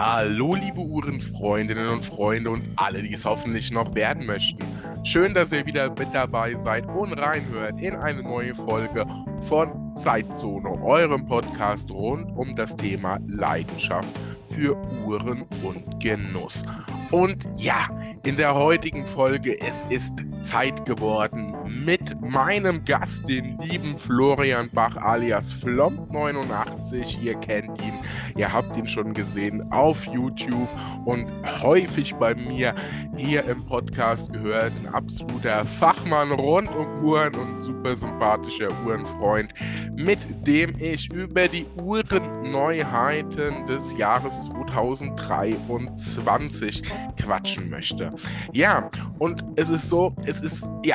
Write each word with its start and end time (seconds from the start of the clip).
Hallo, 0.00 0.54
liebe 0.54 0.78
Uhrenfreundinnen 0.78 1.88
und 1.88 2.04
Freunde 2.04 2.50
und 2.50 2.62
alle, 2.76 3.02
die 3.02 3.14
es 3.14 3.24
hoffentlich 3.24 3.72
noch 3.72 3.96
werden 3.96 4.26
möchten. 4.26 4.64
Schön, 5.02 5.34
dass 5.34 5.50
ihr 5.50 5.66
wieder 5.66 5.90
mit 5.90 6.14
dabei 6.14 6.54
seid 6.54 6.86
und 6.86 7.14
reinhört 7.14 7.80
in 7.80 7.96
eine 7.96 8.22
neue 8.22 8.54
Folge 8.54 9.04
von 9.48 9.92
Zeitzone, 9.96 10.70
eurem 10.84 11.26
Podcast 11.26 11.90
rund 11.90 12.30
um 12.36 12.54
das 12.54 12.76
Thema 12.76 13.18
Leidenschaft 13.26 14.14
für 14.54 14.76
Uhren 15.04 15.44
und 15.64 15.98
Genuss. 15.98 16.64
Und 17.10 17.48
ja, 17.56 17.88
in 18.22 18.36
der 18.36 18.54
heutigen 18.54 19.04
Folge, 19.04 19.60
es 19.60 19.84
ist 19.88 20.12
Zeit 20.44 20.86
geworden 20.86 21.47
mit 21.68 22.20
meinem 22.20 22.84
Gast, 22.84 23.28
den 23.28 23.56
lieben 23.58 23.96
Florian 23.96 24.68
Bach 24.72 24.96
alias 24.96 25.54
Flomp89. 25.54 27.20
Ihr 27.20 27.36
kennt 27.36 27.80
ihn, 27.82 28.00
ihr 28.36 28.52
habt 28.52 28.76
ihn 28.76 28.88
schon 28.88 29.14
gesehen 29.14 29.70
auf 29.72 30.04
YouTube 30.06 30.68
und 31.04 31.26
häufig 31.62 32.14
bei 32.14 32.34
mir 32.34 32.74
hier 33.16 33.44
im 33.44 33.64
Podcast 33.66 34.32
gehört. 34.32 34.72
Ein 34.76 34.88
absoluter 34.94 35.64
Fachmann 35.64 36.32
rund 36.32 36.68
um 36.70 37.04
Uhren 37.04 37.34
und 37.34 37.58
super 37.58 37.94
sympathischer 37.96 38.68
Uhrenfreund, 38.84 39.52
mit 39.96 40.18
dem 40.46 40.76
ich 40.78 41.10
über 41.12 41.48
die 41.48 41.66
Uhrenneuheiten 41.82 43.66
des 43.66 43.96
Jahres 43.96 44.44
2023 44.44 46.82
quatschen 47.20 47.68
möchte. 47.70 48.12
Ja, 48.52 48.88
und 49.18 49.42
es 49.56 49.70
ist 49.70 49.88
so, 49.88 50.14
es 50.24 50.40
ist 50.40 50.70
ja 50.84 50.94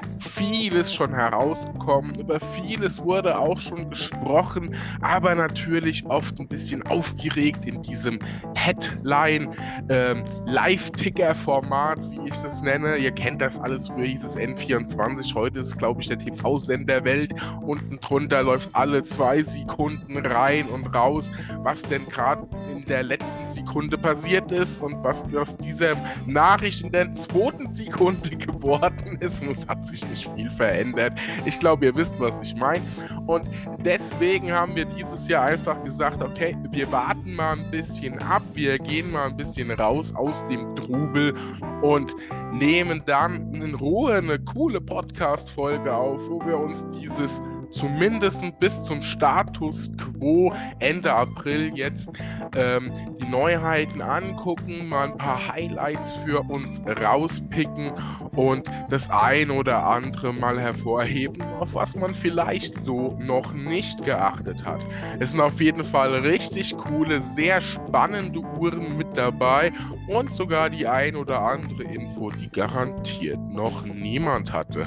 vieles 0.63 0.93
schon 0.93 1.13
herausgekommen, 1.13 2.15
über 2.15 2.39
vieles 2.39 3.01
wurde 3.01 3.37
auch 3.37 3.59
schon 3.59 3.89
gesprochen, 3.89 4.73
aber 5.01 5.35
natürlich 5.35 6.05
oft 6.05 6.39
ein 6.39 6.47
bisschen 6.47 6.87
aufgeregt 6.87 7.65
in 7.65 7.81
diesem 7.81 8.17
Headline 8.55 9.49
ähm, 9.89 10.23
wie 10.45 12.29
ich 12.29 12.35
das 12.41 12.61
nenne. 12.61 12.95
Ihr 12.95 13.11
kennt 13.11 13.41
das 13.41 13.59
alles, 13.59 13.89
früher 13.89 14.05
hieß 14.05 14.23
es 14.23 14.37
N24, 14.37 15.35
heute 15.35 15.59
ist 15.59 15.77
glaube 15.77 16.01
ich, 16.01 16.07
der 16.07 16.17
TV-Sender 16.17 17.03
Welt. 17.03 17.33
Unten 17.61 17.99
drunter 17.99 18.41
läuft 18.43 18.69
alle 18.71 19.03
zwei 19.03 19.41
Sekunden 19.41 20.25
rein 20.25 20.69
und 20.69 20.95
raus, 20.95 21.29
was 21.57 21.81
denn 21.81 22.07
gerade 22.07 22.47
in 22.71 22.85
der 22.85 23.03
letzten 23.03 23.45
Sekunde 23.45 23.97
passiert 23.97 24.49
ist 24.53 24.81
und 24.81 25.03
was 25.03 25.25
aus 25.35 25.57
dieser 25.57 25.97
Nachricht 26.25 26.83
in 26.85 26.91
der 26.93 27.11
zweiten 27.11 27.67
Sekunde 27.69 28.29
geworden 28.37 29.17
ist. 29.19 29.41
Und 29.41 29.57
es 29.57 29.67
hat 29.67 29.85
sich 29.87 30.07
nicht 30.07 30.29
viel 30.35 30.52
verändert. 30.53 31.13
Ich 31.45 31.59
glaube, 31.59 31.85
ihr 31.85 31.95
wisst, 31.95 32.19
was 32.19 32.39
ich 32.41 32.55
meine. 32.55 32.83
Und 33.27 33.49
deswegen 33.79 34.51
haben 34.51 34.75
wir 34.75 34.85
dieses 34.85 35.27
Jahr 35.27 35.45
einfach 35.45 35.83
gesagt, 35.83 36.21
okay, 36.21 36.55
wir 36.71 36.91
warten 36.91 37.33
mal 37.35 37.53
ein 37.53 37.71
bisschen 37.71 38.19
ab, 38.19 38.43
wir 38.53 38.79
gehen 38.79 39.11
mal 39.11 39.27
ein 39.27 39.37
bisschen 39.37 39.71
raus 39.71 40.13
aus 40.15 40.45
dem 40.47 40.75
Trubel 40.75 41.33
und 41.81 42.15
nehmen 42.53 43.03
dann 43.05 43.53
in 43.53 43.75
Ruhe 43.75 44.15
eine 44.15 44.39
coole 44.39 44.79
Podcast-Folge 44.79 45.93
auf, 45.93 46.21
wo 46.29 46.39
wir 46.45 46.57
uns 46.57 46.85
dieses 46.91 47.41
zumindest 47.73 48.41
bis 48.59 48.81
zum 48.83 49.01
Status 49.01 49.91
quo 49.97 50.53
Ende 50.79 51.11
April 51.11 51.71
jetzt 51.75 52.09
ähm, 52.55 52.91
die 53.19 53.27
Neuheiten 53.27 54.01
angucken, 54.01 54.87
mal 54.87 55.09
ein 55.09 55.17
paar 55.17 55.47
Highlights 55.47 56.13
für 56.25 56.41
uns 56.41 56.81
rauspicken 57.01 57.91
und 58.35 58.69
das 58.89 59.09
ein 59.09 59.49
oder 59.49 59.85
andere 59.85 60.33
mal 60.33 60.59
hervorheben, 60.59 61.41
auf 61.41 61.73
was 61.73 61.95
man 61.95 62.13
vielleicht 62.13 62.81
so 62.81 63.17
noch 63.19 63.53
nicht 63.53 64.03
geachtet 64.03 64.65
hat. 64.65 64.81
Es 65.19 65.31
sind 65.31 65.41
auf 65.41 65.59
jeden 65.59 65.83
Fall 65.83 66.13
richtig 66.15 66.77
coole, 66.77 67.21
sehr 67.21 67.61
spannende 67.61 68.39
Uhren 68.39 68.97
mit 68.97 69.07
dabei 69.15 69.71
und 70.07 70.31
sogar 70.31 70.69
die 70.69 70.87
ein 70.87 71.15
oder 71.15 71.39
andere 71.39 71.83
Info, 71.83 72.29
die 72.29 72.49
garantiert 72.49 73.39
noch 73.49 73.83
niemand 73.85 74.51
hatte. 74.51 74.85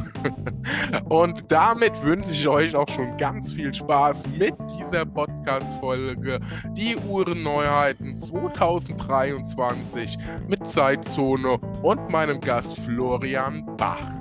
und 1.09 1.50
damit 1.50 2.03
wünsche 2.03 2.33
ich 2.33 2.47
euch 2.49 2.75
auch 2.76 2.88
schon 2.88 3.16
ganz 3.16 3.53
viel 3.53 3.75
Spaß 3.75 4.28
mit 4.28 4.54
dieser 4.78 5.04
Podcast-Folge. 5.06 6.41
Die 6.72 6.97
Uhrenneuheiten 6.97 8.16
2023 8.16 10.19
mit 10.47 10.69
Zeitzone 10.69 11.59
und 11.82 12.10
meinem 12.10 12.41
Gast 12.41 12.78
Florian 12.81 13.65
Bach. 13.76 14.12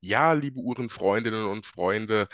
Ja, 0.00 0.32
liebe 0.32 0.60
Uhrenfreundinnen 0.60 1.46
und 1.46 1.66
Freunde, 1.66 2.28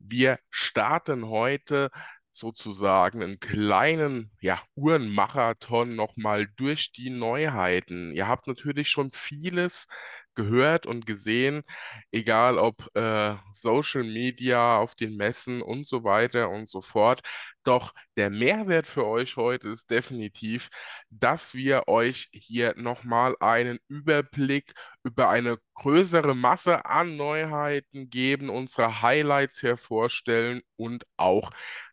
wir 0.00 0.38
starten 0.50 1.28
heute 1.28 1.90
sozusagen 2.32 3.22
einen 3.22 3.40
kleinen 3.40 4.30
ja, 4.40 4.60
Uhrenmarathon 4.74 5.94
nochmal 5.94 6.46
durch 6.56 6.92
die 6.92 7.10
Neuheiten. 7.10 8.12
Ihr 8.12 8.28
habt 8.28 8.46
natürlich 8.46 8.88
schon 8.88 9.10
vieles 9.10 9.86
gehört 10.34 10.86
und 10.86 11.06
gesehen, 11.06 11.62
egal 12.10 12.58
ob 12.58 12.88
äh, 12.96 13.34
Social 13.52 14.02
Media, 14.04 14.78
auf 14.78 14.94
den 14.94 15.16
Messen 15.16 15.62
und 15.62 15.86
so 15.86 16.04
weiter 16.04 16.48
und 16.50 16.68
so 16.68 16.80
fort. 16.80 17.20
Doch 17.64 17.92
der 18.16 18.30
Mehrwert 18.30 18.86
für 18.86 19.06
euch 19.06 19.36
heute 19.36 19.68
ist 19.68 19.90
definitiv, 19.90 20.68
dass 21.10 21.54
wir 21.54 21.86
euch 21.86 22.28
hier 22.32 22.74
nochmal 22.76 23.36
einen 23.40 23.78
Überblick 23.88 24.74
über 25.04 25.28
eine 25.28 25.58
größere 25.74 26.34
Masse 26.34 26.84
an 26.86 27.16
Neuheiten 27.16 28.10
geben, 28.10 28.50
unsere 28.50 29.02
Highlights 29.02 29.62
hervorstellen 29.62 30.62
und 30.76 31.04
auch 31.16 31.50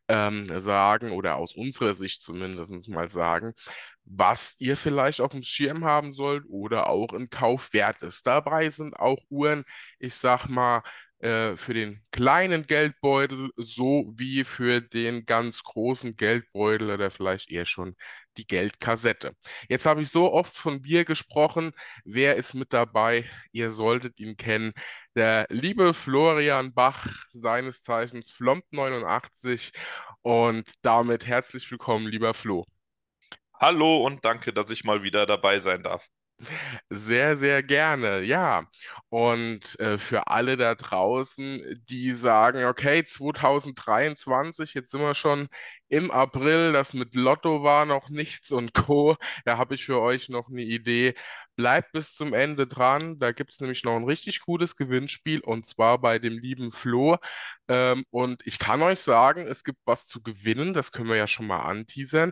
ähm, 0.09 0.45
sagen 0.59 1.11
oder 1.11 1.37
aus 1.37 1.55
unserer 1.55 1.93
Sicht 1.93 2.21
zumindest 2.23 2.89
mal 2.89 3.09
sagen, 3.09 3.53
was 4.05 4.55
ihr 4.59 4.75
vielleicht 4.77 5.21
auf 5.21 5.31
dem 5.31 5.43
Schirm 5.43 5.85
haben 5.85 6.13
sollt 6.13 6.45
oder 6.49 6.87
auch 6.89 7.13
in 7.13 7.29
Kauf 7.29 7.73
wert 7.73 8.01
ist. 8.03 8.25
Dabei 8.27 8.69
sind 8.71 8.95
auch 8.99 9.19
Uhren, 9.29 9.65
ich 9.99 10.15
sag 10.15 10.47
mal, 10.49 10.81
äh, 11.19 11.57
für 11.57 11.73
den 11.73 12.01
kleinen 12.11 12.65
Geldbeutel 12.65 13.51
sowie 13.57 14.43
für 14.45 14.81
den 14.81 15.25
ganz 15.25 15.63
großen 15.63 16.15
Geldbeutel 16.15 16.91
oder 16.91 17.11
vielleicht 17.11 17.51
eher 17.51 17.65
schon 17.65 17.95
die 18.37 18.47
Geldkassette. 18.47 19.33
Jetzt 19.67 19.85
habe 19.85 20.01
ich 20.01 20.09
so 20.09 20.31
oft 20.31 20.55
von 20.55 20.81
Bier 20.81 21.03
gesprochen. 21.05 21.73
Wer 22.05 22.37
ist 22.37 22.53
mit 22.53 22.71
dabei? 22.71 23.29
Ihr 23.51 23.71
solltet 23.71 24.19
ihn 24.19 24.37
kennen. 24.37 24.71
Der 25.15 25.45
liebe 25.49 25.93
Florian 25.93 26.73
Bach, 26.73 27.07
seines 27.29 27.83
Zeichens 27.83 28.31
Flomp89. 28.31 29.73
Und 30.21 30.73
damit 30.81 31.27
herzlich 31.27 31.69
willkommen, 31.69 32.07
lieber 32.07 32.33
Flo. 32.33 32.65
Hallo 33.59 34.05
und 34.05 34.23
danke, 34.23 34.53
dass 34.53 34.71
ich 34.71 34.85
mal 34.85 35.03
wieder 35.03 35.25
dabei 35.25 35.59
sein 35.59 35.83
darf. 35.83 36.07
Sehr, 36.89 37.37
sehr 37.37 37.63
gerne, 37.63 38.21
ja. 38.21 38.63
Und 39.09 39.79
äh, 39.79 39.97
für 39.97 40.27
alle 40.27 40.57
da 40.57 40.75
draußen, 40.75 41.61
die 41.89 42.13
sagen, 42.13 42.65
okay, 42.65 43.03
2023, 43.05 44.73
jetzt 44.73 44.91
sind 44.91 45.01
wir 45.01 45.15
schon 45.15 45.47
im 45.87 46.11
April, 46.11 46.71
das 46.73 46.93
mit 46.93 47.15
Lotto 47.15 47.63
war 47.63 47.85
noch 47.85 48.09
nichts 48.09 48.51
und 48.51 48.73
Co. 48.73 49.15
Da 49.45 49.57
habe 49.57 49.75
ich 49.75 49.85
für 49.85 49.99
euch 50.01 50.29
noch 50.29 50.49
eine 50.49 50.61
Idee. 50.61 51.13
Bleibt 51.55 51.91
bis 51.91 52.13
zum 52.15 52.33
Ende 52.33 52.67
dran. 52.67 53.19
Da 53.19 53.31
gibt 53.31 53.51
es 53.51 53.59
nämlich 53.59 53.83
noch 53.83 53.95
ein 53.95 54.05
richtig 54.05 54.41
gutes 54.41 54.75
Gewinnspiel 54.75 55.41
und 55.41 55.65
zwar 55.65 55.99
bei 55.99 56.19
dem 56.19 56.37
lieben 56.37 56.71
Flo. 56.71 57.17
Ähm, 57.67 58.05
und 58.11 58.45
ich 58.45 58.59
kann 58.59 58.81
euch 58.81 58.99
sagen, 58.99 59.45
es 59.47 59.63
gibt 59.63 59.79
was 59.85 60.07
zu 60.07 60.21
gewinnen. 60.21 60.73
Das 60.73 60.91
können 60.91 61.09
wir 61.09 61.17
ja 61.17 61.27
schon 61.27 61.47
mal 61.47 61.61
anteasern. 61.61 62.31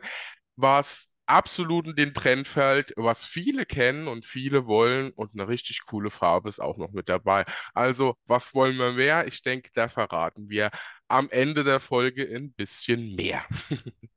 Was 0.56 1.10
absolut 1.28 1.88
in 1.88 1.96
den 1.96 2.14
Trend 2.14 2.48
fällt, 2.48 2.94
was 2.98 3.26
viele 3.26 3.66
kennen 3.66 4.08
und 4.08 4.26
viele 4.26 4.66
wollen 4.68 5.12
und 5.12 5.34
eine 5.34 5.48
richtig 5.48 5.86
coole 5.86 6.10
Farbe 6.10 6.50
ist 6.50 6.60
auch 6.60 6.78
noch 6.78 6.92
mit 6.94 7.10
dabei. 7.10 7.46
Also, 7.74 8.16
was 8.26 8.54
wollen 8.56 8.78
wir 8.78 8.94
mehr? 8.94 9.28
Ich 9.28 9.42
denke, 9.44 9.70
da 9.74 9.88
verraten 9.90 10.50
wir 10.50 10.72
am 11.08 11.30
Ende 11.30 11.64
der 11.64 11.80
Folge 11.80 12.24
ein 12.24 12.54
bisschen 12.54 13.16
mehr. 13.16 13.46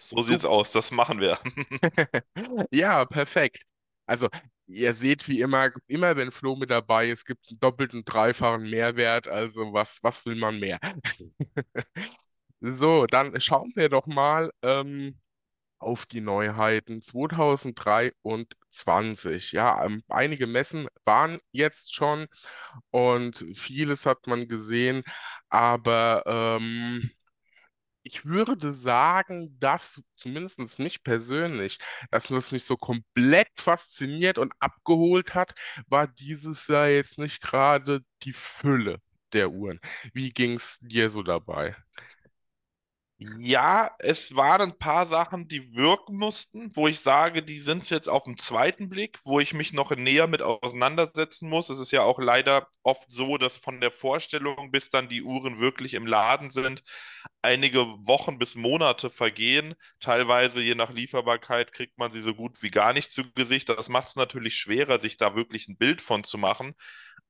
So 0.00 0.22
sieht's 0.22 0.44
aus, 0.44 0.72
das 0.72 0.90
machen 0.90 1.20
wir. 1.20 1.38
Ja, 2.70 3.04
perfekt. 3.04 3.64
Also, 4.06 4.28
ihr 4.66 4.92
seht 4.94 5.28
wie 5.28 5.40
immer, 5.40 5.70
immer 5.86 6.16
wenn 6.16 6.30
Flo 6.32 6.56
mit 6.56 6.70
dabei 6.70 7.08
ist, 7.10 7.24
gibt 7.26 7.44
es 7.44 7.50
einen 7.50 7.60
doppelten, 7.60 8.04
dreifachen 8.04 8.68
Mehrwert. 8.70 9.28
Also, 9.28 9.72
was, 9.72 9.98
was 10.02 10.24
will 10.26 10.36
man 10.36 10.58
mehr? 10.60 10.78
So, 12.60 13.06
dann 13.06 13.40
schauen 13.40 13.72
wir 13.76 13.88
doch 13.88 14.06
mal, 14.06 14.52
ähm, 14.62 15.18
auf 15.78 16.06
die 16.06 16.20
Neuheiten 16.20 17.02
2023. 17.02 19.52
Ja, 19.52 19.84
ähm, 19.84 20.02
einige 20.08 20.46
Messen 20.46 20.88
waren 21.04 21.40
jetzt 21.52 21.94
schon 21.94 22.26
und 22.90 23.44
vieles 23.54 24.06
hat 24.06 24.26
man 24.26 24.48
gesehen, 24.48 25.02
aber 25.48 26.22
ähm, 26.26 27.10
ich 28.02 28.24
würde 28.24 28.72
sagen, 28.72 29.56
dass 29.60 30.00
zumindest 30.16 30.78
mich 30.78 31.02
persönlich, 31.02 31.78
dass 32.10 32.28
das 32.28 32.52
mich 32.52 32.64
so 32.64 32.76
komplett 32.76 33.48
fasziniert 33.56 34.38
und 34.38 34.52
abgeholt 34.60 35.34
hat, 35.34 35.54
war 35.88 36.06
dieses 36.08 36.68
Jahr 36.68 36.88
jetzt 36.88 37.18
nicht 37.18 37.40
gerade 37.42 38.00
die 38.22 38.32
Fülle 38.32 39.00
der 39.32 39.50
Uhren. 39.50 39.80
Wie 40.14 40.30
ging 40.30 40.54
es 40.54 40.78
dir 40.80 41.10
so 41.10 41.22
dabei? 41.22 41.76
Ja, 43.20 43.90
es 43.98 44.36
waren 44.36 44.60
ein 44.70 44.78
paar 44.78 45.04
Sachen, 45.04 45.48
die 45.48 45.74
wirken 45.74 46.16
mussten, 46.16 46.70
wo 46.76 46.86
ich 46.86 47.00
sage, 47.00 47.42
die 47.42 47.58
sind 47.58 47.82
es 47.82 47.90
jetzt 47.90 48.08
auf 48.08 48.22
den 48.22 48.38
zweiten 48.38 48.88
Blick, 48.88 49.18
wo 49.24 49.40
ich 49.40 49.54
mich 49.54 49.72
noch 49.72 49.90
näher 49.96 50.28
mit 50.28 50.40
auseinandersetzen 50.40 51.48
muss. 51.48 51.68
Es 51.68 51.80
ist 51.80 51.90
ja 51.90 52.02
auch 52.02 52.20
leider 52.20 52.68
oft 52.84 53.10
so, 53.10 53.36
dass 53.36 53.56
von 53.56 53.80
der 53.80 53.90
Vorstellung, 53.90 54.70
bis 54.70 54.90
dann 54.90 55.08
die 55.08 55.24
Uhren 55.24 55.58
wirklich 55.58 55.94
im 55.94 56.06
Laden 56.06 56.52
sind, 56.52 56.84
einige 57.42 57.80
Wochen 58.06 58.38
bis 58.38 58.54
Monate 58.54 59.10
vergehen. 59.10 59.74
Teilweise, 59.98 60.60
je 60.62 60.76
nach 60.76 60.92
Lieferbarkeit, 60.92 61.72
kriegt 61.72 61.98
man 61.98 62.12
sie 62.12 62.20
so 62.20 62.34
gut 62.36 62.62
wie 62.62 62.70
gar 62.70 62.92
nicht 62.92 63.10
zu 63.10 63.24
Gesicht. 63.32 63.68
Das 63.68 63.88
macht 63.88 64.08
es 64.08 64.16
natürlich 64.16 64.54
schwerer, 64.54 65.00
sich 65.00 65.16
da 65.16 65.34
wirklich 65.34 65.66
ein 65.66 65.76
Bild 65.76 66.02
von 66.02 66.22
zu 66.22 66.38
machen. 66.38 66.74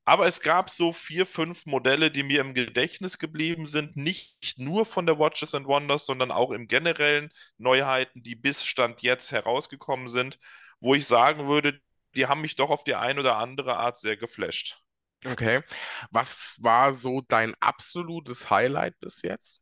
Aber 0.09 0.25
es 0.25 0.41
gab 0.41 0.71
so 0.71 0.91
vier, 0.91 1.27
fünf 1.27 1.67
Modelle, 1.67 2.09
die 2.09 2.23
mir 2.23 2.41
im 2.41 2.55
Gedächtnis 2.55 3.19
geblieben 3.19 3.67
sind. 3.67 3.95
Nicht 3.95 4.57
nur 4.57 4.87
von 4.87 5.05
der 5.05 5.19
Watches 5.19 5.53
and 5.53 5.67
Wonders, 5.67 6.07
sondern 6.07 6.31
auch 6.31 6.49
im 6.49 6.67
generellen 6.67 7.31
Neuheiten, 7.59 8.23
die 8.23 8.33
bis 8.33 8.65
Stand 8.65 9.03
jetzt 9.03 9.31
herausgekommen 9.31 10.07
sind, 10.07 10.39
wo 10.79 10.95
ich 10.95 11.05
sagen 11.05 11.47
würde, 11.47 11.79
die 12.15 12.25
haben 12.25 12.41
mich 12.41 12.55
doch 12.55 12.71
auf 12.71 12.83
die 12.83 12.95
eine 12.95 13.19
oder 13.19 13.35
andere 13.35 13.77
Art 13.77 13.99
sehr 13.99 14.17
geflasht. 14.17 14.79
Okay. 15.23 15.61
Was 16.09 16.57
war 16.59 16.95
so 16.95 17.21
dein 17.21 17.53
absolutes 17.59 18.49
Highlight 18.49 18.99
bis 18.99 19.21
jetzt? 19.21 19.61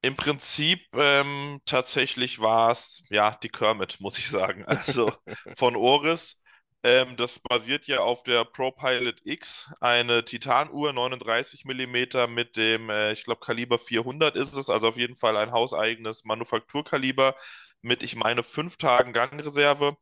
Im 0.00 0.14
Prinzip 0.14 0.78
ähm, 0.92 1.60
tatsächlich 1.64 2.38
war 2.38 2.70
es 2.70 3.02
ja 3.10 3.34
die 3.34 3.48
Kermit, 3.48 3.96
muss 3.98 4.16
ich 4.16 4.28
sagen. 4.28 4.64
Also 4.64 5.12
von 5.56 5.74
Oris. 5.74 6.40
Ähm, 6.84 7.16
das 7.16 7.38
basiert 7.38 7.86
ja 7.86 8.00
auf 8.00 8.22
der 8.24 8.44
ProPilot 8.44 9.22
X, 9.24 9.70
eine 9.80 10.24
Titanuhr 10.24 10.92
39 10.92 11.64
mm 11.64 12.28
mit 12.28 12.56
dem, 12.58 12.90
äh, 12.90 13.12
ich 13.12 13.24
glaube, 13.24 13.40
Kaliber 13.40 13.78
400 13.78 14.36
ist 14.36 14.54
es, 14.56 14.68
also 14.68 14.88
auf 14.88 14.96
jeden 14.98 15.16
Fall 15.16 15.36
ein 15.38 15.52
hauseigenes 15.52 16.24
Manufakturkaliber 16.26 17.36
mit, 17.80 18.02
ich 18.02 18.16
meine, 18.16 18.42
fünf 18.42 18.76
Tagen 18.76 19.12
Gangreserve. 19.14 19.96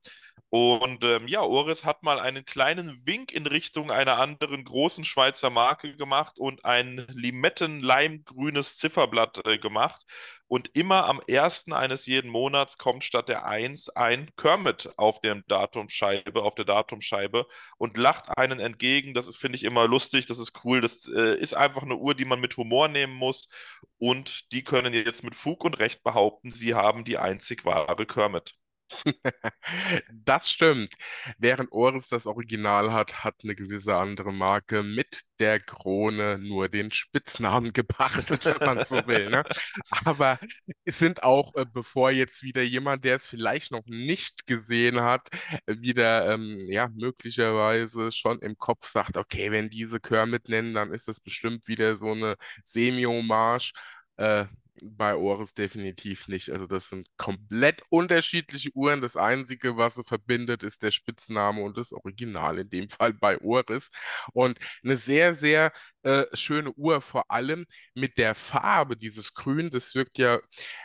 Und 0.55 1.03
ähm, 1.03 1.29
ja, 1.29 1.41
Oris 1.41 1.87
hat 1.87 2.03
mal 2.03 2.21
einen 2.21 2.45
kleinen 2.45 3.01
Wink 3.07 3.33
in 3.33 3.47
Richtung 3.47 3.91
einer 3.91 4.19
anderen 4.19 4.65
großen 4.65 5.03
Schweizer 5.03 5.49
Marke 5.49 5.97
gemacht 5.97 6.39
und 6.39 6.67
ein 6.67 7.07
Limetten-Leimgrünes 7.09 8.77
Zifferblatt 8.77 9.47
äh, 9.47 9.57
gemacht. 9.57 10.05
Und 10.49 10.69
immer 10.77 11.07
am 11.07 11.23
ersten 11.27 11.73
eines 11.73 12.05
jeden 12.05 12.31
Monats 12.31 12.77
kommt 12.77 13.03
statt 13.03 13.31
der 13.31 13.47
1 13.47 13.89
ein 13.97 14.31
Kermit 14.37 14.91
auf 14.99 15.23
der 15.23 15.37
Datumscheibe, 15.49 16.43
auf 16.43 16.55
der 16.55 16.67
Datumscheibe 16.67 17.47
und 17.79 17.97
lacht 17.97 18.37
einen 18.37 18.61
entgegen. 18.61 19.15
Das 19.15 19.35
finde 19.35 19.57
ich 19.57 19.65
immer 19.65 19.89
lustig, 19.89 20.27
das 20.27 20.39
ist 20.39 20.63
cool. 20.65 20.83
Das 20.83 21.09
äh, 21.09 21.35
ist 21.39 21.55
einfach 21.55 21.83
eine 21.83 21.97
Uhr, 21.97 22.15
die 22.15 22.27
man 22.27 22.41
mit 22.41 22.59
Humor 22.59 22.89
nehmen 22.89 23.15
muss. 23.15 23.49
Und 23.97 24.53
die 24.53 24.65
können 24.65 24.93
jetzt 24.93 25.25
mit 25.25 25.35
Fug 25.35 25.65
und 25.65 25.79
Recht 25.79 26.03
behaupten, 26.03 26.51
sie 26.51 26.75
haben 26.75 27.05
die 27.05 27.17
einzig 27.17 27.65
wahre 27.65 28.05
Kermit. 28.05 28.55
Das 30.13 30.51
stimmt. 30.51 30.95
Während 31.39 31.73
Oris 31.73 32.09
das 32.09 32.27
Original 32.27 32.93
hat, 32.93 33.25
hat 33.25 33.37
eine 33.43 33.55
gewisse 33.55 33.97
andere 33.97 34.33
Marke 34.33 34.83
mit 34.83 35.23
der 35.39 35.61
Krone 35.61 36.39
nur 36.39 36.69
den 36.69 36.93
Spitznamen 36.93 37.73
gepachtet, 37.73 38.45
wenn 38.45 38.59
man 38.67 38.85
so 38.85 39.07
will. 39.07 39.31
Ne? 39.31 39.45
Aber 40.05 40.39
es 40.85 40.99
sind 40.99 41.23
auch, 41.23 41.55
äh, 41.57 41.65
bevor 41.71 42.11
jetzt 42.11 42.43
wieder 42.43 42.63
jemand, 42.63 43.05
der 43.05 43.17
es 43.17 43.27
vielleicht 43.27 43.73
noch 43.73 43.87
nicht 43.87 44.47
gesehen 44.47 45.01
hat, 45.01 45.29
wieder 45.67 46.33
ähm, 46.33 46.59
ja 46.69 46.89
möglicherweise 46.89 48.13
schon 48.13 48.39
im 48.41 48.57
Kopf 48.59 48.91
sagt, 48.91 49.17
okay, 49.17 49.51
wenn 49.53 49.71
diese 49.71 50.01
Kermit 50.01 50.49
nennen, 50.49 50.75
dann 50.75 50.93
ist 50.93 51.09
das 51.09 51.21
bestimmt 51.21 51.69
wieder 51.69 51.97
so 51.97 52.13
eine 52.13 52.37
Semi-Hommage. 52.65 53.73
Äh, 54.17 54.47
bei 54.83 55.15
Oris 55.17 55.55
definitiv 55.55 56.29
nicht. 56.29 56.51
Also 56.51 56.67
das 56.67 56.89
sind 56.89 57.09
komplett 57.17 57.83
unterschiedliche 57.91 58.71
Uhren. 58.75 59.01
Das 59.01 59.17
Einzige, 59.17 59.77
was 59.77 59.95
sie 59.97 60.05
verbindet, 60.05 60.63
ist 60.63 60.83
der 60.83 60.91
Spitzname 60.91 61.63
und 61.63 61.77
das 61.79 61.93
Original, 61.93 62.59
in 62.59 62.69
dem 62.69 62.89
Fall 62.89 63.15
bei 63.15 63.39
Oris. 63.41 63.91
Und 64.33 64.59
eine 64.85 64.97
sehr, 64.97 65.35
sehr 65.35 65.73
äh, 66.03 66.25
schöne 66.35 66.73
Uhr, 66.73 67.01
vor 67.01 67.31
allem 67.31 67.67
mit 67.95 68.19
der 68.19 68.35
Farbe, 68.35 68.97
dieses 68.97 69.35
Grün, 69.35 69.71
das 69.71 69.95
wirkt 69.95 70.19
ja, 70.19 70.39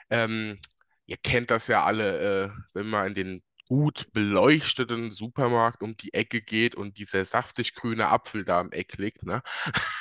ähm, 0.09 0.57
ihr 1.05 1.17
kennt 1.17 1.51
das 1.51 1.67
ja 1.67 1.83
alle, 1.83 2.45
äh, 2.45 2.49
wenn 2.73 2.89
man 2.89 3.07
in 3.07 3.15
den 3.15 3.43
gut 3.67 4.11
beleuchteten 4.13 5.11
Supermarkt 5.11 5.83
um 5.83 5.97
die 5.97 6.13
Ecke 6.13 6.41
geht 6.41 6.75
und 6.75 6.97
dieser 6.97 7.25
saftig 7.25 7.73
grüne 7.75 8.07
Apfel 8.09 8.45
da 8.45 8.61
im 8.61 8.71
Eck 8.71 8.97
liegt, 8.97 9.23
ne? 9.23 9.41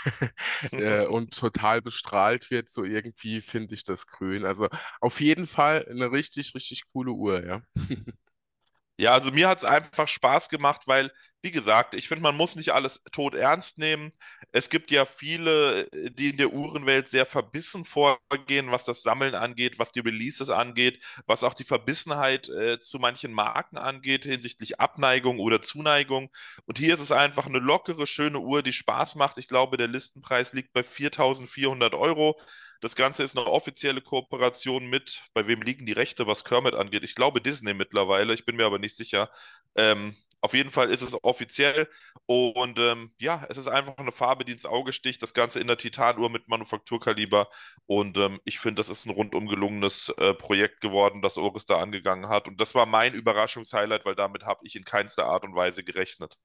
äh, 0.73 1.07
und 1.07 1.35
total 1.37 1.83
bestrahlt 1.83 2.51
wird, 2.51 2.69
so 2.71 2.85
irgendwie 2.85 3.41
finde 3.43 3.75
ich 3.75 3.85
das 3.85 4.07
grün. 4.07 4.45
Also 4.45 4.69
auf 5.01 5.21
jeden 5.21 5.47
Fall 5.47 5.87
eine 5.91 6.13
richtig, 6.13 6.55
richtig 6.55 6.83
coole 6.93 7.13
Uhr, 7.13 7.45
ja. 7.47 7.63
Ja, 8.99 9.11
also 9.13 9.31
mir 9.31 9.49
hat 9.49 9.59
es 9.59 9.65
einfach 9.65 10.09
Spaß 10.09 10.49
gemacht, 10.49 10.83
weil, 10.87 11.13
wie 11.47 11.53
gesagt, 11.53 11.95
ich 11.95 12.09
finde, 12.09 12.25
man 12.25 12.37
muss 12.37 12.57
nicht 12.57 12.73
alles 12.73 13.05
tot 13.13 13.37
ernst 13.37 13.79
nehmen. 13.79 14.13
Es 14.51 14.69
gibt 14.69 14.91
ja 14.91 15.05
viele, 15.05 15.83
äh, 15.93 16.11
die 16.11 16.31
in 16.31 16.39
der 16.39 16.53
Uhrenwelt 16.53 17.09
sehr 17.09 17.25
verbissen 17.25 17.85
vorgehen, 17.85 18.73
was 18.73 18.85
das 18.85 19.03
Sammeln 19.05 19.37
angeht, 19.37 19.79
was 19.79 19.93
die 19.93 20.01
Releases 20.01 20.51
angeht, 20.51 21.01
was 21.27 21.45
auch 21.45 21.55
die 21.55 21.63
Verbissenheit 21.63 22.49
äh, 22.49 22.81
zu 22.81 22.99
manchen 22.99 23.33
Marken 23.33 23.79
angeht, 23.79 24.25
hinsichtlich 24.25 24.81
Abneigung 24.81 25.39
oder 25.39 25.63
Zuneigung. 25.63 26.31
Und 26.65 26.79
hier 26.79 26.95
ist 26.95 27.01
es 27.01 27.13
einfach 27.13 27.47
eine 27.47 27.61
lockere, 27.61 28.09
schöne 28.09 28.41
Uhr, 28.41 28.63
die 28.65 28.73
Spaß 28.73 29.15
macht. 29.15 29.39
Ich 29.39 29.47
glaube, 29.47 29.77
der 29.77 29.87
Listenpreis 29.87 30.53
liegt 30.53 30.73
bei 30.73 30.83
4.400 30.83 31.97
Euro. 31.97 32.41
Das 32.81 32.97
Ganze 32.97 33.23
ist 33.23 33.37
eine 33.37 33.47
offizielle 33.47 34.01
Kooperation 34.01 34.87
mit, 34.89 35.23
bei 35.33 35.47
wem 35.47 35.63
liegen 35.63 35.87
die 35.87 35.93
Rechte, 35.93 36.27
was 36.27 36.45
Kermit 36.45 36.75
angeht? 36.75 37.05
Ich 37.05 37.15
glaube 37.15 37.41
Disney 37.41 37.73
mittlerweile, 37.73 38.35
ich 38.35 38.45
bin 38.45 38.57
mir 38.57 38.67
aber 38.67 38.81
nicht 38.81 38.97
sicher. 38.97 39.31
Ähm, 39.77 40.17
auf 40.41 40.55
jeden 40.55 40.71
Fall 40.71 40.91
ist 40.91 41.03
es 41.03 41.23
offiziell 41.25 41.89
und 42.27 42.79
ähm, 42.79 43.13
ja, 43.19 43.45
es 43.49 43.57
ist 43.59 43.69
einfach 43.69 43.97
eine 43.99 44.13
Farbe, 44.13 44.45
die 44.45 44.53
ins 44.53 44.67
Auge 44.67 44.93
sticht. 44.93 45.23
Das 45.23 45.35
Ganze 45.35 45.61
in 45.61 45.67
der 45.67 45.77
Titanuhr 45.79 46.31
mit 46.31 46.49
Manufakturkaliber 46.49 47.49
und 47.87 48.17
ähm, 48.19 48.41
ich 48.45 48.59
finde, 48.59 48.81
das 48.81 48.89
ist 48.91 49.07
ein 49.07 49.11
rundum 49.13 49.47
gelungenes 49.49 50.11
äh, 50.19 50.35
Projekt 50.35 50.81
geworden, 50.81 51.23
das 51.23 51.39
Oris 51.39 51.67
da 51.67 51.81
angegangen 51.81 52.29
hat. 52.29 52.49
Und 52.49 52.61
das 52.61 52.75
war 52.75 52.87
mein 52.87 53.15
Überraschungshighlight, 53.15 54.05
weil 54.05 54.15
damit 54.17 54.45
habe 54.45 54.61
ich 54.65 54.77
in 54.77 54.85
keinster 54.85 55.27
Art 55.27 55.45
und 55.45 55.55
Weise 55.55 55.85
gerechnet. 55.85 56.37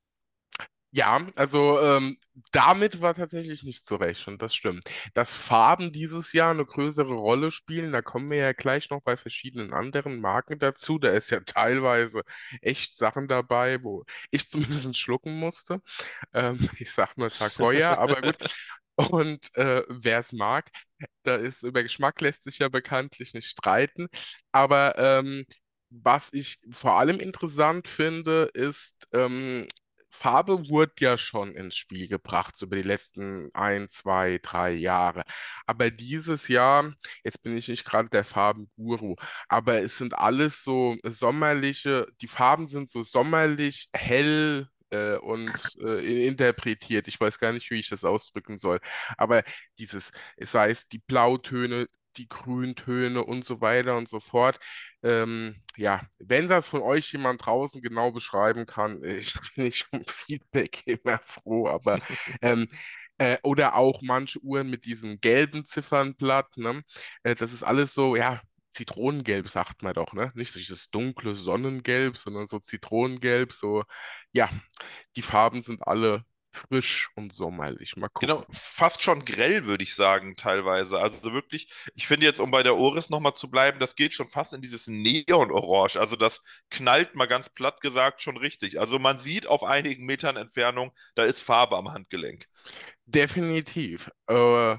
Ja, 0.94 1.26
also 1.38 1.80
ähm, 1.80 2.18
damit 2.52 3.00
war 3.00 3.14
tatsächlich 3.14 3.64
nicht 3.64 3.86
zu 3.86 3.96
rechnen, 3.96 4.38
das 4.38 4.54
stimmt. 4.54 4.84
Dass 5.14 5.34
Farben 5.36 5.94
dieses 5.94 6.34
Jahr 6.34 6.52
eine 6.52 6.66
größere 6.66 7.14
Rolle 7.14 7.52
spielen, 7.52 7.94
da 7.94 8.02
kommen 8.02 8.30
wir 8.30 8.38
ja 8.40 8.52
gleich 8.52 8.90
noch 8.90 9.02
bei 9.02 9.16
verschiedenen 9.16 9.72
anderen 9.74 10.20
Marken 10.20 10.60
dazu. 10.60 11.00
Da 11.00 11.10
ist 11.12 11.30
ja 11.32 11.40
teilweise 11.42 12.24
echt 12.62 12.98
Sachen 12.98 13.30
dabei, 13.30 13.82
wo 13.84 14.04
ich 14.32 14.50
zumindest 14.90 14.98
schlucken 14.98 15.38
musste. 15.40 15.82
Ähm, 16.34 16.70
ich 16.80 16.92
sag 16.92 17.18
nur 17.18 17.30
Tag 17.32 17.58
heuer, 17.60 17.98
aber 17.98 18.22
gut. 18.22 18.38
Und 18.96 19.56
äh, 19.58 19.84
wer 19.90 20.20
es 20.20 20.32
mag, 20.34 20.70
da 21.24 21.36
ist 21.36 21.64
über 21.64 21.84
Geschmack 21.84 22.22
lässt 22.22 22.44
sich 22.44 22.60
ja 22.60 22.70
bekanntlich 22.70 23.34
nicht 23.34 23.48
streiten. 23.48 24.08
Aber 24.52 24.98
ähm, 24.98 25.46
was 25.90 26.32
ich 26.34 26.60
vor 26.72 26.94
allem 27.00 27.20
interessant 27.20 27.88
finde, 27.88 28.50
ist, 28.54 29.08
ähm, 29.14 29.68
Farbe 30.12 30.70
wurde 30.70 30.94
ja 31.00 31.18
schon 31.18 31.56
ins 31.56 31.76
Spiel 31.76 32.08
gebracht, 32.08 32.56
so 32.56 32.66
über 32.68 32.76
die 32.76 32.82
letzten 32.84 33.50
ein, 33.54 33.90
zwei, 33.90 34.40
drei 34.42 34.72
Jahre. 34.74 35.24
Aber 35.66 35.90
dieses 35.90 36.48
Jahr, 36.48 36.94
jetzt 37.24 37.42
bin 37.44 37.58
ich 37.58 37.68
nicht 37.68 37.86
gerade 37.86 38.10
der 38.10 38.24
Farbenguru, 38.26 39.16
aber 39.48 39.82
es 39.82 39.98
sind 39.98 40.14
alles 40.16 40.64
so 40.64 40.98
sommerliche, 41.04 42.08
die 42.22 42.28
Farben 42.28 42.68
sind 42.68 42.90
so 42.90 43.04
sommerlich 43.04 43.90
hell 43.94 44.68
äh, 44.92 45.16
und 45.18 45.54
äh, 45.82 46.28
interpretiert. 46.28 47.08
Ich 47.08 47.20
weiß 47.20 47.40
gar 47.40 47.54
nicht, 47.54 47.70
wie 47.72 47.80
ich 47.80 47.90
das 47.90 48.04
ausdrücken 48.04 48.58
soll. 48.58 48.80
Aber 49.18 49.44
dieses, 49.80 50.12
es 50.38 50.54
die 50.90 51.00
Blautöne, 51.00 51.88
die 52.18 52.28
Grüntöne 52.30 53.24
und 53.24 53.46
so 53.46 53.62
weiter 53.62 53.98
und 53.98 54.10
so 54.10 54.20
fort. 54.20 54.60
Ähm, 55.04 55.64
ja, 55.78 56.02
wenn 56.20 56.48
das 56.48 56.68
von 56.68 56.82
euch 56.82 57.12
jemand 57.12 57.46
draußen 57.46 57.82
genau 57.82 58.12
beschreiben 58.12 58.66
kann, 58.66 59.04
ich 59.04 59.34
bin 59.56 59.66
ich 59.66 59.86
um 59.92 60.04
Feedback 60.08 60.84
immer 60.88 61.20
froh, 61.20 61.68
aber 61.70 62.00
ähm, 62.42 62.68
äh, 63.18 63.38
oder 63.44 63.76
auch 63.76 64.02
manche 64.02 64.40
Uhren 64.40 64.70
mit 64.70 64.86
diesem 64.86 65.20
gelben 65.22 65.66
Ziffernblatt, 65.66 66.58
ne? 66.58 66.84
Äh, 67.24 67.36
das 67.36 67.54
ist 67.54 67.64
alles 67.64 67.94
so, 67.94 68.16
ja, 68.16 68.42
Zitronengelb 68.74 69.50
sagt 69.50 69.84
man 69.84 69.94
doch, 69.94 70.14
ne? 70.14 70.32
Nicht 70.36 70.52
so 70.52 70.60
dieses 70.60 70.90
dunkle 70.90 71.36
Sonnengelb, 71.36 72.18
sondern 72.18 72.48
so 72.48 72.60
Zitronengelb, 72.60 73.52
so, 73.54 73.84
ja, 74.32 74.50
die 75.16 75.22
Farben 75.22 75.62
sind 75.64 75.86
alle 75.88 76.24
frisch 76.54 77.10
und 77.16 77.34
sommerlich. 77.34 77.96
Mal 77.98 78.10
Genau, 78.20 78.38
gucken. 78.38 78.48
fast 78.52 79.02
schon 79.02 79.26
grell, 79.26 79.66
würde 79.66 79.84
ich 79.84 79.96
sagen, 79.96 80.36
teilweise. 80.36 81.00
Also 81.00 81.34
wirklich, 81.34 81.72
ich 81.96 82.06
finde 82.08 82.28
jetzt, 82.28 82.40
um 82.40 82.52
bei 82.52 82.62
der 82.64 82.76
Oris 82.78 83.10
nochmal 83.10 83.34
zu 83.34 83.50
bleiben, 83.50 83.80
das 83.80 83.96
geht 83.96 84.14
schon 84.14 84.28
fast 84.30 84.54
in 84.54 84.62
dieses 84.62 84.86
Neon-Orange. 84.88 86.00
Also 86.00 86.16
das 86.16 86.42
knallt 86.70 87.16
mal 87.16 87.26
ganz 87.28 87.50
platt 87.50 87.82
gesagt 87.82 88.22
schon 88.22 88.38
richtig. 88.38 88.80
Also 88.80 89.00
man 89.00 89.18
sieht 89.18 89.48
auf 89.48 89.64
einigen 89.64 90.06
Metern 90.06 90.38
Entfernung, 90.38 90.92
da 91.16 91.24
ist 91.24 91.42
Farbe 91.42 91.78
am 91.78 91.92
Handgelenk. 91.92 92.46
Definitiv. 93.06 94.10
Äh, 94.28 94.78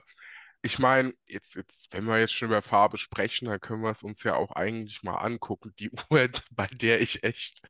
ich 0.62 0.78
meine, 0.78 1.14
jetzt, 1.26 1.56
jetzt, 1.56 1.92
wenn 1.92 2.04
wir 2.06 2.18
jetzt 2.20 2.34
schon 2.34 2.48
über 2.48 2.62
Farbe 2.62 2.98
sprechen, 2.98 3.46
dann 3.46 3.60
können 3.60 3.82
wir 3.82 3.90
es 3.90 4.02
uns 4.02 4.22
ja 4.24 4.36
auch 4.36 4.52
eigentlich 4.52 5.02
mal 5.02 5.16
angucken. 5.16 5.72
Die 5.78 5.90
Uhr, 6.10 6.28
bei 6.52 6.66
der 6.68 7.00
ich 7.00 7.24
echt, 7.24 7.62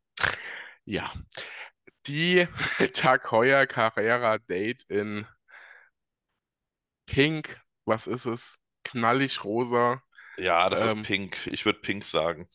ja, 0.84 1.12
die 2.06 2.46
Tag 2.94 3.30
Heuer 3.30 3.66
Carrera 3.66 4.38
Date 4.38 4.84
in 4.88 5.26
Pink, 7.06 7.60
was 7.84 8.06
ist 8.06 8.26
es? 8.26 8.58
Knallig 8.84 9.44
rosa. 9.44 10.02
Ja, 10.36 10.68
das 10.70 10.82
ist 10.82 10.94
Ähm, 10.94 11.02
pink. 11.02 11.46
Ich 11.46 11.64
würde 11.64 11.80
pink 11.80 12.04
sagen. 12.04 12.48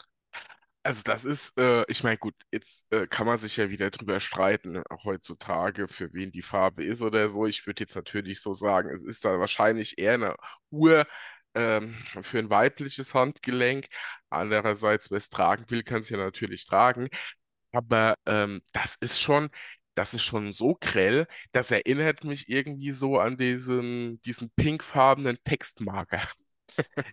also 0.84 1.02
das 1.04 1.26
ist, 1.26 1.58
äh, 1.60 1.84
ich 1.90 2.04
meine, 2.04 2.18
gut, 2.18 2.36
jetzt 2.52 2.92
äh, 2.94 3.08
kann 3.08 3.28
man 3.28 3.38
sich 3.38 3.58
ja 3.58 3.70
wieder 3.70 3.90
drüber 3.90 4.20
streiten, 4.22 4.82
auch 4.90 5.04
heutzutage, 5.06 5.88
für 5.88 6.14
wen 6.14 6.32
die 6.32 6.42
Farbe 6.42 6.84
ist 6.86 7.02
oder 7.02 7.28
so. 7.30 7.46
Ich 7.46 7.66
würde 7.68 7.82
jetzt 7.84 7.96
natürlich 7.96 8.42
so 8.42 8.54
sagen, 8.54 8.90
es 8.94 9.04
ist 9.04 9.26
da 9.26 9.38
wahrscheinlich 9.40 9.98
eher 9.98 10.14
eine 10.14 10.36
Uhr 10.72 11.06
ähm, 11.56 11.96
für 12.22 12.40
ein 12.40 12.50
weibliches 12.50 13.14
Handgelenk. 13.14 13.88
Andererseits, 14.30 15.12
wer 15.12 15.18
es 15.18 15.30
tragen 15.30 15.66
will, 15.70 15.84
kann 15.84 16.00
es 16.02 16.10
ja 16.10 16.18
natürlich 16.18 16.66
tragen. 16.66 17.10
Aber 17.72 18.16
ähm, 18.26 18.62
das 18.74 18.96
ist 18.96 19.20
schon, 19.22 19.50
das 19.96 20.14
ist 20.14 20.24
schon 20.24 20.52
so 20.52 20.76
grell, 20.80 21.28
das 21.52 21.72
erinnert 21.72 22.24
mich 22.24 22.50
irgendwie 22.50 22.92
so 22.92 23.20
an 23.20 23.38
diesen, 23.38 24.22
diesen 24.22 24.50
pinkfarbenen 24.52 25.38
Textmarker. 25.44 26.22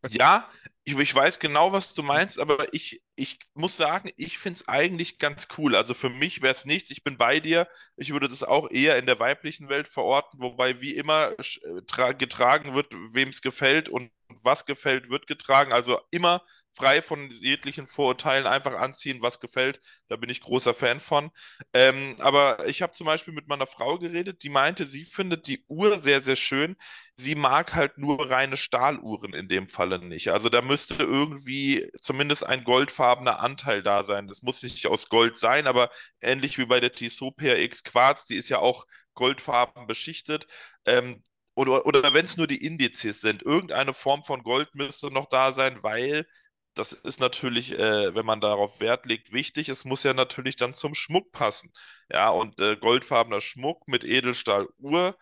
Ja, 0.07 0.51
ich, 0.85 0.97
ich 0.99 1.15
weiß 1.15 1.39
genau, 1.39 1.73
was 1.73 1.95
du 1.95 2.03
meinst, 2.03 2.39
aber 2.39 2.73
ich, 2.75 3.03
ich 3.17 3.39
muss 3.55 3.77
sagen, 3.77 4.11
ich 4.17 4.39
finde 4.39 4.59
es 4.59 4.69
eigentlich 4.69 5.19
ganz 5.19 5.49
cool. 5.59 5.75
Also 5.77 5.95
für 5.95 6.11
mich 6.11 6.43
wäre 6.43 6.53
es 6.53 6.65
nichts. 6.67 6.91
Ich 6.91 7.03
bin 7.05 7.17
bei 7.17 7.41
dir. 7.41 7.69
Ich 7.97 8.13
würde 8.13 8.29
das 8.29 8.43
auch 8.43 8.71
eher 8.71 8.99
in 8.99 9.07
der 9.07 9.19
weiblichen 9.19 9.69
Welt 9.69 9.89
verorten, 9.89 10.41
wobei 10.41 10.81
wie 10.81 10.95
immer 10.95 11.33
äh, 11.39 11.83
tra 11.87 12.13
getragen 12.13 12.75
wird, 12.75 12.93
wem 13.15 13.31
es 13.31 13.41
gefällt 13.43 13.89
und 13.89 14.11
was 14.29 14.67
gefällt, 14.67 15.09
wird 15.11 15.27
getragen. 15.27 15.73
Also 15.73 16.01
immer 16.11 16.43
frei 16.75 17.03
von 17.03 17.31
jeglichen 17.31 17.87
Vorurteilen 17.87 18.47
einfach 18.47 18.75
anziehen, 18.75 19.23
was 19.23 19.41
gefällt. 19.41 19.81
Da 20.09 20.17
bin 20.17 20.31
ich 20.31 20.41
großer 20.41 20.75
Fan 20.75 21.01
von. 21.01 21.31
Ähm, 21.73 22.17
aber 22.21 22.67
ich 22.67 22.83
habe 22.83 22.93
zum 22.93 23.07
Beispiel 23.07 23.35
mit 23.35 23.49
meiner 23.49 23.67
Frau 23.67 23.99
geredet, 23.99 24.43
die 24.43 24.49
meinte, 24.51 24.85
sie 24.87 25.05
findet 25.05 25.47
die 25.49 25.65
Uhr 25.69 25.99
sehr, 25.99 26.21
sehr 26.21 26.37
schön. 26.37 26.77
Sie 27.17 27.35
mag 27.37 27.75
halt 27.75 27.99
nur 27.99 28.31
reine 28.31 28.57
Stahluhren 28.57 29.35
in 29.35 29.49
dem 29.49 29.69
Falle 29.69 29.99
nicht. 30.05 30.29
Also 30.33 30.49
da 30.49 30.63
müsste 30.63 30.95
irgendwie 30.95 31.91
zumindest 32.01 32.45
ein 32.45 32.65
goldfarbener 32.65 33.41
Anteil 33.41 33.83
da 33.83 34.03
sein. 34.03 34.27
Das 34.27 34.43
muss 34.43 34.63
nicht 34.63 34.87
aus 34.87 35.09
Gold 35.09 35.37
sein, 35.37 35.67
aber 35.67 35.91
ähnlich 36.21 36.59
wie 36.59 36.67
bei 36.67 36.81
der 36.81 36.93
Tissot 36.93 37.37
PRX 37.37 37.85
Quarz, 37.85 38.27
die 38.27 38.37
ist 38.37 38.49
ja 38.49 38.59
auch 38.59 38.87
goldfarben 39.15 39.87
beschichtet. 39.87 40.47
Ähm, 40.87 41.23
oder 41.55 41.87
oder 41.87 42.13
wenn 42.15 42.25
es 42.25 42.37
nur 42.37 42.47
die 42.49 42.65
Indizes 42.65 43.21
sind, 43.21 43.43
irgendeine 43.43 43.95
Form 43.95 44.25
von 44.25 44.43
Gold 44.43 44.75
müsste 44.75 45.13
noch 45.13 45.29
da 45.29 45.53
sein, 45.53 45.79
weil 45.83 46.27
das 46.75 46.93
ist 46.93 47.21
natürlich, 47.21 47.73
äh, 47.79 48.15
wenn 48.15 48.27
man 48.27 48.41
darauf 48.41 48.81
Wert 48.81 49.07
legt, 49.07 49.33
wichtig. 49.33 49.69
Es 49.69 49.85
muss 49.85 50.03
ja 50.05 50.15
natürlich 50.15 50.57
dann 50.57 50.75
zum 50.75 50.95
Schmuck 50.95 51.33
passen. 51.33 51.73
Ja, 52.11 52.31
und 52.31 52.61
äh, 52.61 52.77
goldfarbener 52.77 53.41
Schmuck 53.41 53.89
mit 53.89 54.05
Edelstahluhr 54.05 55.17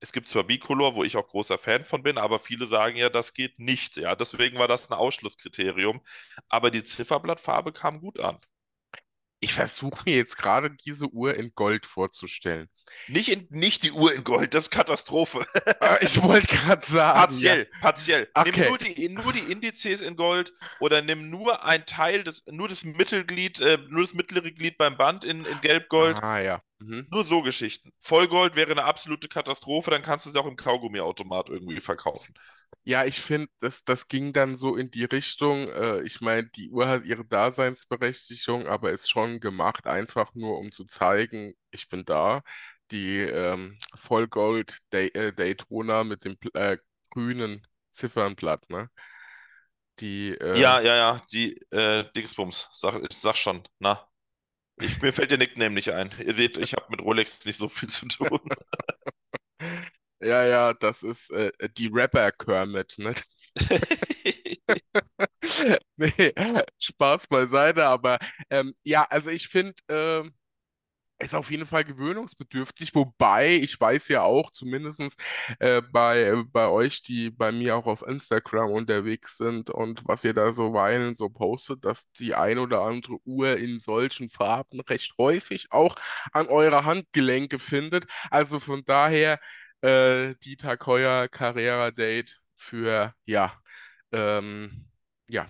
es 0.00 0.12
gibt 0.12 0.28
zwar 0.28 0.44
Bicolor, 0.44 0.94
wo 0.94 1.04
ich 1.04 1.16
auch 1.16 1.28
großer 1.28 1.58
Fan 1.58 1.84
von 1.84 2.02
bin, 2.02 2.18
aber 2.18 2.38
viele 2.38 2.66
sagen 2.66 2.96
ja, 2.96 3.08
das 3.08 3.34
geht 3.34 3.58
nicht. 3.58 3.96
Ja, 3.96 4.14
deswegen 4.14 4.58
war 4.58 4.68
das 4.68 4.90
ein 4.90 4.94
Ausschlusskriterium. 4.94 6.00
Aber 6.48 6.70
die 6.70 6.84
Zifferblattfarbe 6.84 7.72
kam 7.72 8.00
gut 8.00 8.20
an. 8.20 8.38
Ich 9.40 9.54
versuche 9.54 10.02
mir 10.06 10.16
jetzt 10.16 10.36
gerade 10.36 10.70
diese 10.70 11.08
Uhr 11.08 11.34
in 11.34 11.52
Gold 11.54 11.86
vorzustellen. 11.86 12.68
Nicht, 13.08 13.28
in, 13.28 13.46
nicht 13.50 13.82
die 13.82 13.92
Uhr 13.92 14.12
in 14.14 14.24
Gold, 14.24 14.54
das 14.54 14.64
ist 14.64 14.70
Katastrophe. 14.70 15.46
Ah, 15.80 15.98
ich 16.00 16.20
wollte 16.22 16.46
gerade 16.46 16.86
sagen, 16.86 17.38
ja. 17.40 17.56
Partiell, 17.56 17.66
partiell. 17.80 18.28
Nimm 18.42 18.54
Okay. 18.54 18.68
nur 18.68 18.78
die, 18.78 19.08
nur 19.08 19.32
die 19.32 19.50
Indizes 19.52 20.02
in 20.02 20.16
Gold 20.16 20.52
oder 20.80 21.02
nimm 21.02 21.30
nur 21.30 21.64
ein 21.64 21.86
Teil 21.86 22.24
des, 22.24 22.44
nur 22.46 22.68
das 22.68 22.84
Mittelglied, 22.84 23.60
äh, 23.60 23.78
nur 23.88 24.02
das 24.02 24.14
mittlere 24.14 24.50
Glied 24.52 24.78
beim 24.78 24.96
Band 24.96 25.24
in, 25.24 25.44
in 25.44 25.60
Gelb-Gold. 25.60 26.22
Ah, 26.22 26.38
ja. 26.40 26.62
Mhm. 26.78 27.10
Nur 27.10 27.24
so 27.24 27.42
Geschichten. 27.42 27.92
Vollgold 28.00 28.56
wäre 28.56 28.72
eine 28.72 28.84
absolute 28.84 29.28
Katastrophe, 29.28 29.90
dann 29.90 30.02
kannst 30.02 30.26
du 30.26 30.30
es 30.30 30.36
auch 30.36 30.46
im 30.46 30.56
Kaugummiautomat 30.56 31.48
irgendwie 31.48 31.80
verkaufen. 31.80 32.34
Ja, 32.88 33.04
ich 33.04 33.20
finde, 33.20 33.48
das, 33.60 33.84
das 33.84 34.06
ging 34.06 34.32
dann 34.32 34.56
so 34.56 34.76
in 34.76 34.90
die 34.92 35.04
Richtung. 35.04 35.68
Äh, 35.70 36.02
ich 36.02 36.20
meine, 36.20 36.48
die 36.50 36.70
Uhr 36.70 36.86
hat 36.88 37.04
ihre 37.04 37.24
Daseinsberechtigung, 37.24 38.68
aber 38.68 38.92
ist 38.92 39.10
schon 39.10 39.40
gemacht, 39.40 39.86
einfach 39.88 40.32
nur 40.34 40.58
um 40.58 40.70
zu 40.70 40.84
zeigen, 40.84 41.54
ich 41.72 41.88
bin 41.88 42.04
da. 42.04 42.42
Die 42.92 43.18
ähm, 43.18 43.76
Vollgold 43.96 44.78
Day, 44.92 45.08
äh, 45.08 45.32
Daytona 45.32 46.04
mit 46.04 46.24
dem 46.24 46.36
äh, 46.54 46.78
grünen 47.10 47.66
Ziffernblatt, 47.90 48.70
ne? 48.70 48.88
Die, 50.00 50.32
äh, 50.40 50.60
Ja, 50.60 50.80
ja, 50.80 50.96
ja, 50.96 51.20
die 51.32 51.54
äh, 51.70 52.04
Dingsbums, 52.16 52.68
sag, 52.72 52.94
sag 53.12 53.36
schon, 53.36 53.62
na. 53.78 54.08
Ich, 54.80 55.02
mir 55.02 55.12
fällt 55.12 55.30
der 55.32 55.38
Nickname 55.38 55.74
nicht 55.74 55.90
ein. 55.92 56.10
Ihr 56.24 56.34
seht, 56.34 56.58
ich 56.58 56.74
habe 56.74 56.86
mit 56.90 57.00
Rolex 57.02 57.44
nicht 57.46 57.58
so 57.58 57.68
viel 57.68 57.88
zu 57.90 58.08
tun. 58.08 58.40
ja, 60.20 60.44
ja, 60.44 60.72
das 60.74 61.02
ist 61.02 61.30
äh, 61.30 61.52
die 61.76 61.88
Rapper 61.92 62.32
Kermit, 62.32 62.94
ne? 62.98 63.14
Nee, 65.96 66.32
Spaß 66.78 67.26
beiseite, 67.28 67.86
aber 67.86 68.18
ähm, 68.50 68.74
ja, 68.84 69.04
also 69.10 69.30
ich 69.30 69.48
finde, 69.48 69.74
ähm, 69.88 70.34
ist 71.18 71.34
auf 71.34 71.50
jeden 71.50 71.66
Fall 71.66 71.84
gewöhnungsbedürftig, 71.84 72.94
wobei 72.94 73.56
ich 73.56 73.80
weiß 73.80 74.08
ja 74.08 74.22
auch, 74.22 74.50
zumindest 74.52 75.02
äh, 75.60 75.82
bei, 75.92 76.42
bei 76.52 76.68
euch, 76.68 77.02
die 77.02 77.30
bei 77.30 77.52
mir 77.52 77.76
auch 77.76 77.86
auf 77.86 78.02
Instagram 78.06 78.70
unterwegs 78.72 79.36
sind 79.38 79.70
und 79.70 80.02
was 80.06 80.24
ihr 80.24 80.34
da 80.34 80.52
so 80.52 80.74
weilen 80.74 81.14
so 81.14 81.30
postet, 81.30 81.84
dass 81.86 82.10
die 82.14 82.34
ein 82.34 82.58
oder 82.58 82.82
andere 82.82 83.16
Uhr 83.24 83.56
in 83.58 83.80
solchen 83.80 84.30
Farben 84.30 84.80
recht 84.80 85.14
häufig 85.18 85.68
auch 85.72 85.96
an 86.32 86.48
eure 86.48 86.84
Handgelenke 86.84 87.58
findet. 87.60 88.06
Also 88.30 88.60
von 88.60 88.84
daher 88.84 89.38
äh, 89.86 90.34
die 90.44 90.56
Tag 90.56 90.86
Heuer 90.86 91.28
Carrera 91.28 91.90
Date 91.90 92.40
für, 92.56 93.14
ja, 93.26 93.52
ähm, 94.12 94.86
ja, 95.28 95.46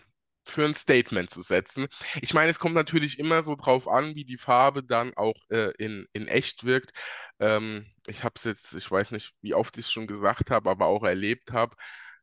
für 0.47 0.65
ein 0.65 0.75
Statement 0.75 1.31
zu 1.31 1.43
setzen. 1.43 1.89
Ich 2.23 2.33
meine, 2.35 2.51
es 2.51 2.59
kommt 2.59 2.75
natürlich 2.75 3.19
immer 3.19 3.43
so 3.45 3.57
drauf 3.57 3.89
an, 3.89 4.15
wie 4.15 4.25
die 4.25 4.39
Farbe 4.39 4.83
dann 4.85 5.13
auch 5.17 5.35
äh, 5.51 5.73
in, 5.79 6.07
in 6.13 6.29
echt 6.29 6.65
wirkt. 6.65 6.93
Ähm, 7.41 7.87
ich 8.07 8.23
habe 8.25 8.35
es 8.37 8.45
jetzt, 8.45 8.73
ich 8.75 8.91
weiß 8.91 9.11
nicht, 9.13 9.35
wie 9.43 9.55
oft 9.55 9.77
ich 9.79 9.87
es 9.87 9.93
schon 9.93 10.07
gesagt 10.07 10.51
habe, 10.51 10.71
aber 10.71 10.87
auch 10.87 11.03
erlebt 11.05 11.53
habe. 11.53 11.77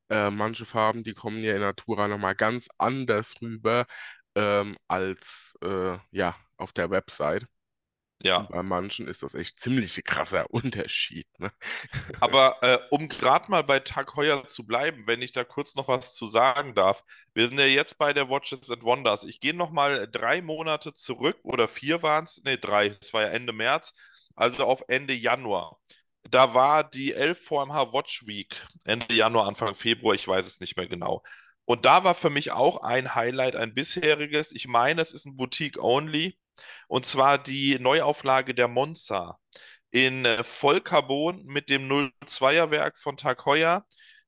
Äh, 0.10 0.30
manche 0.32 0.66
Farben, 0.66 1.04
die 1.04 1.14
kommen 1.14 1.44
ja 1.44 1.54
in 1.56 1.62
Natura 1.62 2.08
nochmal 2.08 2.36
ganz 2.36 2.68
anders 2.78 3.36
rüber 3.42 3.86
ähm, 4.36 4.78
als 4.88 5.56
äh, 5.64 5.98
ja, 6.12 6.36
auf 6.58 6.74
der 6.74 6.90
Website. 6.92 7.46
Und 8.26 8.32
Ja, 8.32 8.50
bei 8.50 8.64
manchen 8.64 9.08
ist 9.08 9.22
das 9.24 9.36
echt 9.36 9.60
ziemlich 9.60 10.04
krasser 10.06 10.50
Unterschied, 10.52 11.28
ne? 11.40 11.52
aber 12.20 12.58
äh, 12.62 12.80
um 12.90 13.10
gerade 13.10 13.52
mal 13.52 13.64
bei 13.64 13.80
Tag 13.80 14.16
Heuer 14.16 14.48
zu 14.48 14.66
bleiben, 14.66 15.08
wenn 15.08 15.22
ich 15.22 15.32
da 15.34 15.44
kurz 15.44 15.76
noch 15.76 15.88
was 15.88 16.16
zu 16.16 16.26
sagen 16.28 16.76
darf. 16.76 17.04
Wir 17.34 17.48
sind 17.48 17.60
ja 17.60 17.66
jetzt 17.66 17.98
bei 17.98 18.14
der 18.14 18.30
Watches 18.30 18.70
and 18.72 18.84
Wonders. 18.84 19.24
Ich 19.26 19.40
gehe 19.40 19.54
noch 19.54 19.72
mal 19.72 20.08
drei 20.10 20.42
Monate 20.42 20.94
zurück 20.94 21.38
oder 21.44 21.68
vier 21.68 22.02
waren 22.04 22.26
es, 22.26 22.42
nee, 22.46 22.58
drei, 22.58 22.88
es 23.02 23.14
war 23.14 23.24
ja 23.24 23.30
Ende 23.30 23.54
März, 23.54 23.94
also 24.36 24.66
auf 24.66 24.84
Ende 24.88 25.14
Januar. 25.14 25.80
Da 26.30 26.54
war 26.54 26.84
die 26.90 27.14
11 27.14 27.40
VMH 27.46 27.94
Watch 27.94 28.26
Week, 28.28 28.56
Ende 28.86 29.14
Januar, 29.14 29.48
Anfang 29.48 29.76
Februar, 29.76 30.16
ich 30.16 30.28
weiß 30.28 30.46
es 30.46 30.60
nicht 30.62 30.78
mehr 30.78 30.88
genau. 30.88 31.24
Und 31.66 31.86
da 31.86 32.04
war 32.04 32.16
für 32.16 32.30
mich 32.30 32.52
auch 32.52 32.82
ein 32.84 33.16
Highlight, 33.16 33.56
ein 33.56 33.74
bisheriges. 33.74 34.52
Ich 34.54 34.68
meine, 34.68 35.02
es 35.02 35.12
ist 35.12 35.26
ein 35.26 35.38
Boutique-Only. 35.38 36.38
Und 36.88 37.06
zwar 37.06 37.38
die 37.38 37.80
Neuauflage 37.80 38.54
der 38.56 38.68
Monza 38.68 39.40
in 39.92 40.26
äh, 40.26 40.44
Vollcarbon 40.44 41.46
mit 41.46 41.70
dem 41.70 41.88
02er 41.88 42.72
Werk 42.72 42.98
von 42.98 43.18
Tag 43.18 43.46
Heuer, 43.46 43.86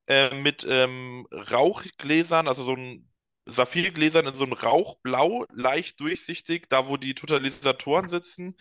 äh, 0.07 0.33
mit 0.35 0.65
ähm, 0.69 1.27
Rauchgläsern, 1.31 2.47
also 2.47 2.63
so 2.63 2.73
ein 2.75 3.09
Saphirgläsern 3.45 4.27
in 4.27 4.35
so 4.35 4.43
einem 4.43 4.53
Rauchblau, 4.53 5.45
leicht 5.53 5.99
durchsichtig, 5.99 6.67
da 6.69 6.87
wo 6.87 6.97
die 6.97 7.15
Totalisatoren 7.15 8.07
sitzen. 8.07 8.57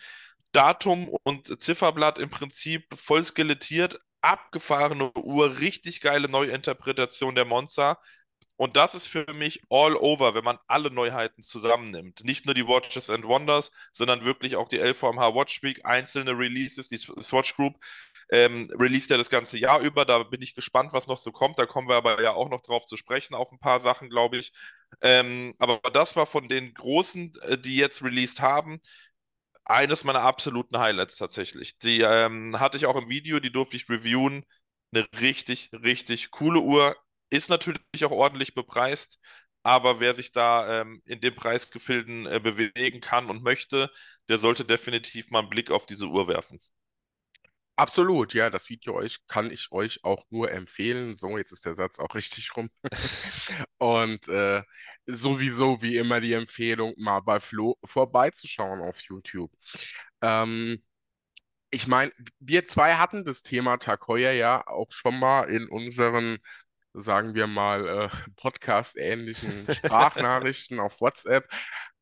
Datum 0.51 1.09
und 1.23 1.61
Zifferblatt 1.61 2.17
im 2.17 2.29
Prinzip 2.29 2.85
voll 2.95 3.25
skelettiert, 3.25 3.99
abgefahrene 4.21 5.11
Uhr, 5.15 5.59
richtig 5.59 6.01
geile 6.01 6.29
Neuinterpretation 6.29 7.35
der 7.35 7.45
Monza. 7.45 7.99
Und 8.57 8.77
das 8.77 8.95
ist 8.95 9.07
für 9.07 9.25
mich 9.33 9.61
all 9.69 9.95
over, 9.97 10.33
wenn 10.33 10.43
man 10.45 10.57
alle 10.67 10.89
Neuheiten 10.91 11.41
zusammennimmt. 11.43 12.23
Nicht 12.23 12.45
nur 12.45 12.55
die 12.55 12.67
Watches 12.67 13.09
and 13.09 13.25
Wonders, 13.25 13.71
sondern 13.91 14.23
wirklich 14.23 14.55
auch 14.55 14.69
die 14.69 14.79
LVMH 14.79 15.35
Watch 15.35 15.61
Week, 15.63 15.81
einzelne 15.85 16.31
Releases, 16.37 16.87
die 16.87 16.97
Swatch 16.97 17.55
Group 17.55 17.75
ähm, 18.29 18.69
released 18.79 19.09
ja 19.11 19.17
das 19.17 19.29
ganze 19.29 19.57
Jahr 19.57 19.79
über. 19.81 20.05
Da 20.05 20.23
bin 20.23 20.41
ich 20.41 20.55
gespannt, 20.55 20.93
was 20.93 21.07
noch 21.07 21.17
so 21.17 21.31
kommt. 21.31 21.59
Da 21.59 21.65
kommen 21.65 21.87
wir 21.87 21.95
aber 21.95 22.21
ja 22.21 22.31
auch 22.33 22.49
noch 22.49 22.61
drauf 22.61 22.85
zu 22.85 22.97
sprechen, 22.97 23.35
auf 23.35 23.51
ein 23.51 23.59
paar 23.59 23.79
Sachen, 23.79 24.09
glaube 24.09 24.37
ich. 24.37 24.51
Ähm, 25.01 25.53
aber 25.59 25.79
das 25.91 26.15
war 26.15 26.25
von 26.25 26.47
den 26.47 26.73
Großen, 26.73 27.33
äh, 27.41 27.57
die 27.57 27.75
jetzt 27.75 28.03
released 28.03 28.41
haben, 28.41 28.79
eines 29.65 30.03
meiner 30.03 30.21
absoluten 30.21 30.77
Highlights 30.79 31.17
tatsächlich. 31.17 31.77
Die 31.79 32.01
ähm, 32.01 32.59
hatte 32.59 32.77
ich 32.77 32.85
auch 32.85 32.95
im 32.95 33.09
Video, 33.09 33.39
die 33.39 33.51
durfte 33.51 33.77
ich 33.77 33.89
reviewen. 33.89 34.45
Eine 34.93 35.07
richtig, 35.21 35.71
richtig 35.73 36.31
coole 36.31 36.59
Uhr. 36.61 36.95
Ist 37.35 37.49
natürlich 37.49 37.81
auch 38.05 38.11
ordentlich 38.11 38.55
bepreist, 38.55 39.19
aber 39.63 39.99
wer 39.99 40.13
sich 40.13 40.31
da 40.31 40.81
ähm, 40.81 41.01
in 41.05 41.19
dem 41.19 41.35
Preisgefilden 41.35 42.25
äh, 42.27 42.39
bewegen 42.39 43.01
kann 43.01 43.29
und 43.29 43.43
möchte, 43.43 43.91
der 44.29 44.37
sollte 44.37 44.63
definitiv 44.63 45.31
mal 45.31 45.39
einen 45.39 45.49
Blick 45.49 45.69
auf 45.69 45.85
diese 45.85 46.07
Uhr 46.07 46.27
werfen. 46.29 46.59
Absolut, 47.77 48.33
ja, 48.33 48.49
das 48.49 48.69
Video 48.69 48.95
euch 48.95 49.19
kann 49.27 49.51
ich 49.51 49.69
euch 49.71 50.01
auch 50.05 50.23
nur 50.29 50.49
empfehlen. 50.49 51.13
So, 51.13 51.37
jetzt 51.37 51.51
ist 51.51 51.65
der 51.65 51.73
Satz 51.73 51.99
auch 51.99 52.15
richtig 52.15 52.55
rum. 52.55 52.69
Und 53.77 54.27
äh, 54.29 54.63
sowieso 55.05 55.81
wie 55.81 55.97
immer 55.97 56.21
die 56.21 56.33
Empfehlung, 56.33 56.93
mal 56.97 57.19
bei 57.19 57.39
Flo 57.41 57.77
vorbeizuschauen 57.83 58.79
auf 58.81 59.01
YouTube. 59.01 59.51
Ähm, 60.21 60.81
ich 61.71 61.87
meine, 61.87 62.11
wir 62.39 62.65
zwei 62.65 62.95
hatten 62.95 63.25
das 63.25 63.43
Thema 63.43 63.77
heuer 64.07 64.31
ja 64.31 64.65
auch 64.67 64.91
schon 64.91 65.19
mal 65.19 65.49
in 65.49 65.67
unseren, 65.67 66.37
sagen 66.95 67.35
wir 67.35 67.47
mal, 67.47 67.87
äh, 67.87 68.09
Podcast-ähnlichen 68.37 69.73
Sprachnachrichten 69.73 70.79
auf 70.79 70.99
WhatsApp. 71.01 71.47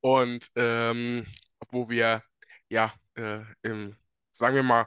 Und 0.02 0.50
ähm, 0.56 1.26
wo 1.70 1.90
wir 1.90 2.22
ja 2.70 2.94
äh, 3.16 3.40
im, 3.62 3.96
sagen 4.32 4.56
wir 4.56 4.64
mal, 4.64 4.86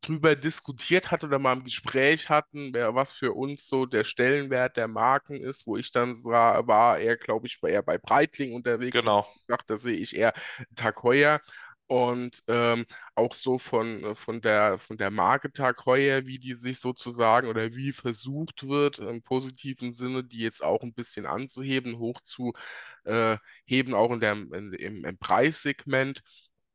drüber 0.00 0.36
diskutiert 0.36 1.10
hat 1.10 1.24
oder 1.24 1.38
mal 1.38 1.56
im 1.56 1.64
Gespräch 1.64 2.28
hatten, 2.28 2.72
wer, 2.72 2.94
was 2.94 3.12
für 3.12 3.32
uns 3.32 3.66
so 3.66 3.84
der 3.86 4.04
Stellenwert 4.04 4.76
der 4.76 4.88
Marken 4.88 5.40
ist, 5.42 5.66
wo 5.66 5.76
ich 5.76 5.90
dann 5.90 6.14
sah, 6.14 6.66
war 6.66 6.98
er, 6.98 7.16
glaube 7.16 7.46
ich, 7.46 7.58
eher 7.62 7.82
bei 7.82 7.98
Breitling 7.98 8.54
unterwegs. 8.54 8.92
Genau. 8.92 9.26
Ich 9.34 9.46
dachte, 9.46 9.64
da 9.68 9.76
sehe 9.76 9.96
ich 9.96 10.14
eher 10.14 10.32
Tag 10.76 11.02
heuer. 11.02 11.40
Und 11.92 12.42
ähm, 12.48 12.86
auch 13.14 13.34
so 13.34 13.58
von, 13.58 14.16
von 14.16 14.40
der, 14.40 14.78
von 14.78 14.96
der 14.96 15.10
Marke 15.10 15.52
Tag 15.52 15.84
heuer, 15.84 16.24
wie 16.24 16.38
die 16.38 16.54
sich 16.54 16.80
sozusagen 16.80 17.48
oder 17.48 17.74
wie 17.74 17.92
versucht 17.92 18.66
wird, 18.66 18.98
im 18.98 19.20
positiven 19.20 19.92
Sinne, 19.92 20.24
die 20.24 20.38
jetzt 20.38 20.64
auch 20.64 20.82
ein 20.82 20.94
bisschen 20.94 21.26
anzuheben, 21.26 21.98
hochzuheben, 21.98 23.92
auch 23.92 24.10
in 24.10 24.20
der, 24.20 24.32
in, 24.32 24.72
im, 24.72 25.04
im 25.04 25.18
Preissegment. 25.18 26.22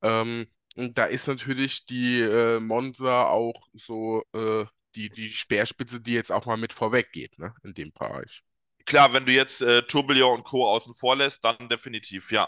Ähm, 0.03 0.45
da 0.75 1.05
ist 1.05 1.27
natürlich 1.27 1.87
die 1.87 2.21
äh, 2.21 2.59
Monza 2.59 3.27
auch 3.27 3.67
so 3.73 4.23
äh, 4.33 4.65
die, 4.93 5.09
die 5.09 5.31
Speerspitze, 5.31 5.99
die 5.99 6.13
jetzt 6.13 6.31
auch 6.31 6.45
mal 6.45 6.57
mit 6.57 6.73
vorweg 6.73 7.11
geht, 7.11 7.39
ne, 7.39 7.55
in 7.63 7.73
dem 7.73 7.91
Bereich. 7.91 8.43
Klar, 8.85 9.13
wenn 9.13 9.25
du 9.25 9.31
jetzt 9.31 9.63
äh, 9.63 9.81
Tourbillon 9.81 10.37
und 10.37 10.43
Co. 10.43 10.69
außen 10.69 10.93
vor 10.93 11.15
lässt, 11.15 11.43
dann 11.43 11.69
definitiv, 11.69 12.31
ja. 12.31 12.47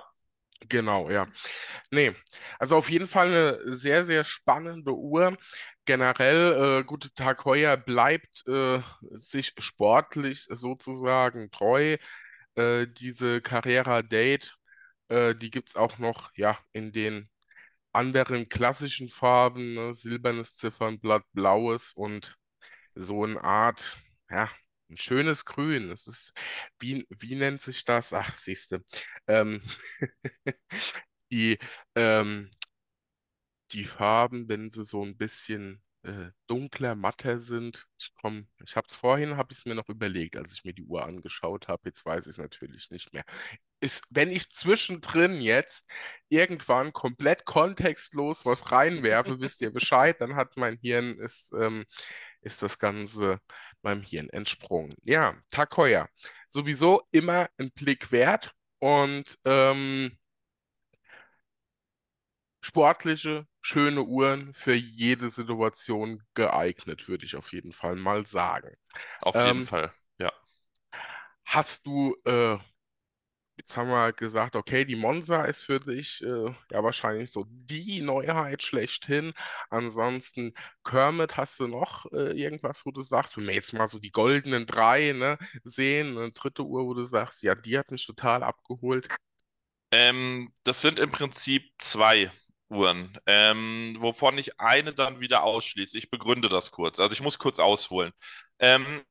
Genau, 0.68 1.10
ja. 1.10 1.26
Nee, 1.92 2.14
also 2.60 2.78
auf 2.78 2.90
jeden 2.90 3.08
Fall 3.08 3.28
eine 3.28 3.76
sehr, 3.78 4.04
sehr 4.06 4.24
spannende 4.24 4.94
Uhr. 4.94 5.38
Generell, 5.86 6.82
äh, 6.82 6.84
Gute 6.86 7.14
Tag 7.14 7.46
Heuer 7.46 7.78
bleibt 7.78 8.46
äh, 8.48 8.82
sich 9.12 9.54
sportlich 9.60 10.44
sozusagen 10.50 11.50
treu. 11.52 11.98
Äh, 12.56 12.88
diese 12.88 13.42
Carrera 13.42 14.02
Date, 14.04 14.58
äh, 15.10 15.36
die 15.36 15.52
gibt 15.52 15.70
es 15.70 15.76
auch 15.78 15.98
noch 16.00 16.32
ja, 16.36 16.60
in 16.74 16.92
den 16.94 17.30
anderen 17.94 18.50
klassischen 18.50 19.10
Farben, 19.10 19.76
ne? 19.76 19.94
Silbernes 19.96 20.56
Ziffernblatt, 20.58 21.24
blaues 21.34 21.94
und 21.94 22.38
so 22.96 23.24
eine 23.26 23.44
Art, 23.44 24.00
ja, 24.32 24.50
ein 24.90 24.98
schönes 24.98 25.46
Grün. 25.46 25.92
Es 25.92 26.08
ist, 26.08 26.34
wie, 26.80 27.06
wie 27.10 27.36
nennt 27.36 27.62
sich 27.62 27.84
das? 27.86 28.14
Ach, 28.14 28.36
siehst 28.38 28.72
du. 28.72 28.80
Ähm, 29.28 29.62
die, 31.32 31.58
ähm, 31.96 32.50
die 33.72 33.86
Farben, 33.86 34.50
wenn 34.50 34.70
sie 34.70 34.84
so 34.84 35.04
ein 35.04 35.18
bisschen 35.18 35.82
äh, 36.04 36.32
dunkler, 36.48 36.96
matter 36.96 37.40
sind. 37.40 37.86
Ich 38.00 38.12
komm, 38.16 38.48
ich 38.66 38.76
habe 38.76 38.88
es 38.90 38.96
vorhin, 38.96 39.38
habe 39.38 39.52
ich 39.52 39.60
es 39.60 39.66
mir 39.66 39.76
noch 39.76 39.90
überlegt, 39.90 40.38
als 40.38 40.54
ich 40.54 40.64
mir 40.64 40.74
die 40.74 40.84
Uhr 40.84 41.06
angeschaut 41.06 41.68
habe. 41.68 41.84
Jetzt 41.86 42.06
weiß 42.06 42.26
ich 42.26 42.32
es 42.32 42.38
natürlich 42.38 42.90
nicht 42.90 43.14
mehr. 43.14 43.24
Ist, 43.82 44.06
wenn 44.10 44.32
ich 44.32 44.52
zwischendrin 44.52 45.42
jetzt 45.42 45.88
irgendwann 46.30 46.94
komplett 46.94 47.46
kontextlos 47.46 48.46
was 48.46 48.72
reinwerfe, 48.72 49.40
wisst 49.40 49.62
ihr 49.62 49.72
Bescheid, 49.72 50.20
dann 50.22 50.36
hat 50.36 50.58
mein 50.58 50.78
Hirn 50.82 51.18
ist, 51.20 51.54
ähm, 51.54 51.86
ist 52.42 52.62
das 52.62 52.80
Ganze 52.80 53.40
meinem 53.84 54.02
Hirn 54.04 54.30
entsprungen. 54.30 54.94
Ja, 55.04 55.36
Tag 55.50 55.76
heuer. 55.78 56.10
Sowieso 56.50 57.02
immer 57.12 57.50
ein 57.58 57.72
Blick 57.72 58.12
wert 58.12 58.54
und 58.80 59.38
ähm, 59.46 60.18
sportliche, 62.62 63.48
schöne 63.62 64.04
Uhren 64.04 64.54
für 64.54 64.74
jede 64.74 65.30
Situation 65.30 66.24
geeignet, 66.36 67.08
würde 67.08 67.26
ich 67.26 67.36
auf 67.36 67.52
jeden 67.54 67.74
Fall 67.74 67.96
mal 67.96 68.26
sagen. 68.26 68.76
Auf 69.22 69.44
jeden 69.46 69.62
Ähm, 69.62 69.64
Fall, 69.64 69.94
ja. 70.18 70.32
hast 71.46 71.86
du, 71.88 72.16
äh, 72.26 72.58
jetzt 73.60 73.76
haben 73.78 73.90
wir 73.90 74.14
gesagt, 74.14 74.56
okay, 74.56 74.86
die 74.86 74.96
Monza 74.96 75.44
ist 75.44 75.64
für 75.64 75.80
dich 75.80 76.24
äh, 76.24 76.54
ja 76.72 76.84
wahrscheinlich 76.84 77.30
so 77.32 77.46
die 77.48 78.02
Neuheit 78.02 78.64
schlechthin. 78.64 79.34
Ansonsten, 79.70 80.54
Kermit, 80.84 81.38
hast 81.38 81.60
du 81.60 81.68
noch 81.68 82.06
äh, 82.14 82.32
irgendwas, 82.40 82.86
wo 82.86 82.92
du 82.92 83.02
sagst, 83.02 83.38
wenn 83.38 83.48
wir 83.48 83.54
jetzt 83.54 83.74
mal 83.74 83.88
so 83.88 84.00
die 84.00 84.12
goldenen 84.12 84.66
drei, 84.66 85.12
ne, 85.12 85.38
sehen, 85.64 86.18
eine 86.18 86.32
dritte 86.32 86.64
Uhr, 86.64 86.86
wo 86.86 86.94
du 86.94 87.04
sagst, 87.04 87.44
ja, 87.44 87.54
die 87.56 87.78
hat 87.78 87.92
mich 87.92 88.06
total 88.06 88.44
abgeholt. 88.44 89.10
Ähm, 89.92 90.54
das 90.64 90.82
sind 90.82 91.00
im 91.00 91.12
Prinzip 91.12 91.64
zwei 91.80 92.32
Uhren, 92.70 93.18
ähm, 93.26 93.98
wovon 94.00 94.38
ich 94.38 94.60
eine 94.60 94.94
dann 94.94 95.20
wieder 95.20 95.44
ausschließe. 95.44 95.98
Ich 95.98 96.10
begründe 96.10 96.50
das 96.50 96.72
kurz. 96.72 97.00
Also 97.00 97.14
ich 97.14 97.22
muss 97.22 97.40
kurz 97.40 97.60
ausholen. 97.60 98.14
Ähm, 98.60 99.04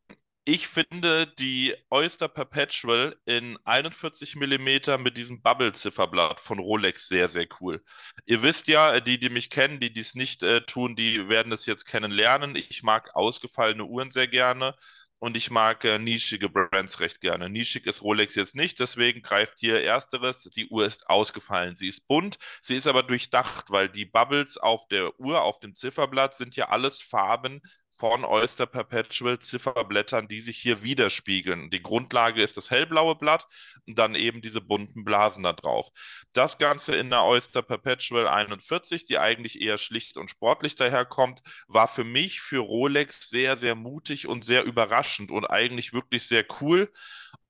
ich 0.48 0.66
finde 0.66 1.26
die 1.26 1.74
Oyster 1.90 2.26
Perpetual 2.26 3.14
in 3.26 3.58
41 3.66 4.34
Millimeter 4.37 4.96
mit 4.96 5.18
diesem 5.18 5.42
Bubble-Zifferblatt 5.42 6.40
von 6.40 6.58
Rolex 6.58 7.06
sehr, 7.06 7.28
sehr 7.28 7.46
cool. 7.61 7.84
Ihr 8.24 8.42
wisst 8.42 8.66
ja, 8.66 8.98
die, 9.00 9.18
die 9.18 9.28
mich 9.28 9.50
kennen, 9.50 9.78
die 9.78 9.92
dies 9.92 10.14
nicht 10.14 10.42
äh, 10.42 10.62
tun, 10.62 10.96
die 10.96 11.28
werden 11.28 11.52
es 11.52 11.66
jetzt 11.66 11.84
kennenlernen. 11.84 12.56
Ich 12.56 12.82
mag 12.82 13.14
ausgefallene 13.14 13.84
Uhren 13.84 14.11
sehr 14.11 14.26
gerne. 14.26 14.74
Und 15.18 15.37
ich 15.37 15.50
mag 15.50 15.84
äh, 15.84 15.98
nischige 15.98 16.48
Brands 16.48 17.00
recht 17.00 17.20
gerne. 17.20 17.50
Nischig 17.50 17.84
ist 17.87 18.02
Rolex 18.02 18.34
jetzt 18.37 18.54
nicht, 18.54 18.78
deswegen 18.80 19.20
greift 19.20 19.58
hier 19.58 19.82
ersteres. 19.82 20.44
Die 20.44 20.68
Uhr 20.68 20.87
ist 20.87 21.11
ausgefallen. 21.11 21.74
Sie 21.74 21.88
ist 21.88 22.06
bunt, 22.06 22.38
sie 22.62 22.76
ist 22.76 22.87
aber 22.87 23.02
durchdacht, 23.02 23.66
weil 23.68 23.88
die 23.88 24.06
Bubbles 24.06 24.56
auf 24.56 24.87
der 24.88 25.18
Uhr, 25.20 25.42
auf 25.42 25.58
dem 25.58 25.74
Zifferblatt 25.74 26.34
sind 26.34 26.56
ja 26.56 26.68
alles 26.68 27.02
Farben 27.02 27.61
von 27.98 28.24
Oyster 28.24 28.66
Perpetual 28.66 29.40
Zifferblättern, 29.40 30.28
die 30.28 30.40
sich 30.40 30.56
hier 30.56 30.82
widerspiegeln. 30.82 31.68
Die 31.70 31.82
Grundlage 31.82 32.42
ist 32.42 32.56
das 32.56 32.70
hellblaue 32.70 33.16
Blatt 33.16 33.48
und 33.87 33.98
dann 33.98 34.14
eben 34.14 34.40
diese 34.40 34.61
bunten 34.61 35.04
Blasen 35.04 35.42
da 35.42 35.52
drauf. 35.52 35.88
Das 36.32 36.58
Ganze 36.58 36.94
in 36.94 37.11
der 37.11 37.24
Oyster 37.24 37.61
Perpetual 37.62 38.28
41, 38.28 39.04
die 39.04 39.18
eigentlich 39.18 39.61
eher 39.61 39.78
schlicht 39.78 40.16
und 40.16 40.30
sportlich 40.30 40.76
daherkommt, 40.76 41.42
war 41.66 41.88
für 41.88 42.04
mich, 42.04 42.40
für 42.40 42.61
Rolex 42.61 43.30
sehr, 43.30 43.56
sehr 43.56 43.74
mutig 43.74 44.28
und 44.28 44.44
sehr 44.44 44.64
überraschend 44.64 45.32
und 45.32 45.46
eigentlich 45.46 45.92
wirklich 45.92 46.28
sehr 46.28 46.44
cool. 46.61 46.92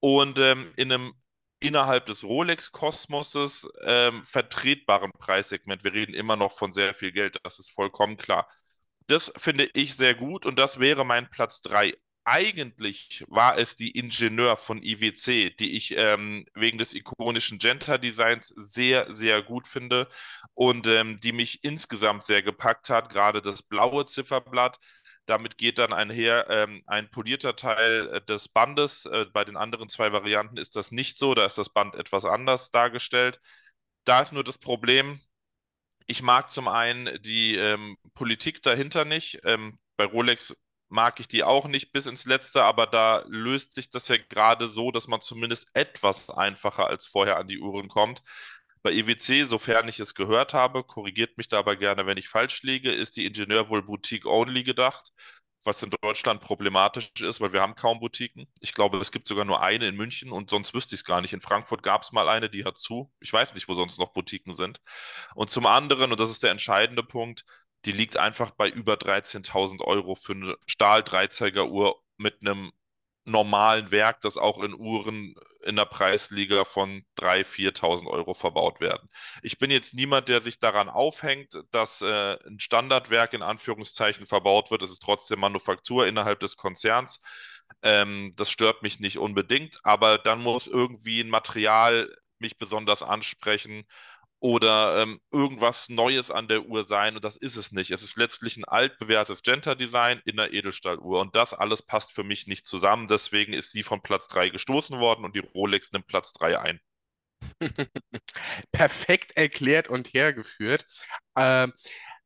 Und 0.00 0.38
ähm, 0.38 0.72
in 0.76 0.90
einem 0.90 1.12
innerhalb 1.61 2.06
des 2.06 2.24
Rolex-Kosmoses 2.24 3.68
ähm, 3.82 4.22
vertretbaren 4.24 5.11
Preissegment. 5.12 5.82
Wir 5.82 5.92
reden 5.92 6.14
immer 6.14 6.37
noch 6.37 6.56
von 6.56 6.72
sehr 6.72 6.94
viel 6.94 7.11
Geld, 7.12 7.40
das 7.42 7.58
ist 7.58 7.72
vollkommen 7.72 8.16
klar. 8.16 8.48
Das 9.09 9.33
finde 9.37 9.64
ich 9.75 9.94
sehr 9.97 10.14
gut 10.14 10.47
und 10.47 10.59
das 10.59 10.81
wäre 10.81 11.05
mein 11.05 11.31
Platz 11.31 11.62
3. 11.62 11.94
Eigentlich 12.25 13.25
war 13.29 13.57
es 13.59 13.75
die 13.75 13.92
Ingenieur 13.92 14.59
von 14.59 14.83
IWC, 14.83 15.51
die 15.59 15.77
ich 15.79 15.97
ähm, 15.97 16.44
wegen 16.55 16.77
des 16.79 16.92
ikonischen 16.92 17.59
Genta-Designs 17.59 18.49
sehr, 18.57 19.11
sehr 19.11 19.42
gut 19.42 19.66
finde 19.66 20.09
und 20.55 20.87
ähm, 20.87 21.16
die 21.18 21.33
mich 21.33 21.64
insgesamt 21.64 22.25
sehr 22.25 22.42
gepackt 22.42 22.90
hat. 22.90 23.09
Gerade 23.11 23.40
das 23.42 23.62
blaue 23.62 24.05
Zifferblatt. 24.07 24.79
Damit 25.27 25.59
geht 25.59 25.79
dann 25.79 25.94
einher 25.94 26.49
ähm, 26.51 26.83
ein 26.87 27.11
polierter 27.11 27.57
Teil 27.57 28.09
äh, 28.14 28.21
des 28.23 28.49
Bandes. 28.49 29.07
Äh, 29.07 29.27
bei 29.33 29.44
den 29.44 29.57
anderen 29.57 29.88
zwei 29.88 30.12
Varianten 30.12 30.59
ist 30.59 30.77
das 30.77 30.92
nicht 30.92 31.18
so. 31.18 31.35
Da 31.35 31.47
ist 31.47 31.59
das 31.59 31.71
Band 31.71 31.94
etwas 31.97 32.27
anders 32.27 32.71
dargestellt. 32.71 33.40
Da 34.05 34.21
ist 34.21 34.33
nur 34.33 34.44
das 34.44 34.59
Problem, 34.59 35.21
ich 36.09 36.23
mag 36.23 36.51
zum 36.51 36.68
einen 36.68 37.23
die 37.23 37.57
ähm, 37.57 37.97
Politik 38.14 38.62
dahinter 38.62 39.05
nicht. 39.05 39.40
Ähm, 39.44 39.79
bei 39.97 40.05
Rolex 40.07 40.57
mag 40.88 41.21
ich 41.21 41.29
die 41.29 41.44
auch 41.44 41.68
nicht 41.68 41.92
bis 41.92 42.07
ins 42.07 42.25
Letzte, 42.25 42.64
aber 42.64 42.87
da 42.87 43.25
löst 43.29 43.75
sich 43.75 43.90
das 43.90 44.09
ja 44.09 44.16
gerade 44.16 44.68
so, 44.68 44.90
dass 44.90 45.07
man 45.07 45.21
zumindest 45.21 45.68
etwas 45.75 46.31
einfacher 46.31 46.87
als 46.87 47.07
vorher 47.07 47.37
an 47.37 47.47
die 47.47 47.61
Uhren 47.61 47.88
kommt. 47.88 48.23
Bei 48.83 48.92
EWC, 48.92 49.44
sofern 49.47 49.88
ich 49.88 50.01
es 50.01 50.14
gehört 50.14 50.55
habe, 50.55 50.83
korrigiert 50.85 51.37
mich 51.37 51.49
da 51.49 51.59
aber 51.59 51.77
gerne, 51.77 52.07
wenn 52.07 52.16
ich 52.16 52.29
falsch 52.29 52.62
liege, 52.62 52.90
ist 52.90 53.16
die 53.16 53.27
Ingenieur 53.27 53.68
wohl 53.68 53.83
Boutique 53.83 54.25
Only 54.27 54.62
gedacht, 54.62 55.12
was 55.68 55.83
in 55.83 55.90
Deutschland 56.02 56.40
problematisch 56.40 57.12
ist, 57.20 57.40
weil 57.40 57.52
wir 57.52 57.61
haben 57.61 57.76
kaum 57.76 58.00
Boutiquen. 58.00 58.48
Ich 58.61 58.74
glaube, 58.74 58.98
es 58.98 59.12
gibt 59.12 59.28
sogar 59.28 59.44
nur 59.44 59.62
eine 59.62 59.87
in 59.87 59.94
München 59.94 60.33
und 60.33 60.50
sonst 60.50 60.74
wüsste 60.74 60.94
ich 60.94 61.02
es 61.02 61.04
gar 61.04 61.20
nicht. 61.20 61.33
In 61.33 61.40
Frankfurt 61.40 61.83
gab 61.83 62.02
es 62.02 62.12
mal 62.12 62.28
eine, 62.28 62.50
die 62.50 62.64
hat 62.64 62.78
zu. 62.78 63.12
Ich 63.20 63.33
weiß 63.33 63.54
nicht, 63.54 63.68
wo 63.68 63.74
sonst 63.74 63.98
noch 63.98 64.12
Boutiquen 64.12 64.54
sind. 64.54 64.81
Und 65.35 65.50
zum 65.50 65.66
anderen, 65.66 66.11
und 66.11 66.18
das 66.18 66.31
ist 66.31 66.42
der 66.42 66.50
entscheidende 66.50 67.02
Punkt, 67.02 67.44
die 67.85 67.92
liegt 67.92 68.16
einfach 68.16 68.50
bei 68.50 68.68
über 68.68 68.94
13.000 68.94 69.83
Euro 69.83 70.14
für 70.14 70.33
eine 70.33 70.57
Stahl-Dreizeiger-Uhr 70.66 72.02
mit 72.16 72.40
einem 72.40 72.72
normalen 73.30 73.90
Werk, 73.90 74.20
das 74.22 74.36
auch 74.36 74.62
in 74.62 74.74
Uhren 74.74 75.34
in 75.64 75.76
der 75.76 75.84
Preisliga 75.84 76.64
von 76.64 77.04
3.000, 77.18 77.44
4.000 77.74 78.06
Euro 78.06 78.34
verbaut 78.34 78.80
werden. 78.80 79.08
Ich 79.42 79.58
bin 79.58 79.70
jetzt 79.70 79.94
niemand, 79.94 80.28
der 80.28 80.40
sich 80.40 80.58
daran 80.58 80.88
aufhängt, 80.88 81.60
dass 81.70 82.00
äh, 82.02 82.38
ein 82.46 82.60
Standardwerk 82.60 83.34
in 83.34 83.42
Anführungszeichen 83.42 84.26
verbaut 84.26 84.70
wird. 84.70 84.82
Es 84.82 84.90
ist 84.90 85.02
trotzdem 85.02 85.40
Manufaktur 85.40 86.06
innerhalb 86.06 86.40
des 86.40 86.56
Konzerns. 86.56 87.20
Ähm, 87.82 88.32
das 88.36 88.50
stört 88.50 88.82
mich 88.82 89.00
nicht 89.00 89.18
unbedingt, 89.18 89.78
aber 89.84 90.18
dann 90.18 90.40
muss 90.40 90.66
irgendwie 90.66 91.20
ein 91.20 91.28
Material 91.28 92.10
mich 92.38 92.56
besonders 92.56 93.02
ansprechen 93.02 93.84
oder 94.40 95.03
ähm, 95.03 95.20
irgendwas 95.33 95.88
Neues 95.88 96.31
an 96.31 96.48
der 96.48 96.66
Uhr 96.66 96.85
sein 96.85 97.16
und 97.16 97.24
das 97.24 97.37
ist 97.37 97.57
es 97.57 97.72
nicht. 97.72 97.90
Es 97.90 98.03
ist 98.03 98.16
letztlich 98.16 98.57
ein 98.57 98.64
altbewährtes 98.64 99.42
Genta-Design 99.42 100.22
in 100.24 100.37
der 100.37 100.53
Edelstahluhr 100.53 101.20
und 101.20 101.35
das 101.35 101.55
alles 101.55 101.83
passt 101.83 102.12
für 102.12 102.24
mich 102.24 102.46
nicht 102.46 102.66
zusammen. 102.66 103.09
Deswegen 103.09 103.53
ist 103.53 103.72
sie 103.72 103.83
von 103.83 104.01
Platz 104.03 104.29
3 104.29 104.51
gestoßen 104.51 104.98
worden 105.01 105.24
und 105.24 105.35
die 105.35 105.40
Rolex 105.40 105.90
nimmt 105.92 106.07
Platz 106.07 106.33
3 106.35 106.61
ein. 106.61 106.81
Perfekt 108.72 109.37
erklärt 109.37 109.88
und 109.88 110.12
hergeführt. 110.14 110.87
Ähm, 111.37 111.72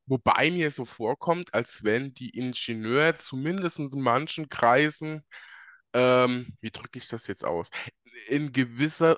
wobei 0.06 0.50
mir 0.50 0.70
so 0.70 0.84
vorkommt, 0.84 1.54
als 1.54 1.82
wenn 1.84 2.14
die 2.14 2.30
Ingenieure 2.30 3.16
zumindest 3.16 3.78
in 3.78 3.88
manchen 4.02 4.48
Kreisen, 4.48 5.22
ähm, 5.94 6.56
wie 6.60 6.70
drücke 6.70 6.98
ich 6.98 7.08
das 7.08 7.26
jetzt 7.26 7.44
aus, 7.44 7.70
in 8.28 8.52
gewisser 8.52 9.16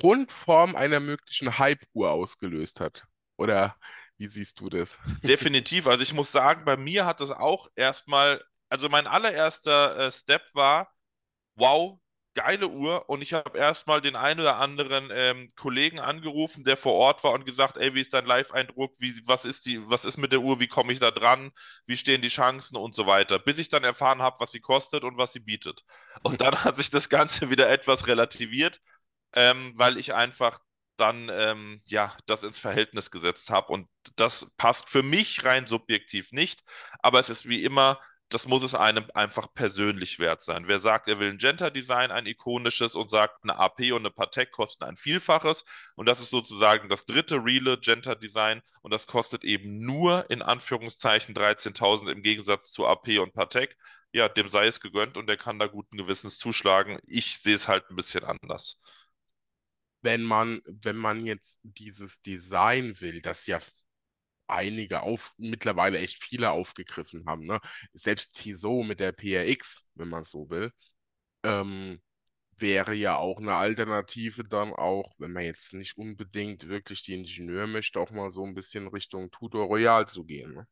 Grundform 0.00 0.76
einer 0.76 1.00
möglichen 1.00 1.58
Hype-Uhr 1.58 2.10
ausgelöst 2.10 2.80
hat. 2.80 3.04
Oder 3.36 3.76
wie 4.18 4.26
siehst 4.26 4.60
du 4.60 4.68
das? 4.68 4.98
Definitiv. 5.22 5.86
Also 5.86 6.02
ich 6.02 6.12
muss 6.12 6.32
sagen, 6.32 6.64
bei 6.64 6.76
mir 6.76 7.06
hat 7.06 7.20
das 7.20 7.30
auch 7.30 7.68
erstmal, 7.76 8.42
also 8.68 8.88
mein 8.88 9.06
allererster 9.06 9.96
äh, 9.96 10.10
Step 10.10 10.42
war, 10.54 10.92
wow, 11.54 12.00
geile 12.38 12.68
Uhr. 12.68 13.08
Und 13.08 13.22
ich 13.22 13.32
habe 13.32 13.58
erstmal 13.58 14.00
den 14.00 14.16
einen 14.16 14.40
oder 14.40 14.56
anderen 14.56 15.10
ähm, 15.12 15.48
Kollegen 15.56 15.98
angerufen, 15.98 16.64
der 16.64 16.76
vor 16.76 16.94
Ort 16.94 17.24
war 17.24 17.32
und 17.32 17.44
gesagt, 17.46 17.76
ey, 17.76 17.94
wie 17.94 18.00
ist 18.00 18.14
dein 18.14 18.26
Live-Eindruck? 18.26 18.92
Was 19.26 19.44
was 19.44 20.04
ist 20.04 20.16
mit 20.18 20.32
der 20.32 20.40
Uhr? 20.40 20.60
Wie 20.60 20.68
komme 20.68 20.92
ich 20.92 21.00
da 21.00 21.10
dran? 21.10 21.50
Wie 21.86 21.96
stehen 21.96 22.22
die 22.22 22.28
Chancen 22.28 22.76
und 22.76 22.94
so 22.94 23.06
weiter? 23.06 23.38
Bis 23.38 23.58
ich 23.58 23.68
dann 23.68 23.84
erfahren 23.84 24.22
habe, 24.22 24.36
was 24.38 24.52
sie 24.52 24.60
kostet 24.60 25.04
und 25.04 25.16
was 25.16 25.32
sie 25.32 25.40
bietet. 25.40 25.84
Und 26.22 26.40
dann 26.40 26.64
hat 26.64 26.76
sich 26.76 26.90
das 26.90 27.08
Ganze 27.08 27.50
wieder 27.50 27.68
etwas 27.68 28.06
relativiert 28.06 28.80
ähm, 29.34 29.72
weil 29.76 29.98
ich 29.98 30.14
einfach 30.14 30.60
dann 30.96 31.28
ähm, 31.32 31.80
ja 31.86 32.14
das 32.26 32.42
ins 32.42 32.58
Verhältnis 32.58 33.10
gesetzt 33.10 33.50
habe 33.50 33.72
und 33.72 33.88
das 34.16 34.50
passt 34.56 34.88
für 34.90 35.02
mich 35.02 35.44
rein 35.44 35.66
subjektiv 35.66 36.32
nicht, 36.32 36.62
aber 37.00 37.20
es 37.20 37.30
ist 37.30 37.48
wie 37.48 37.62
immer, 37.64 38.00
das 38.30 38.46
muss 38.46 38.62
es 38.62 38.74
einem 38.74 39.06
einfach 39.14 39.48
persönlich 39.54 40.18
wert 40.18 40.42
sein. 40.42 40.68
Wer 40.68 40.78
sagt, 40.78 41.08
er 41.08 41.18
will 41.18 41.30
ein 41.30 41.38
Genta-Design, 41.38 42.10
ein 42.10 42.26
ikonisches 42.26 42.94
und 42.94 43.10
sagt, 43.10 43.42
eine 43.42 43.56
AP 43.56 43.92
und 43.92 44.00
eine 44.00 44.10
Patek 44.10 44.52
kosten 44.52 44.84
ein 44.84 44.96
Vielfaches 44.96 45.64
und 45.94 46.06
das 46.06 46.20
ist 46.20 46.30
sozusagen 46.30 46.88
das 46.88 47.06
dritte 47.06 47.36
reale 47.36 47.78
Genta-Design 47.78 48.60
und 48.82 48.92
das 48.92 49.06
kostet 49.06 49.44
eben 49.44 49.78
nur 49.78 50.28
in 50.30 50.42
Anführungszeichen 50.42 51.34
13.000 51.34 52.10
im 52.10 52.22
Gegensatz 52.22 52.70
zu 52.72 52.86
AP 52.86 53.18
und 53.20 53.32
Patek. 53.32 53.76
Ja, 54.12 54.28
dem 54.28 54.48
sei 54.50 54.66
es 54.66 54.80
gegönnt 54.80 55.16
und 55.18 55.26
der 55.26 55.36
kann 55.36 55.58
da 55.58 55.66
guten 55.66 55.96
Gewissens 55.98 56.38
zuschlagen. 56.38 56.98
Ich 57.06 57.38
sehe 57.40 57.54
es 57.54 57.68
halt 57.68 57.90
ein 57.90 57.96
bisschen 57.96 58.24
anders 58.24 58.78
wenn 60.08 60.22
man, 60.22 60.62
wenn 60.64 60.96
man 60.96 61.26
jetzt 61.26 61.60
dieses 61.62 62.22
Design 62.22 62.98
will, 63.00 63.20
das 63.20 63.46
ja 63.46 63.58
einige 64.46 65.02
auf, 65.02 65.34
mittlerweile 65.36 65.98
echt 65.98 66.22
viele 66.24 66.50
aufgegriffen 66.50 67.26
haben, 67.26 67.44
ne? 67.46 67.60
Selbst 67.92 68.32
Tissot 68.32 68.86
mit 68.86 69.00
der 69.00 69.12
PRX, 69.12 69.84
wenn 69.96 70.08
man 70.08 70.24
so 70.24 70.48
will, 70.48 70.72
ähm, 71.44 72.00
wäre 72.56 72.94
ja 72.94 73.16
auch 73.18 73.38
eine 73.38 73.56
Alternative 73.56 74.44
dann 74.44 74.72
auch, 74.72 75.14
wenn 75.18 75.32
man 75.32 75.44
jetzt 75.44 75.74
nicht 75.74 75.98
unbedingt 75.98 76.68
wirklich 76.68 77.02
die 77.02 77.12
Ingenieur 77.14 77.66
möchte, 77.66 78.00
auch 78.00 78.10
mal 78.10 78.30
so 78.30 78.44
ein 78.44 78.54
bisschen 78.54 78.88
Richtung 78.88 79.30
Tudor 79.30 79.66
Royal 79.66 80.08
zu 80.08 80.24
gehen. 80.24 80.54
Ne? 80.54 80.66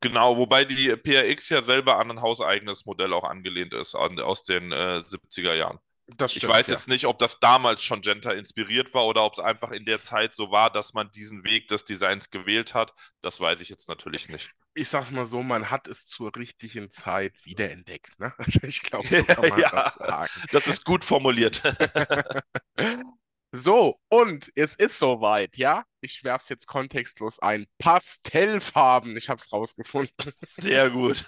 Genau, 0.00 0.36
wobei 0.36 0.64
die 0.64 0.94
PRX 0.96 1.48
ja 1.48 1.60
selber 1.62 1.98
an 1.98 2.12
ein 2.12 2.20
hauseigenes 2.22 2.86
Modell 2.86 3.12
auch 3.12 3.24
angelehnt 3.24 3.74
ist, 3.74 3.96
an, 3.96 4.20
aus 4.20 4.44
den 4.44 4.70
äh, 4.70 5.02
70er 5.02 5.54
Jahren. 5.54 5.80
Stimmt, 6.10 6.36
ich 6.36 6.48
weiß 6.48 6.68
ja. 6.68 6.72
jetzt 6.72 6.88
nicht, 6.88 7.06
ob 7.06 7.18
das 7.18 7.38
damals 7.38 7.82
schon 7.82 8.00
Genta 8.00 8.32
inspiriert 8.32 8.94
war 8.94 9.06
oder 9.06 9.24
ob 9.24 9.34
es 9.34 9.40
einfach 9.40 9.70
in 9.70 9.84
der 9.84 10.00
Zeit 10.00 10.34
so 10.34 10.50
war, 10.50 10.70
dass 10.70 10.94
man 10.94 11.10
diesen 11.10 11.44
Weg 11.44 11.68
des 11.68 11.84
Designs 11.84 12.30
gewählt 12.30 12.72
hat. 12.74 12.94
Das 13.20 13.40
weiß 13.40 13.60
ich 13.60 13.68
jetzt 13.68 13.88
natürlich 13.88 14.28
nicht. 14.28 14.50
Ich 14.74 14.88
sag's 14.88 15.10
mal 15.10 15.26
so, 15.26 15.42
man 15.42 15.70
hat 15.70 15.86
es 15.86 16.06
zur 16.06 16.34
richtigen 16.34 16.90
Zeit 16.90 17.34
wiederentdeckt. 17.44 18.18
Ne? 18.18 18.32
Ich 18.62 18.82
glaube, 18.82 19.06
so 19.06 19.22
kann 19.24 19.48
man 19.48 19.60
ja, 19.60 19.70
das 19.70 19.94
sagen. 19.94 20.30
Das 20.50 20.66
ist 20.66 20.84
gut 20.84 21.04
formuliert. 21.04 21.62
so, 23.52 24.00
und 24.08 24.50
es 24.54 24.76
ist 24.76 24.98
soweit, 24.98 25.58
ja? 25.58 25.84
Ich 26.00 26.24
werf's 26.24 26.48
jetzt 26.48 26.66
kontextlos 26.66 27.38
ein. 27.38 27.66
Pastellfarben, 27.78 29.16
ich 29.16 29.28
hab's 29.28 29.52
rausgefunden. 29.52 30.32
Sehr 30.36 30.88
gut. 30.90 31.24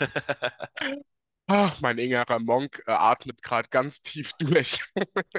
Ach, 1.53 1.81
mein 1.81 1.99
innerer 1.99 2.39
Monk 2.39 2.81
äh, 2.87 2.93
atmet 2.93 3.43
gerade 3.43 3.69
ganz 3.71 4.03
tief 4.03 4.33
durch. 4.39 4.85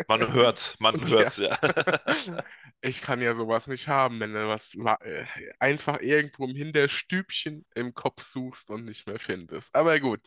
Man 0.08 0.34
hört's, 0.34 0.78
man 0.80 1.00
hört's, 1.08 1.38
ja. 1.38 1.58
Ich 2.84 3.02
kann 3.02 3.21
ja 3.21 3.36
sowas 3.36 3.67
nicht 3.67 3.88
haben, 3.88 4.19
wenn 4.19 4.34
du 4.34 4.47
was 4.47 4.74
äh, 4.76 5.26
einfach 5.60 6.00
irgendwo 6.02 6.45
im 6.45 6.56
Hinterstübchen 6.56 7.65
im 7.76 7.93
Kopf 7.93 8.24
suchst 8.24 8.71
und 8.71 8.86
nicht 8.86 9.08
mehr 9.08 9.19
findest. 9.19 9.76
Aber 9.76 10.00
gut, 10.00 10.19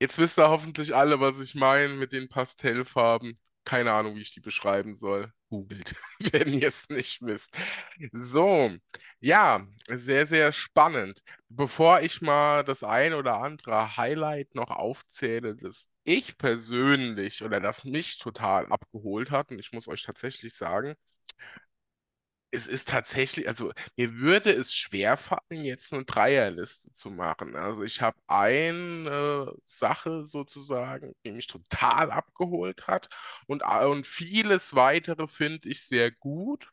jetzt 0.00 0.18
wisst 0.18 0.38
ihr 0.38 0.48
hoffentlich 0.48 0.94
alle, 0.96 1.20
was 1.20 1.40
ich 1.40 1.54
meine 1.54 1.94
mit 1.94 2.12
den 2.12 2.28
Pastellfarben. 2.28 3.38
Keine 3.64 3.92
Ahnung, 3.92 4.16
wie 4.16 4.22
ich 4.22 4.32
die 4.32 4.40
beschreiben 4.40 4.96
soll. 4.96 5.32
Googelt, 5.50 5.94
wenn 6.32 6.54
ihr 6.54 6.68
es 6.68 6.88
nicht 6.88 7.22
wisst. 7.22 7.54
So, 8.12 8.70
ja, 9.20 9.66
sehr, 9.92 10.26
sehr 10.26 10.52
spannend. 10.52 11.22
Bevor 11.48 12.00
ich 12.00 12.22
mal 12.22 12.64
das 12.64 12.84
ein 12.84 13.14
oder 13.14 13.40
andere 13.40 13.96
Highlight 13.96 14.54
noch 14.54 14.70
aufzähle, 14.70 15.56
das 15.56 15.90
ich 16.04 16.38
persönlich 16.38 17.42
oder 17.42 17.60
das 17.60 17.84
mich 17.84 18.18
total 18.18 18.66
abgeholt 18.72 19.30
hat, 19.30 19.50
und 19.50 19.58
ich 19.58 19.72
muss 19.72 19.88
euch 19.88 20.02
tatsächlich 20.04 20.54
sagen, 20.54 20.94
es 22.52 22.66
ist 22.66 22.88
tatsächlich, 22.88 23.46
also 23.48 23.72
mir 23.96 24.14
würde 24.18 24.50
es 24.50 24.74
schwerfallen, 24.74 25.64
jetzt 25.64 25.92
eine 25.92 26.04
Dreierliste 26.04 26.92
zu 26.92 27.10
machen. 27.10 27.54
Also 27.56 27.84
ich 27.84 28.00
habe 28.02 28.18
eine 28.26 29.54
Sache 29.66 30.26
sozusagen, 30.26 31.14
die 31.24 31.30
mich 31.32 31.46
total 31.46 32.10
abgeholt 32.10 32.86
hat 32.88 33.08
und, 33.46 33.62
und 33.64 34.06
vieles 34.06 34.74
weitere 34.74 35.28
finde 35.28 35.68
ich 35.68 35.82
sehr 35.84 36.10
gut, 36.10 36.70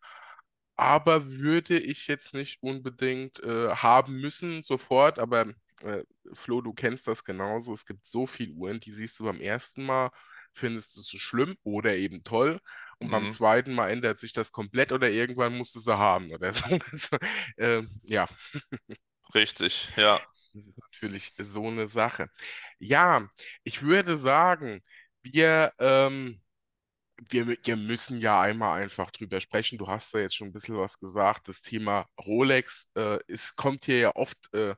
aber 0.75 1.25
würde 1.31 1.79
ich 1.79 2.07
jetzt 2.07 2.33
nicht 2.33 2.61
unbedingt 2.61 3.39
äh, 3.43 3.69
haben 3.75 4.19
müssen 4.21 4.63
sofort, 4.63 5.19
aber 5.19 5.47
äh, 5.81 6.03
Flo, 6.33 6.61
du 6.61 6.73
kennst 6.73 7.07
das 7.07 7.23
genauso. 7.23 7.73
Es 7.73 7.85
gibt 7.85 8.07
so 8.07 8.27
viele 8.27 8.53
Uhren, 8.53 8.79
die 8.79 8.91
siehst 8.91 9.19
du 9.19 9.25
beim 9.25 9.39
ersten 9.41 9.85
Mal, 9.85 10.11
findest 10.58 10.96
du 10.98 11.02
so 11.02 11.17
schlimm 11.17 11.58
oder 11.63 11.96
eben 11.96 12.24
toll. 12.24 12.60
Und 13.00 13.08
mhm. 13.08 13.12
beim 13.12 13.32
zweiten 13.32 13.76
Mal 13.76 13.89
ändert 13.89 14.20
sich 14.20 14.34
das 14.34 14.52
komplett 14.52 14.91
oder 14.91 15.10
irgendwann 15.10 15.58
musst 15.58 15.76
du 15.76 15.80
sie 15.80 15.98
haben 15.98 16.32
oder 16.32 16.52
so. 16.54 16.65
Also, 16.91 17.17
äh, 17.58 17.84
ja. 18.04 18.28
Richtig, 19.34 19.91
ja. 19.96 20.20
Das 20.54 20.63
ist 20.65 20.78
natürlich 20.78 21.34
so 21.38 21.67
eine 21.67 21.88
Sache. 21.88 22.30
Ja, 22.80 23.30
ich 23.63 23.82
würde 23.84 24.17
sagen, 24.17 24.82
wir, 25.22 25.74
ähm, 25.80 26.41
wir, 27.30 27.58
wir 27.63 27.76
müssen 27.78 28.20
ja 28.20 28.41
einmal 28.41 28.82
einfach 28.82 29.12
drüber 29.12 29.41
sprechen. 29.41 29.78
Du 29.78 29.88
hast 29.88 30.13
da 30.13 30.20
jetzt 30.20 30.36
schon 30.36 30.48
ein 30.50 30.54
bisschen 30.54 30.78
was 30.78 31.00
gesagt. 31.00 31.48
Das 31.48 31.62
Thema 31.62 32.08
Rolex 32.20 32.89
äh, 32.96 33.20
ist, 33.28 33.56
kommt 33.56 33.86
hier 33.86 34.00
ja 34.00 34.15
oft, 34.15 34.38
äh, 34.54 34.76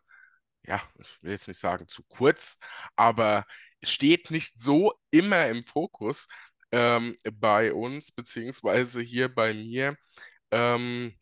ja, 0.69 0.81
ich 0.99 1.23
will 1.23 1.33
jetzt 1.33 1.49
nicht 1.49 1.59
sagen 1.59 1.89
zu 1.89 2.03
kurz, 2.05 2.59
aber 2.97 3.45
steht 3.83 4.31
nicht 4.31 4.61
so 4.61 4.93
immer 5.11 5.49
im 5.49 5.63
Fokus 5.65 6.27
ähm, 6.73 7.17
bei 7.33 7.73
uns, 7.73 8.13
beziehungsweise 8.13 9.01
hier 9.01 9.33
bei 9.33 9.53
mir. 9.55 9.97
Ähm, 10.51 11.15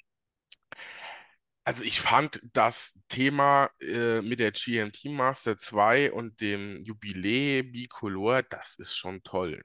Also 1.65 1.83
ich 1.83 1.99
fand 2.01 2.39
das 2.53 2.97
Thema 3.09 3.69
äh, 3.81 4.21
mit 4.21 4.39
der 4.39 4.51
GMT 4.53 5.09
Master 5.09 5.57
2 5.57 6.11
und 6.13 6.39
dem 6.41 6.81
Jubiläe 6.85 7.63
Bicolor, 7.63 8.41
das 8.43 8.75
ist 8.77 8.95
schon 8.95 9.21
toll, 9.23 9.61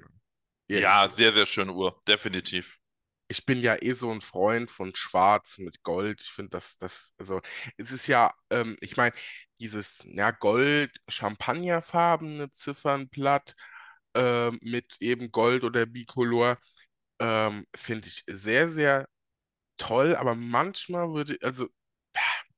ne? 0.71 0.83
Ja, 0.83 1.09
sehr, 1.09 1.33
sehr 1.33 1.47
schöne 1.47 1.73
Uhr, 1.73 2.03
definitiv. 2.09 2.81
Ich 3.29 3.47
bin 3.47 3.61
ja 3.61 3.77
eh 3.81 3.93
so 3.95 4.11
ein 4.11 4.21
Freund 4.21 4.71
von 4.71 4.95
Schwarz 4.95 5.59
mit 5.59 5.83
Gold. 5.83 6.21
Ich 6.23 6.31
finde 6.31 6.51
das, 6.51 6.77
das, 6.79 7.15
also 7.19 7.41
es 7.79 7.91
ist 7.93 8.07
ja, 8.07 8.35
ähm, 8.51 8.77
ich 8.81 8.97
meine, 8.97 9.15
dieses 9.61 10.05
ja, 10.09 10.31
Gold-Champagnerfarbene 10.33 12.51
Ziffernblatt 12.53 13.55
ähm, 14.15 14.59
mit 14.63 14.97
eben 15.01 15.31
Gold 15.33 15.65
oder 15.65 15.87
Bicolor 15.87 16.59
ähm, 17.21 17.67
finde 17.75 18.09
ich 18.09 18.25
sehr, 18.29 18.69
sehr 18.69 19.09
toll, 19.79 20.15
aber 20.17 20.35
manchmal 20.35 21.13
würde, 21.15 21.39
also 21.43 21.69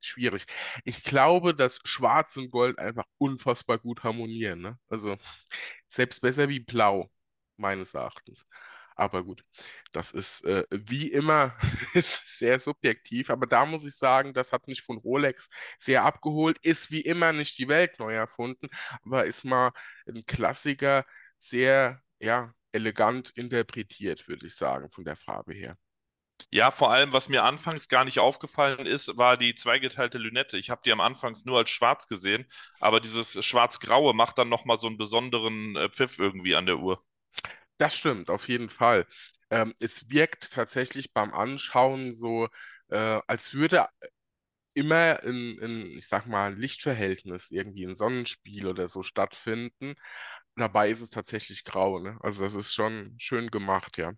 schwierig. 0.01 0.47
Ich 0.85 1.03
glaube, 1.05 1.55
dass 1.55 1.81
Schwarz 1.85 2.37
und 2.37 2.51
Gold 2.51 2.79
einfach 2.79 3.05
unfassbar 3.19 3.79
gut 3.79 4.03
harmonieren, 4.05 4.61
ne? 4.63 4.79
Also 4.89 5.17
selbst 5.89 6.21
besser 6.23 6.49
wie 6.49 6.61
Blau, 6.61 7.11
meines 7.57 7.95
Erachtens. 7.95 8.47
Aber 8.97 9.25
gut, 9.25 9.45
das 9.93 10.13
ist 10.13 10.45
äh, 10.45 10.65
wie 10.71 11.11
immer 11.11 11.57
sehr 12.27 12.61
subjektiv, 12.61 13.31
aber 13.31 13.47
da 13.47 13.67
muss 13.67 13.85
ich 13.85 13.97
sagen, 13.97 14.35
das 14.35 14.53
hat 14.53 14.69
mich 14.69 14.83
von 14.83 14.99
Rolex 14.99 15.51
sehr 15.79 16.05
abgeholt, 16.05 16.59
ist 16.63 16.91
wie 16.91 17.01
immer 17.01 17.33
nicht 17.33 17.59
die 17.59 17.69
Welt 17.69 17.99
neu 17.99 18.15
erfunden, 18.15 18.69
aber 19.05 19.25
ist 19.27 19.45
mal 19.45 19.73
ein 20.07 20.25
Klassiker, 20.27 21.05
sehr, 21.39 22.01
ja, 22.21 22.53
elegant 22.73 23.31
interpretiert, 23.31 24.29
würde 24.29 24.47
ich 24.47 24.57
sagen, 24.57 24.91
von 24.91 25.05
der 25.05 25.17
Farbe 25.17 25.55
her. 25.55 25.77
Ja, 26.51 26.71
vor 26.71 26.91
allem, 26.93 27.13
was 27.13 27.29
mir 27.29 27.45
anfangs 27.45 27.89
gar 27.89 28.05
nicht 28.05 28.19
aufgefallen 28.19 28.87
ist, 28.87 29.17
war 29.17 29.37
die 29.37 29.55
zweigeteilte 29.55 30.19
Lünette. 30.19 30.59
Ich 30.59 30.71
habe 30.71 30.83
die 30.85 30.93
am 30.93 31.01
Anfangs 31.01 31.45
nur 31.45 31.59
als 31.59 31.71
schwarz 31.71 32.07
gesehen, 32.07 32.47
aber 32.81 33.01
dieses 33.01 33.45
schwarz-graue 33.45 34.15
macht 34.15 34.39
dann 34.39 34.49
nochmal 34.49 34.79
so 34.79 34.87
einen 34.89 34.99
besonderen 34.99 35.77
äh, 35.77 35.89
Pfiff 35.89 36.19
irgendwie 36.19 36.57
an 36.57 36.67
der 36.67 36.79
Uhr. 36.79 37.05
Das 37.79 37.97
stimmt, 37.97 38.31
auf 38.31 38.49
jeden 38.49 38.71
Fall. 38.71 39.07
Ähm, 39.51 39.75
es 39.81 40.09
wirkt 40.11 40.53
tatsächlich 40.53 41.13
beim 41.13 41.33
Anschauen 41.35 42.13
so, 42.13 42.49
äh, 42.89 43.21
als 43.27 43.53
würde 43.55 43.87
immer 44.75 45.23
in, 45.25 45.59
in, 45.59 45.87
ich 45.99 46.09
sag 46.09 46.27
mal, 46.27 46.53
ein 46.53 46.59
Lichtverhältnis, 46.61 47.51
irgendwie 47.51 47.85
ein 47.87 47.97
Sonnenspiel 47.97 48.67
oder 48.67 48.89
so 48.89 49.03
stattfinden. 49.03 49.95
Dabei 50.57 50.91
ist 50.91 51.01
es 51.03 51.11
tatsächlich 51.11 51.65
grau, 51.65 51.99
ne? 52.01 52.19
Also 52.23 52.45
das 52.45 52.55
ist 52.55 52.75
schon 52.75 53.15
schön 53.19 53.51
gemacht, 53.51 53.99
ja. 53.99 54.13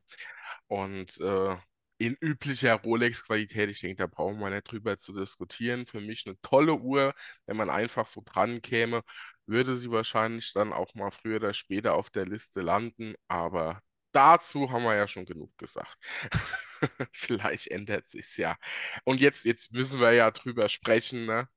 Und 0.69 1.19
äh, 1.21 1.57
in 1.99 2.16
üblicher 2.21 2.75
Rolex-Qualität, 2.75 3.71
ich 3.71 3.81
denke, 3.81 3.97
da 3.97 4.07
brauchen 4.07 4.38
wir 4.40 4.51
nicht 4.51 4.71
drüber 4.71 4.99
zu 4.99 5.14
diskutieren. 5.14 5.87
Für 5.87 6.01
mich 6.01 6.25
eine 6.27 6.38
tolle 6.42 6.75
Uhr, 6.75 7.14
wenn 7.47 7.57
man 7.57 7.71
einfach 7.71 8.07
so 8.07 8.23
dran 8.25 8.61
käme, 8.62 9.03
würde 9.47 9.77
sie 9.77 9.91
wahrscheinlich 9.91 10.53
dann 10.53 10.73
auch 10.73 10.95
mal 10.95 11.11
früher 11.11 11.37
oder 11.37 11.55
später 11.55 11.95
auf 11.95 12.11
der 12.11 12.27
Liste 12.27 12.63
landen. 12.63 13.15
Aber 13.29 13.81
dazu 14.13 14.71
haben 14.71 14.85
wir 14.85 14.97
ja 14.97 15.09
schon 15.09 15.27
genug 15.27 15.57
gesagt. 15.59 15.97
Vielleicht 17.13 17.69
ändert 17.69 18.09
sich's 18.09 18.37
ja. 18.37 18.57
Und 19.05 19.21
jetzt, 19.21 19.45
jetzt 19.45 19.73
müssen 19.73 20.01
wir 20.01 20.13
ja 20.13 20.31
drüber 20.31 20.69
sprechen, 20.69 21.27
ne? 21.27 21.49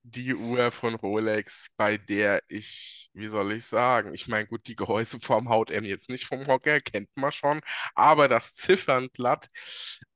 die 0.03 0.33
Uhr 0.35 0.71
von 0.71 0.95
Rolex, 0.95 1.67
bei 1.77 1.97
der 1.97 2.41
ich, 2.47 3.09
wie 3.13 3.27
soll 3.27 3.53
ich 3.53 3.65
sagen, 3.65 4.13
ich 4.13 4.27
meine, 4.27 4.47
gut, 4.47 4.67
die 4.67 4.75
Gehäuseform 4.75 5.49
haut 5.49 5.71
einem 5.71 5.85
jetzt 5.85 6.09
nicht 6.09 6.25
vom 6.25 6.47
Hocker, 6.47 6.81
kennt 6.81 7.09
man 7.15 7.31
schon, 7.31 7.61
aber 7.95 8.27
das 8.27 8.55
Ziffernblatt 8.55 9.47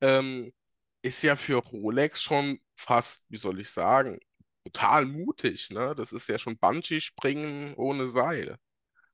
ähm, 0.01 0.51
ist 1.01 1.21
ja 1.23 1.35
für 1.35 1.57
Rolex 1.57 2.21
schon 2.21 2.59
fast, 2.75 3.25
wie 3.29 3.37
soll 3.37 3.59
ich 3.59 3.69
sagen, 3.69 4.19
total 4.65 5.05
mutig, 5.05 5.69
ne? 5.71 5.95
Das 5.95 6.11
ist 6.11 6.27
ja 6.29 6.39
schon 6.39 6.57
Bungee-Springen 6.57 7.75
ohne 7.75 8.07
Seil. 8.07 8.57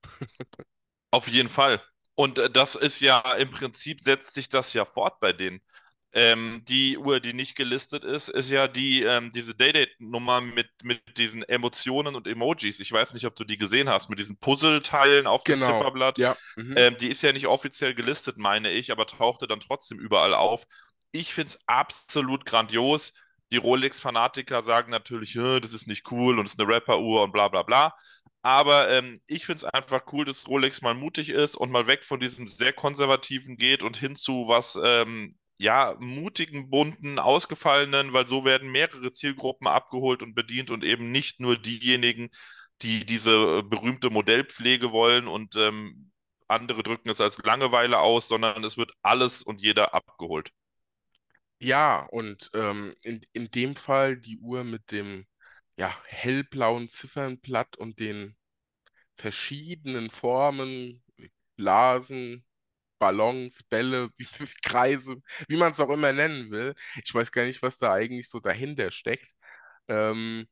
Auf 1.12 1.28
jeden 1.28 1.50
Fall. 1.50 1.82
Und 2.16 2.38
äh, 2.40 2.50
das 2.50 2.76
ist 2.76 3.00
ja 3.02 3.20
im 3.38 3.52
Prinzip 3.52 4.02
setzt 4.04 4.34
sich 4.34 4.50
das 4.50 4.74
ja 4.74 4.86
fort 4.86 5.20
bei 5.20 5.34
denen. 5.34 5.62
Ähm, 6.12 6.64
die 6.68 6.98
Uhr, 6.98 7.20
die 7.20 7.34
nicht 7.34 7.56
gelistet 7.56 8.04
ist, 8.04 8.30
ist 8.30 8.50
ja 8.50 8.68
die, 8.68 9.04
ähm, 9.04 9.32
diese 9.32 9.54
Day-Date-Nummer 9.56 10.42
mit, 10.42 10.68
mit 10.84 11.02
diesen 11.18 11.44
Emotionen 11.44 12.16
und 12.16 12.28
Emojis. 12.28 12.80
Ich 12.80 12.92
weiß 12.92 13.14
nicht, 13.14 13.26
ob 13.26 13.36
du 13.36 13.44
die 13.44 13.58
gesehen 13.60 13.90
hast, 13.90 14.10
mit 14.10 14.18
diesen 14.20 14.38
Puzzleteilen 14.38 15.28
auf 15.28 15.46
dem 15.46 15.56
Genau, 15.56 15.60
Zifferblatt. 15.60 16.18
ja. 16.18 16.38
Mhm. 16.56 16.76
Ähm, 16.76 16.98
die 17.00 17.10
ist 17.10 17.22
ja 17.22 17.32
nicht 17.32 17.46
offiziell 17.48 17.94
gelistet, 17.94 18.38
meine 18.38 18.72
ich, 18.72 18.92
aber 18.92 19.06
tauchte 19.06 19.48
dann 19.48 19.60
trotzdem 19.60 20.00
überall 20.00 20.34
auf. 20.34 20.66
Ich 21.12 21.34
finde 21.34 21.50
es 21.50 21.60
absolut 21.68 22.46
grandios. 22.46 23.14
Die 23.52 23.58
Rolex-Fanatiker 23.58 24.62
sagen 24.62 24.92
natürlich, 24.92 25.36
"Äh, 25.36 25.60
das 25.60 25.74
ist 25.74 25.88
nicht 25.88 26.12
cool 26.12 26.40
und 26.40 26.46
es 26.46 26.54
ist 26.54 26.60
eine 26.62 26.70
Rapper-Uhr 26.74 27.24
und 27.24 27.32
bla 27.32 27.48
bla 27.48 27.64
bla. 27.64 27.96
Aber 28.42 28.90
ähm, 28.90 29.22
ich 29.28 29.46
finde 29.46 29.58
es 29.58 29.64
einfach 29.66 30.04
cool, 30.14 30.26
dass 30.26 30.48
Rolex 30.48 30.82
mal 30.82 30.94
mutig 30.96 31.30
ist 31.30 31.56
und 31.56 31.72
mal 31.72 31.88
weg 31.88 32.06
von 32.06 32.20
diesem 32.20 32.48
sehr 32.48 32.74
konservativen 32.74 33.58
geht 33.58 33.84
und 33.84 33.98
hin 33.98 34.16
zu 34.16 34.48
was, 34.48 34.80
ähm, 34.84 35.38
ja, 35.58 35.96
mutigen, 36.00 36.70
bunten, 36.70 37.20
ausgefallenen, 37.20 38.14
weil 38.14 38.28
so 38.28 38.46
werden 38.46 38.72
mehrere 38.72 39.12
Zielgruppen 39.12 39.68
abgeholt 39.68 40.24
und 40.24 40.36
bedient 40.36 40.72
und 40.72 40.86
eben 40.86 41.12
nicht 41.12 41.42
nur 41.42 41.58
diejenigen, 41.58 42.30
die 42.82 43.06
diese 43.06 43.60
äh, 43.60 43.64
berühmte 43.64 44.10
Modellpflege 44.10 44.92
wollen 44.92 45.28
und 45.28 45.56
ähm, 45.58 46.12
andere 46.48 46.82
drücken 46.84 47.10
es 47.10 47.22
als 47.22 47.38
Langeweile 47.40 48.00
aus, 48.00 48.28
sondern 48.30 48.64
es 48.64 48.78
wird 48.78 48.92
alles 49.02 49.44
und 49.44 49.62
jeder 49.62 49.94
abgeholt. 49.94 50.52
Ja, 51.60 52.02
und 52.12 52.50
ähm, 52.54 52.94
in, 53.04 53.22
in 53.34 53.52
dem 53.52 53.76
Fall 53.76 54.18
die 54.18 54.38
Uhr 54.40 54.64
mit 54.64 54.92
dem 54.92 55.26
ja, 55.78 55.94
hellblauen 56.08 56.88
Ziffernblatt 56.90 57.78
und 57.78 58.00
den 58.00 58.38
verschiedenen 59.18 60.10
Formen, 60.12 61.04
Blasen, 61.58 62.46
Ballons, 63.00 63.64
Bälle, 63.64 64.10
wie, 64.18 64.26
wie 64.40 64.48
Kreise, 64.64 65.18
wie 65.50 65.58
man 65.58 65.74
es 65.74 65.80
auch 65.82 65.90
immer 65.92 66.14
nennen 66.14 66.52
will. 66.52 66.76
Ich 67.04 67.14
weiß 67.16 67.32
gar 67.32 67.46
nicht, 67.46 67.62
was 67.64 67.78
da 67.80 67.94
eigentlich 67.94 68.30
so 68.30 68.40
dahinter 68.42 68.92
steckt. 68.92 69.34
Ähm, 69.90 70.48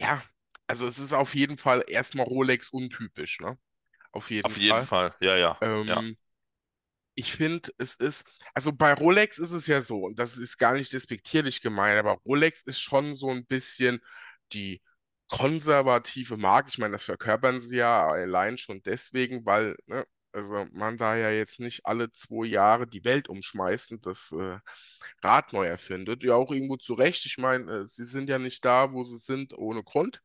ja, 0.00 0.22
also 0.66 0.86
es 0.86 0.98
ist 0.98 1.12
auf 1.12 1.34
jeden 1.34 1.58
Fall 1.58 1.84
erstmal 1.88 2.26
Rolex 2.26 2.68
untypisch, 2.70 3.40
ne? 3.40 3.58
Auf 4.12 4.30
jeden 4.30 4.54
Auf 4.54 4.58
jeden 4.58 4.80
Fall. 4.80 4.82
Fall, 4.82 5.12
ja, 5.20 5.36
ja, 5.36 5.60
ja. 5.86 6.02
Ähm, 6.02 6.16
ich 7.14 7.32
finde, 7.36 7.70
es 7.78 7.96
ist, 7.96 8.24
also 8.54 8.72
bei 8.72 8.92
Rolex 8.94 9.38
ist 9.38 9.52
es 9.52 9.66
ja 9.66 9.80
so, 9.80 10.04
und 10.04 10.18
das 10.18 10.36
ist 10.36 10.58
gar 10.58 10.74
nicht 10.74 10.92
despektierlich 10.92 11.60
gemeint, 11.62 11.98
aber 11.98 12.14
Rolex 12.26 12.62
ist 12.64 12.80
schon 12.80 13.14
so 13.14 13.30
ein 13.30 13.46
bisschen 13.46 14.00
die 14.52 14.82
konservative 15.28 16.36
Marke. 16.36 16.68
Ich 16.70 16.78
meine, 16.78 16.92
das 16.94 17.04
verkörpern 17.04 17.60
sie 17.60 17.76
ja 17.76 18.06
allein 18.08 18.58
schon 18.58 18.82
deswegen, 18.82 19.44
weil, 19.46 19.76
ne, 19.86 20.04
also 20.32 20.66
man 20.72 20.98
da 20.98 21.16
ja 21.16 21.30
jetzt 21.30 21.60
nicht 21.60 21.86
alle 21.86 22.10
zwei 22.12 22.46
Jahre 22.46 22.86
die 22.86 23.04
Welt 23.04 23.28
umschmeißt 23.28 23.92
und 23.92 24.06
das 24.06 24.32
äh, 24.32 24.58
Rad 25.22 25.52
neu 25.52 25.66
erfindet. 25.66 26.24
Ja, 26.24 26.34
auch 26.34 26.50
irgendwo 26.52 26.76
zu 26.76 26.94
Recht. 26.94 27.24
Ich 27.26 27.38
meine, 27.38 27.70
äh, 27.82 27.86
sie 27.86 28.04
sind 28.04 28.28
ja 28.28 28.38
nicht 28.38 28.64
da, 28.64 28.92
wo 28.92 29.04
sie 29.04 29.16
sind, 29.18 29.56
ohne 29.56 29.82
Grund. 29.84 30.20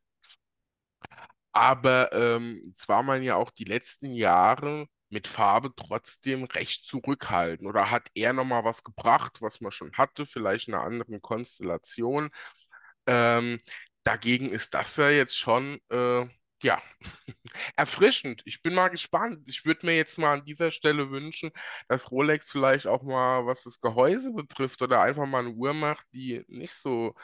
Aber 1.52 2.12
ähm, 2.12 2.60
jetzt 2.68 2.88
war 2.88 3.02
man 3.02 3.22
ja 3.22 3.36
auch 3.36 3.50
die 3.50 3.64
letzten 3.64 4.12
Jahre 4.14 4.86
mit 5.10 5.26
Farbe 5.28 5.72
trotzdem 5.76 6.44
recht 6.44 6.84
zurückhaltend. 6.86 7.68
Oder 7.68 7.90
hat 7.90 8.08
er 8.14 8.32
nochmal 8.32 8.64
was 8.64 8.84
gebracht, 8.84 9.38
was 9.42 9.60
man 9.60 9.72
schon 9.72 9.92
hatte, 9.94 10.26
vielleicht 10.26 10.68
in 10.68 10.74
einer 10.74 10.84
anderen 10.84 11.20
Konstellation? 11.22 12.30
Ähm, 13.06 13.60
dagegen 14.04 14.50
ist 14.50 14.74
das 14.74 14.96
ja 14.96 15.10
jetzt 15.10 15.36
schon, 15.38 15.80
äh, 15.90 16.24
ja, 16.62 16.80
erfrischend. 17.76 18.42
Ich 18.44 18.62
bin 18.62 18.74
mal 18.74 18.88
gespannt. 18.88 19.42
Ich 19.48 19.64
würde 19.64 19.86
mir 19.86 19.96
jetzt 19.96 20.18
mal 20.18 20.34
an 20.34 20.44
dieser 20.44 20.70
Stelle 20.70 21.10
wünschen, 21.10 21.50
dass 21.88 22.10
Rolex 22.10 22.50
vielleicht 22.50 22.86
auch 22.86 23.02
mal, 23.02 23.46
was 23.46 23.64
das 23.64 23.80
Gehäuse 23.80 24.32
betrifft, 24.32 24.82
oder 24.82 25.00
einfach 25.02 25.26
mal 25.26 25.40
eine 25.40 25.54
Uhr 25.54 25.72
macht, 25.74 26.06
die 26.12 26.44
nicht 26.48 26.74
so 26.74 27.14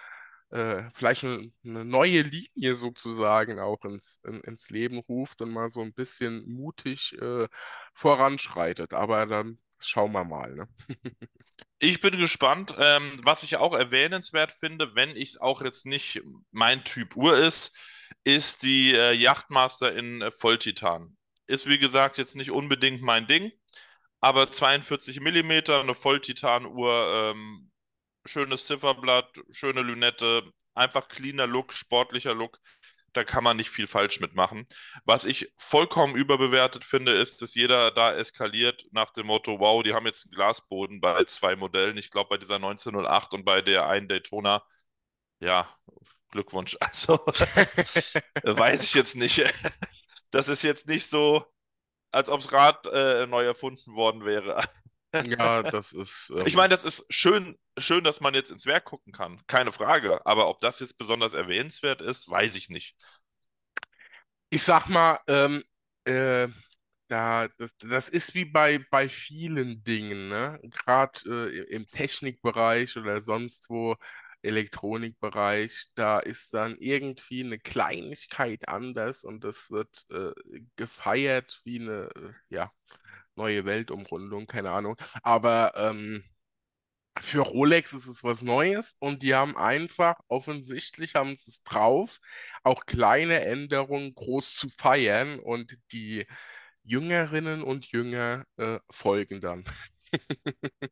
äh, 0.51 0.85
vielleicht 0.95 1.25
eine, 1.25 1.53
eine 1.65 1.85
neue 1.85 2.23
Linie 2.23 2.75
sozusagen 2.75 3.59
auch 3.59 3.85
ins, 3.85 4.21
in, 4.25 4.41
ins 4.43 4.71
Leben 4.71 4.99
ruft 4.99 5.43
und 5.43 5.51
mal 5.53 5.71
so 5.71 5.81
ein 5.81 5.93
bisschen 5.95 6.47
mutig 6.49 7.17
äh, 7.21 7.49
voranschreitet. 7.95 8.95
Aber 8.95 9.27
dann 9.27 9.59
schauen 9.79 10.13
wir 10.13 10.25
mal, 10.25 10.55
ne? 10.55 10.69
Ich 11.79 12.01
bin 12.01 12.19
gespannt. 12.19 12.75
Ähm, 12.79 13.21
was 13.23 13.43
ich 13.43 13.59
auch 13.59 13.75
erwähnenswert 13.75 14.53
finde, 14.53 14.95
wenn 14.95 15.11
ich 15.11 15.31
es 15.31 15.37
auch 15.41 15.61
jetzt 15.63 15.85
nicht 15.85 16.23
mein 16.51 16.85
Typ 16.85 17.17
Uhr 17.17 17.37
ist, 17.37 17.77
ist 18.25 18.63
die 18.63 18.95
äh, 18.95 19.13
Yachtmaster 19.13 19.95
in 19.95 20.23
äh, 20.23 20.31
Volltitan. 20.31 21.17
Ist 21.47 21.69
wie 21.69 21.79
gesagt 21.79 22.19
jetzt 22.19 22.35
nicht 22.37 22.51
unbedingt 22.51 23.03
mein 23.03 23.27
Ding, 23.27 23.53
aber 24.21 24.51
42 24.51 25.21
Millimeter, 25.21 25.81
eine 25.81 25.95
Volltitan-Uhr, 25.95 27.35
ähm, 27.35 27.71
schönes 28.27 28.67
Zifferblatt, 28.67 29.29
schöne 29.51 29.83
Lünette, 29.83 30.43
einfach 30.75 31.09
cleaner 31.09 31.47
Look, 31.47 31.73
sportlicher 31.73 32.35
Look. 32.35 32.59
da 33.13 33.25
kann 33.25 33.45
man 33.45 33.57
nicht 33.57 33.71
viel 33.71 33.87
falsch 33.87 34.21
mitmachen. 34.21 34.67
Was 35.05 35.25
ich 35.25 35.53
vollkommen 35.59 36.15
überbewertet 36.17 36.85
finde, 36.85 37.13
ist, 37.15 37.41
dass 37.43 37.55
jeder 37.55 37.91
da 37.91 38.15
eskaliert 38.15 38.87
nach 38.93 39.11
dem 39.11 39.27
Motto, 39.27 39.59
wow, 39.61 39.83
die 39.83 39.95
haben 39.95 40.07
jetzt 40.07 40.27
einen 40.27 40.33
Glasboden 40.35 41.01
bei 41.01 41.25
zwei 41.25 41.57
Modellen. 41.57 41.97
Ich 41.97 42.11
glaube, 42.11 42.29
bei 42.31 42.37
dieser 42.39 42.57
1908 42.57 43.33
und 43.35 43.45
bei 43.45 43.63
der 43.63 43.89
einen 43.89 44.09
Daytona. 44.09 44.63
Ja, 45.41 45.69
Glückwunsch. 46.31 46.77
Also, 46.81 47.19
weiß 48.45 48.85
ich 48.85 48.95
jetzt 48.95 49.17
nicht. 49.17 49.43
Das 50.31 50.49
ist 50.49 50.63
jetzt 50.63 50.87
nicht 50.89 51.09
so, 51.09 51.45
als 52.13 52.29
ob 52.31 52.41
das 52.41 52.53
Rad 52.53 52.87
äh, 52.89 53.27
neu 53.27 53.45
erfunden 53.45 53.95
worden 53.95 54.25
wäre. 54.25 54.63
Ja, 55.25 55.63
das 55.63 55.93
ist. 55.93 56.31
Ähm... 56.35 56.47
Ich 56.47 56.57
meine, 56.57 56.71
das 56.71 56.85
ist 56.85 57.05
schön, 57.11 57.59
schön, 57.79 58.05
dass 58.05 58.21
man 58.21 58.35
jetzt 58.35 58.51
ins 58.51 58.67
Werk 58.67 58.85
gucken 58.85 59.13
kann. 59.13 59.41
Keine 59.47 59.73
Frage. 59.73 60.25
Aber 60.27 60.49
ob 60.49 60.61
das 60.61 60.81
jetzt 60.81 60.99
besonders 60.99 61.33
erwähnenswert 61.33 62.01
ist, 62.01 62.29
weiß 62.29 62.55
ich 62.57 62.69
nicht. 62.69 62.97
Ich 64.51 64.63
sag 64.63 64.89
mal, 64.89 65.19
ähm, 65.27 65.65
äh, 66.05 66.49
ja, 67.11 67.49
das, 67.59 67.77
das 67.79 68.09
ist 68.09 68.35
wie 68.35 68.45
bei, 68.45 68.85
bei 68.91 69.09
vielen 69.09 69.83
Dingen, 69.83 70.29
ne? 70.29 70.61
Gerade 70.63 71.21
äh, 71.51 71.75
im 71.75 71.87
Technikbereich 71.89 72.97
oder 72.97 73.21
sonst 73.21 73.69
wo, 73.69 73.97
Elektronikbereich, 74.47 75.89
da 75.95 76.21
ist 76.21 76.55
dann 76.55 76.77
irgendwie 76.79 77.43
eine 77.43 77.59
Kleinigkeit 77.59 78.69
anders 78.69 79.25
und 79.25 79.45
das 79.45 79.71
wird 79.71 80.05
äh, 80.11 80.33
gefeiert 80.77 81.61
wie 81.65 81.81
eine, 81.81 82.09
äh, 82.15 82.33
ja, 82.49 82.73
neue 83.37 83.65
Weltumrundung, 83.65 84.47
keine 84.47 84.71
Ahnung. 84.71 84.97
Aber 85.23 85.73
ähm, 85.77 86.25
für 87.21 87.41
Rolex 87.41 87.93
ist 87.93 88.07
es 88.07 88.25
was 88.25 88.43
Neues 88.43 88.97
und 89.01 89.23
die 89.23 89.35
haben 89.35 89.57
einfach, 89.57 90.17
offensichtlich 90.29 91.15
haben 91.15 91.37
sie 91.37 91.51
es 91.51 91.63
drauf, 91.65 92.21
auch 92.63 92.85
kleine 92.87 93.41
Änderungen 93.43 94.15
groß 94.15 94.55
zu 94.55 94.69
feiern 94.71 95.39
und 95.41 95.79
die 95.93 96.27
Jüngerinnen 96.85 97.63
und 97.63 97.91
Jünger 97.93 98.45
äh, 98.59 98.79
folgen 98.91 99.41
dann. 99.41 99.65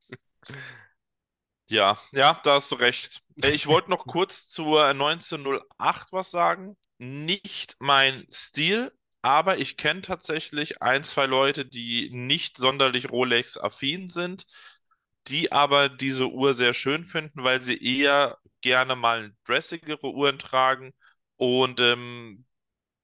Ja, 1.71 1.99
ja, 2.13 2.41
da 2.45 2.55
hast 2.55 2.71
du 2.73 2.77
recht. 2.77 3.23
Äh, 3.43 3.51
ich 3.51 3.67
wollte 3.67 3.91
noch 3.91 4.07
kurz 4.07 4.49
zur 4.49 4.93
1908 4.93 6.13
was 6.13 6.31
sagen. 6.31 6.77
Nicht 6.99 7.77
mein 7.79 8.27
Stil, 8.31 8.93
aber 9.25 9.59
ich 9.59 9.77
kenne 9.79 10.03
tatsächlich 10.03 10.83
ein, 10.83 11.05
zwei 11.05 11.27
Leute, 11.27 11.67
die 11.67 12.11
nicht 12.13 12.59
sonderlich 12.59 13.11
Rolex-affin 13.11 14.11
sind, 14.11 14.47
die 15.29 15.53
aber 15.53 15.89
diese 15.89 16.29
Uhr 16.31 16.55
sehr 16.55 16.75
schön 16.75 17.07
finden, 17.07 17.45
weil 17.45 17.63
sie 17.63 17.79
eher 17.83 18.39
gerne 18.63 18.97
mal 18.97 19.35
dressigere 19.47 20.13
Uhren 20.13 20.39
tragen 20.39 20.95
und 21.37 21.81
ähm, 21.81 22.47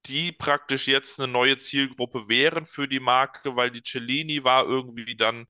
die 0.07 0.33
praktisch 0.33 0.89
jetzt 0.89 1.21
eine 1.21 1.33
neue 1.33 1.59
Zielgruppe 1.59 2.29
wären 2.29 2.67
für 2.67 2.89
die 2.89 3.01
Marke, 3.01 3.57
weil 3.57 3.71
die 3.71 3.83
Cellini 3.85 4.45
war 4.45 4.65
irgendwie 4.67 5.17
dann, 5.17 5.47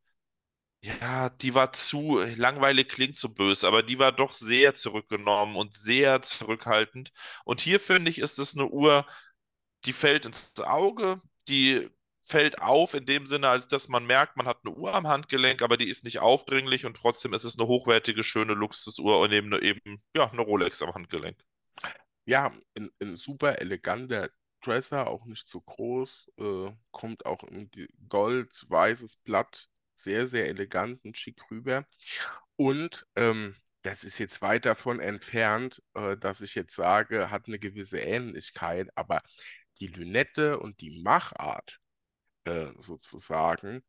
ja, 0.82 1.28
die 1.30 1.54
war 1.54 1.72
zu, 1.74 2.18
langweilig 2.36 2.88
klingt 2.88 3.16
so 3.16 3.28
böse, 3.28 3.68
aber 3.68 3.82
die 3.82 3.98
war 3.98 4.12
doch 4.12 4.32
sehr 4.32 4.74
zurückgenommen 4.74 5.56
und 5.56 5.74
sehr 5.74 6.22
zurückhaltend. 6.22 7.12
Und 7.44 7.60
hier 7.60 7.80
finde 7.80 8.10
ich, 8.10 8.18
ist 8.18 8.38
es 8.38 8.54
eine 8.56 8.66
Uhr, 8.68 9.06
die 9.84 9.92
fällt 9.92 10.26
ins 10.26 10.60
Auge, 10.60 11.20
die 11.48 11.88
fällt 12.22 12.60
auf 12.60 12.94
in 12.94 13.06
dem 13.06 13.26
Sinne, 13.26 13.48
als 13.48 13.66
dass 13.66 13.88
man 13.88 14.06
merkt, 14.06 14.36
man 14.36 14.46
hat 14.46 14.58
eine 14.64 14.74
Uhr 14.74 14.94
am 14.94 15.08
Handgelenk, 15.08 15.62
aber 15.62 15.76
die 15.76 15.88
ist 15.88 16.04
nicht 16.04 16.20
aufdringlich 16.20 16.86
und 16.86 16.96
trotzdem 16.96 17.32
ist 17.32 17.44
es 17.44 17.58
eine 17.58 17.66
hochwertige, 17.66 18.22
schöne 18.24 18.54
Luxusuhr 18.54 19.18
und 19.20 19.32
eben, 19.32 19.52
eine, 19.52 19.62
eben 19.62 20.02
ja, 20.14 20.30
eine 20.30 20.42
Rolex 20.42 20.82
am 20.82 20.94
Handgelenk. 20.94 21.38
Ja, 22.26 22.52
ein, 22.76 22.90
ein 23.00 23.16
super 23.16 23.60
eleganter 23.60 24.30
Dresser, 24.62 25.06
auch 25.08 25.24
nicht 25.24 25.48
zu 25.48 25.62
groß, 25.62 26.30
äh, 26.38 26.72
kommt 26.90 27.24
auch 27.24 27.42
in 27.44 27.70
Gold, 28.08 28.66
weißes 28.68 29.16
Blatt, 29.16 29.68
sehr, 29.94 30.26
sehr 30.26 30.46
elegant 30.48 31.02
und 31.04 31.16
schick 31.16 31.40
rüber. 31.50 31.86
Und 32.56 33.06
ähm, 33.16 33.56
das 33.82 34.04
ist 34.04 34.18
jetzt 34.18 34.42
weit 34.42 34.66
davon 34.66 35.00
entfernt, 35.00 35.82
äh, 35.94 36.16
dass 36.16 36.42
ich 36.42 36.54
jetzt 36.54 36.76
sage, 36.76 37.30
hat 37.30 37.46
eine 37.46 37.58
gewisse 37.58 37.98
Ähnlichkeit, 37.98 38.88
aber 38.94 39.22
die 39.80 39.88
Lünette 39.88 40.58
und 40.60 40.80
die 40.80 41.02
Machart 41.02 41.80
äh, 42.44 42.68
sozusagen 42.78 43.82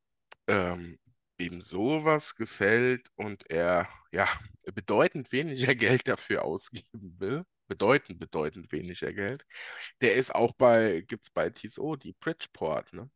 ähm, 0.48 1.00
ihm 1.40 1.62
sowas 1.62 2.36
gefällt 2.36 3.10
und 3.16 3.50
er 3.50 3.90
ja 4.12 4.28
bedeutend 4.74 5.32
weniger 5.32 5.76
Geld 5.76 6.08
dafür 6.08 6.44
ausgeben 6.46 7.16
will, 7.20 7.46
bedeutend, 7.68 8.20
bedeutend 8.20 8.72
weniger 8.72 9.14
Geld, 9.14 9.46
der 10.02 10.16
ist 10.16 10.34
auch 10.36 10.54
bei, 10.56 11.02
gibt 11.08 11.26
es 11.28 11.32
bei 11.32 11.50
TSO, 11.52 11.96
die 11.98 12.14
Bridgeport, 12.14 12.94
ne? 12.94 13.10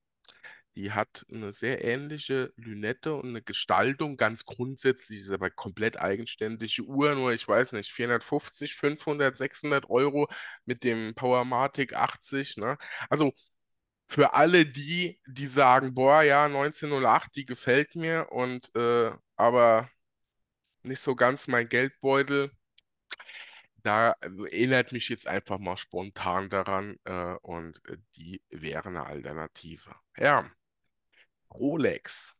Die 0.75 0.91
hat 0.91 1.25
eine 1.31 1.53
sehr 1.53 1.83
ähnliche 1.85 2.51
Lünette 2.57 3.13
und 3.15 3.29
eine 3.29 3.41
Gestaltung, 3.41 4.17
ganz 4.17 4.45
grundsätzlich, 4.45 5.21
ist 5.21 5.31
aber 5.31 5.49
komplett 5.49 5.97
eigenständige 5.99 6.83
Uhr, 6.83 7.15
nur 7.15 7.33
ich 7.33 7.47
weiß 7.47 7.71
nicht, 7.73 7.91
450, 7.91 8.75
500, 8.75 9.37
600 9.37 9.89
Euro 9.89 10.27
mit 10.65 10.83
dem 10.83 11.15
Powermatic 11.15 11.93
80, 11.93 12.57
ne? 12.57 12.77
Also 13.09 13.33
für 14.09 14.33
alle 14.35 14.65
die, 14.65 15.19
die 15.27 15.47
sagen, 15.47 15.93
boah, 15.95 16.23
ja, 16.23 16.47
1908, 16.49 17.35
die 17.35 17.45
gefällt 17.45 17.95
mir 17.95 18.27
und 18.31 18.75
äh, 18.75 19.11
aber 19.37 19.89
nicht 20.83 21.01
so 21.01 21.15
ganz 21.15 21.47
mein 21.47 21.69
Geldbeutel, 21.69 22.51
da 23.83 24.15
erinnert 24.19 24.91
mich 24.91 25.09
jetzt 25.09 25.27
einfach 25.27 25.59
mal 25.59 25.77
spontan 25.77 26.49
daran 26.49 26.97
äh, 27.05 27.35
und 27.41 27.81
äh, 27.87 27.97
die 28.15 28.41
wäre 28.49 28.89
eine 28.89 29.05
Alternative. 29.05 29.95
Ja. 30.17 30.49
Rolex. 31.57 32.37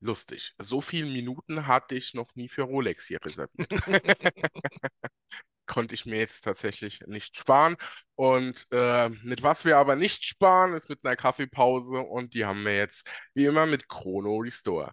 Lustig. 0.00 0.54
So 0.58 0.80
viele 0.80 1.06
Minuten 1.06 1.66
hatte 1.66 1.94
ich 1.94 2.14
noch 2.14 2.34
nie 2.34 2.48
für 2.48 2.62
Rolex 2.62 3.06
hier 3.06 3.24
reserviert. 3.24 3.70
Konnte 5.66 5.94
ich 5.94 6.04
mir 6.04 6.18
jetzt 6.18 6.42
tatsächlich 6.42 7.00
nicht 7.06 7.38
sparen. 7.38 7.76
Und 8.14 8.66
äh, 8.70 9.08
mit 9.22 9.42
was 9.42 9.64
wir 9.64 9.78
aber 9.78 9.96
nicht 9.96 10.24
sparen, 10.24 10.74
ist 10.74 10.90
mit 10.90 11.04
einer 11.04 11.16
Kaffeepause. 11.16 12.00
Und 12.00 12.34
die 12.34 12.44
haben 12.44 12.64
wir 12.64 12.76
jetzt 12.76 13.08
wie 13.32 13.46
immer 13.46 13.64
mit 13.64 13.88
Chrono 13.88 14.36
Restore. 14.38 14.92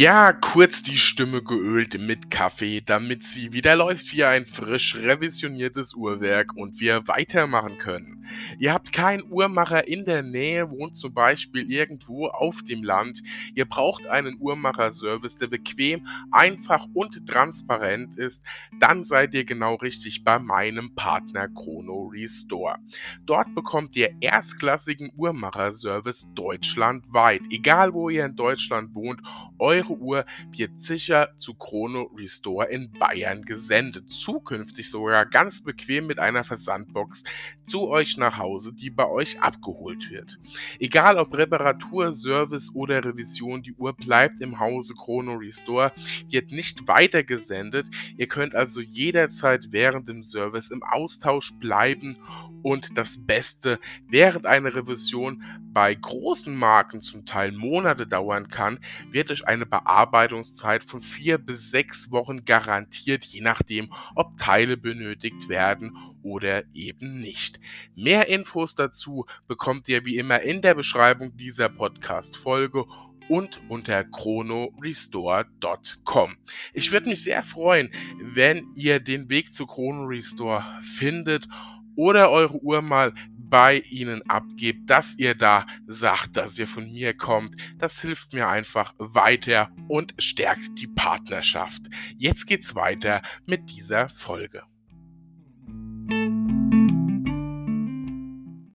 Ja, 0.00 0.32
kurz 0.32 0.82
die 0.82 0.96
Stimme 0.96 1.42
geölt 1.42 2.00
mit 2.00 2.30
Kaffee, 2.30 2.80
damit 2.80 3.22
sie 3.22 3.52
wieder 3.52 3.76
läuft 3.76 4.14
wie 4.14 4.24
ein 4.24 4.46
frisch 4.46 4.96
revisioniertes 4.96 5.92
Uhrwerk 5.92 6.56
und 6.56 6.80
wir 6.80 7.06
weitermachen 7.06 7.76
können. 7.76 8.24
Ihr 8.58 8.72
habt 8.72 8.94
keinen 8.94 9.30
Uhrmacher 9.30 9.86
in 9.86 10.06
der 10.06 10.22
Nähe, 10.22 10.70
wohnt 10.70 10.96
zum 10.96 11.12
Beispiel 11.12 11.70
irgendwo 11.70 12.28
auf 12.28 12.62
dem 12.62 12.82
Land. 12.82 13.20
Ihr 13.54 13.66
braucht 13.66 14.06
einen 14.06 14.38
Uhrmacherservice, 14.40 15.36
der 15.36 15.48
bequem, 15.48 16.06
einfach 16.30 16.86
und 16.94 17.26
transparent 17.26 18.16
ist. 18.16 18.42
Dann 18.78 19.04
seid 19.04 19.34
ihr 19.34 19.44
genau 19.44 19.74
richtig 19.74 20.24
bei 20.24 20.38
meinem 20.38 20.94
Partner 20.94 21.46
Chrono 21.48 22.10
Restore. 22.10 22.78
Dort 23.26 23.54
bekommt 23.54 23.94
ihr 23.96 24.14
erstklassigen 24.22 25.12
Uhrmacherservice 25.14 26.32
deutschlandweit. 26.34 27.42
Egal 27.50 27.92
wo 27.92 28.08
ihr 28.08 28.24
in 28.24 28.34
Deutschland 28.34 28.94
wohnt, 28.94 29.20
eure 29.58 29.89
eure 29.90 29.98
Uhr 29.98 30.24
wird 30.52 30.80
sicher 30.80 31.30
zu 31.36 31.54
Chrono 31.54 32.10
Restore 32.16 32.68
in 32.68 32.90
Bayern 32.92 33.42
gesendet. 33.42 34.12
Zukünftig 34.12 34.90
sogar 34.90 35.26
ganz 35.26 35.62
bequem 35.62 36.06
mit 36.06 36.18
einer 36.18 36.44
Versandbox 36.44 37.24
zu 37.62 37.88
euch 37.88 38.16
nach 38.16 38.38
Hause, 38.38 38.72
die 38.72 38.90
bei 38.90 39.08
euch 39.08 39.40
abgeholt 39.40 40.10
wird. 40.10 40.38
Egal 40.78 41.18
ob 41.18 41.36
Reparatur, 41.36 42.12
Service 42.12 42.70
oder 42.74 43.04
Revision, 43.04 43.62
die 43.62 43.74
Uhr 43.74 43.92
bleibt 43.92 44.40
im 44.40 44.58
Hause 44.58 44.94
Chrono 44.94 45.36
Restore, 45.36 45.92
wird 46.28 46.52
nicht 46.52 46.86
weitergesendet. 46.86 47.88
Ihr 48.16 48.28
könnt 48.28 48.54
also 48.54 48.80
jederzeit 48.80 49.68
während 49.70 50.08
dem 50.08 50.22
Service 50.22 50.70
im 50.70 50.82
Austausch 50.82 51.52
bleiben 51.58 52.16
und 52.62 52.96
das 52.96 53.24
Beste, 53.26 53.78
während 54.08 54.46
eine 54.46 54.74
Revision 54.74 55.42
bei 55.72 55.94
großen 55.94 56.54
Marken 56.54 57.00
zum 57.00 57.24
Teil 57.24 57.52
Monate 57.52 58.06
dauern 58.06 58.48
kann, 58.48 58.80
wird 59.10 59.30
euch 59.30 59.46
eine 59.46 59.66
Bearbeitungszeit 59.70 60.84
von 60.84 61.00
vier 61.00 61.38
bis 61.38 61.70
sechs 61.70 62.10
Wochen 62.10 62.44
garantiert, 62.44 63.24
je 63.24 63.40
nachdem, 63.40 63.90
ob 64.14 64.36
Teile 64.36 64.76
benötigt 64.76 65.48
werden 65.48 65.96
oder 66.22 66.64
eben 66.74 67.20
nicht. 67.20 67.58
Mehr 67.94 68.28
Infos 68.28 68.74
dazu 68.74 69.24
bekommt 69.48 69.88
ihr 69.88 70.04
wie 70.04 70.16
immer 70.16 70.40
in 70.40 70.60
der 70.60 70.74
Beschreibung 70.74 71.36
dieser 71.36 71.68
Podcast-Folge 71.68 72.84
und 73.28 73.60
unter 73.68 74.02
chronorestore.com. 74.02 76.36
Ich 76.74 76.90
würde 76.90 77.08
mich 77.08 77.22
sehr 77.22 77.44
freuen, 77.44 77.92
wenn 78.20 78.66
ihr 78.74 78.98
den 78.98 79.30
Weg 79.30 79.54
zu 79.54 79.68
Chrono 79.68 80.06
Restore 80.06 80.64
findet 80.82 81.46
oder 81.94 82.30
eure 82.30 82.60
Uhr 82.60 82.82
mal 82.82 83.14
bei 83.50 83.80
Ihnen 83.90 84.22
abgebt, 84.30 84.88
dass 84.88 85.18
ihr 85.18 85.34
da 85.34 85.66
sagt, 85.86 86.36
dass 86.36 86.58
ihr 86.58 86.68
von 86.68 86.90
mir 86.90 87.14
kommt. 87.14 87.54
Das 87.78 88.00
hilft 88.00 88.32
mir 88.32 88.48
einfach 88.48 88.94
weiter 88.98 89.70
und 89.88 90.14
stärkt 90.18 90.78
die 90.78 90.86
Partnerschaft. 90.86 91.82
Jetzt 92.16 92.46
geht's 92.46 92.74
weiter 92.74 93.22
mit 93.46 93.68
dieser 93.70 94.08
Folge. 94.08 94.62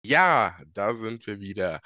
Ja, 0.03 0.59
da 0.75 0.93
sind 0.93 1.27
wir 1.27 1.41
wieder 1.41 1.81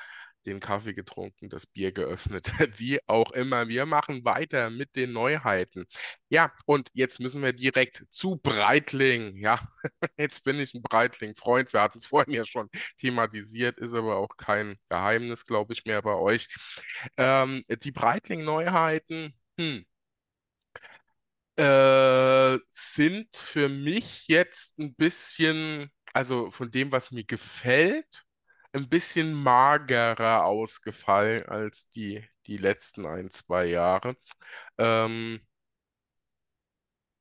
den 0.47 0.61
Kaffee 0.61 0.95
getrunken, 0.95 1.51
das 1.51 1.67
Bier 1.67 1.93
geöffnet, 1.93 2.51
wie 2.79 3.01
auch 3.07 3.33
immer. 3.33 3.69
Wir 3.69 3.87
machen 3.87 4.25
weiter 4.25 4.71
mit 4.71 4.97
den 4.97 5.13
Neuheiten. 5.13 5.87
Ja, 6.31 6.53
und 6.67 6.91
jetzt 6.95 7.21
müssen 7.21 7.43
wir 7.43 7.53
direkt 7.53 8.05
zu 8.11 8.37
Breitling. 8.37 9.37
Ja, 9.39 9.69
jetzt 10.19 10.45
bin 10.45 10.59
ich 10.59 10.75
ein 10.75 10.83
Breitling-Freund. 10.83 11.73
Wir 11.73 11.83
hatten 11.83 11.99
es 11.99 12.07
vorhin 12.07 12.33
ja 12.35 12.45
schon 12.45 12.69
thematisiert, 12.99 13.79
ist 13.79 13.95
aber 13.95 14.17
auch 14.17 14.37
kein 14.37 14.77
Geheimnis, 14.89 15.45
glaube 15.45 15.73
ich, 15.73 15.85
mehr 15.85 16.03
bei 16.03 16.15
euch. 16.15 16.49
Ähm, 17.17 17.63
die 17.83 17.93
Breitling-Neuheiten, 17.93 19.35
hm, 19.59 19.85
äh, 21.57 22.59
sind 22.71 23.37
für 23.37 23.69
mich 23.69 24.29
jetzt 24.29 24.79
ein 24.79 24.95
bisschen, 24.95 25.91
also 26.13 26.51
von 26.51 26.71
dem, 26.71 26.93
was 26.93 27.11
mir 27.11 27.25
gefällt, 27.25 28.25
ein 28.73 28.89
bisschen 28.89 29.33
magerer 29.35 30.45
ausgefallen 30.45 31.47
als 31.47 31.89
die, 31.91 32.25
die 32.47 32.57
letzten 32.59 33.07
ein, 33.07 33.31
zwei 33.31 33.67
Jahre. 33.67 34.17
Ähm, 34.79 35.41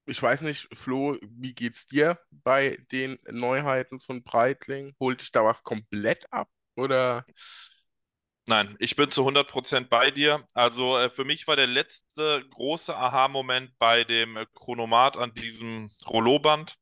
ich 0.05 0.21
weiß 0.21 0.41
nicht, 0.41 0.69
Flo, 0.77 1.17
wie 1.21 1.53
geht's 1.53 1.87
dir 1.87 2.19
bei 2.31 2.77
den 2.91 3.19
Neuheiten 3.29 3.99
von 3.99 4.23
Breitling? 4.23 4.95
Holt 4.99 5.21
dich 5.21 5.31
da 5.31 5.43
was 5.43 5.63
komplett 5.63 6.31
ab 6.31 6.49
oder? 6.75 7.25
Nein, 8.45 8.75
ich 8.79 8.95
bin 8.95 9.11
zu 9.11 9.25
100% 9.25 9.89
bei 9.89 10.09
dir. 10.09 10.47
Also 10.53 10.97
äh, 10.97 11.09
für 11.09 11.25
mich 11.25 11.47
war 11.47 11.57
der 11.57 11.67
letzte 11.67 12.43
große 12.49 12.95
Aha-Moment 12.95 13.77
bei 13.77 14.05
dem 14.05 14.37
Chronomat 14.53 15.17
an 15.17 15.33
diesem 15.33 15.91
Rollo-Band. 16.07 16.77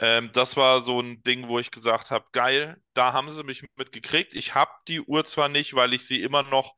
Ähm, 0.00 0.30
das 0.32 0.56
war 0.56 0.80
so 0.80 1.00
ein 1.00 1.22
Ding, 1.22 1.48
wo 1.48 1.58
ich 1.58 1.70
gesagt 1.70 2.10
habe, 2.10 2.24
geil, 2.32 2.80
da 2.94 3.12
haben 3.12 3.30
sie 3.32 3.42
mich 3.44 3.64
mitgekriegt. 3.76 4.34
Ich 4.34 4.54
habe 4.54 4.70
die 4.86 5.00
Uhr 5.00 5.24
zwar 5.24 5.48
nicht, 5.48 5.74
weil 5.74 5.92
ich 5.94 6.06
sie 6.06 6.22
immer 6.22 6.42
noch 6.44 6.74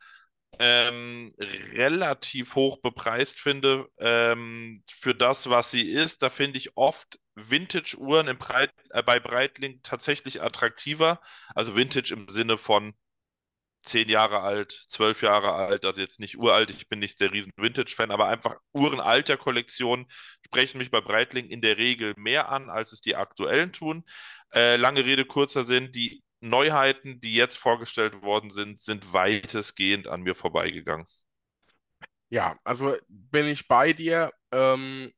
ähm, 0.58 1.34
relativ 1.38 2.54
hoch 2.54 2.78
bepreist 2.80 3.38
finde 3.40 3.88
ähm, 3.98 4.82
für 4.90 5.14
das, 5.14 5.48
was 5.50 5.70
sie 5.70 5.88
ist. 5.88 6.22
Da 6.22 6.30
finde 6.30 6.58
ich 6.58 6.76
oft 6.76 7.18
Vintage-Uhren 7.34 8.36
Breit, 8.38 8.72
äh, 8.90 9.02
bei 9.02 9.20
Breitling 9.20 9.80
tatsächlich 9.82 10.42
attraktiver. 10.42 11.20
Also 11.54 11.76
Vintage 11.76 12.12
im 12.14 12.28
Sinne 12.28 12.58
von 12.58 12.94
zehn 13.82 14.08
Jahre 14.08 14.40
alt, 14.40 14.72
zwölf 14.88 15.22
Jahre 15.22 15.52
alt, 15.52 15.84
also 15.84 16.00
jetzt 16.00 16.20
nicht 16.20 16.38
uralt, 16.38 16.70
ich 16.70 16.88
bin 16.88 16.98
nicht 16.98 17.20
der 17.20 17.32
riesen 17.32 17.52
Vintage-Fan, 17.56 18.10
aber 18.10 18.26
einfach 18.28 18.56
Uhren 18.72 19.00
alter 19.00 19.36
Kollektionen 19.36 20.06
sprechen 20.46 20.78
mich 20.78 20.90
bei 20.90 21.00
Breitling 21.00 21.46
in 21.48 21.62
der 21.62 21.78
Regel 21.78 22.14
mehr 22.16 22.50
an, 22.50 22.70
als 22.70 22.92
es 22.92 23.00
die 23.00 23.16
aktuellen 23.16 23.72
tun. 23.72 24.04
Äh, 24.52 24.76
lange 24.76 25.04
Rede, 25.04 25.24
kurzer 25.24 25.64
Sinn, 25.64 25.90
die 25.92 26.22
Neuheiten, 26.40 27.20
die 27.20 27.34
jetzt 27.34 27.58
vorgestellt 27.58 28.22
worden 28.22 28.50
sind, 28.50 28.80
sind 28.80 29.12
weitestgehend 29.12 30.08
an 30.08 30.22
mir 30.22 30.34
vorbeigegangen. 30.34 31.06
Ja, 32.28 32.58
also 32.64 32.96
bin 33.08 33.46
ich 33.46 33.66
bei 33.66 33.92
dir. 33.92 34.32
Ähm, 34.52 35.12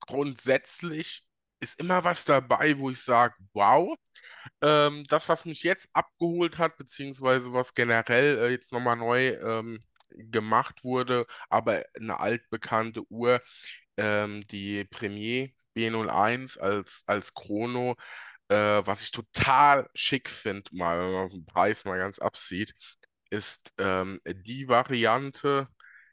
grundsätzlich 0.00 1.26
ist 1.60 1.78
immer 1.80 2.04
was 2.04 2.24
dabei, 2.24 2.78
wo 2.78 2.90
ich 2.90 3.00
sage, 3.00 3.34
wow, 3.52 3.96
ähm, 4.60 5.04
das, 5.08 5.28
was 5.28 5.44
mich 5.44 5.62
jetzt 5.62 5.88
abgeholt 5.92 6.58
hat, 6.58 6.76
beziehungsweise 6.78 7.52
was 7.52 7.74
generell 7.74 8.38
äh, 8.38 8.50
jetzt 8.50 8.72
nochmal 8.72 8.96
neu 8.96 9.28
ähm, 9.30 9.80
gemacht 10.10 10.84
wurde, 10.84 11.26
aber 11.50 11.84
eine 11.94 12.20
altbekannte 12.20 13.02
Uhr, 13.10 13.40
ähm, 13.96 14.46
die 14.48 14.84
Premier 14.84 15.50
B01 15.76 16.58
als, 16.58 17.04
als 17.06 17.34
Chrono, 17.34 17.96
äh, 18.48 18.82
was 18.86 19.02
ich 19.02 19.10
total 19.12 19.88
schick 19.94 20.28
finde, 20.30 20.70
mal 20.74 20.98
wenn 21.00 21.12
man 21.12 21.28
den 21.30 21.46
Preis 21.46 21.84
mal 21.84 21.98
ganz 21.98 22.18
absieht, 22.18 22.74
ist 23.30 23.72
ähm, 23.78 24.20
die 24.26 24.68
Variante 24.68 25.68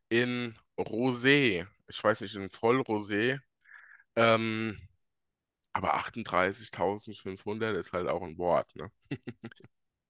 in 0.10 0.58
Rosé. 0.78 1.68
Ich 1.88 2.04
weiß 2.04 2.22
nicht, 2.22 2.36
in 2.36 2.50
Vollrosé. 2.50 3.40
Ähm, 4.16 4.80
aber 5.74 5.96
38.500 5.96 7.76
ist 7.76 7.94
halt 7.94 8.08
auch 8.08 8.22
ein 8.24 8.38
Wort, 8.38 8.76
ne? 8.76 8.92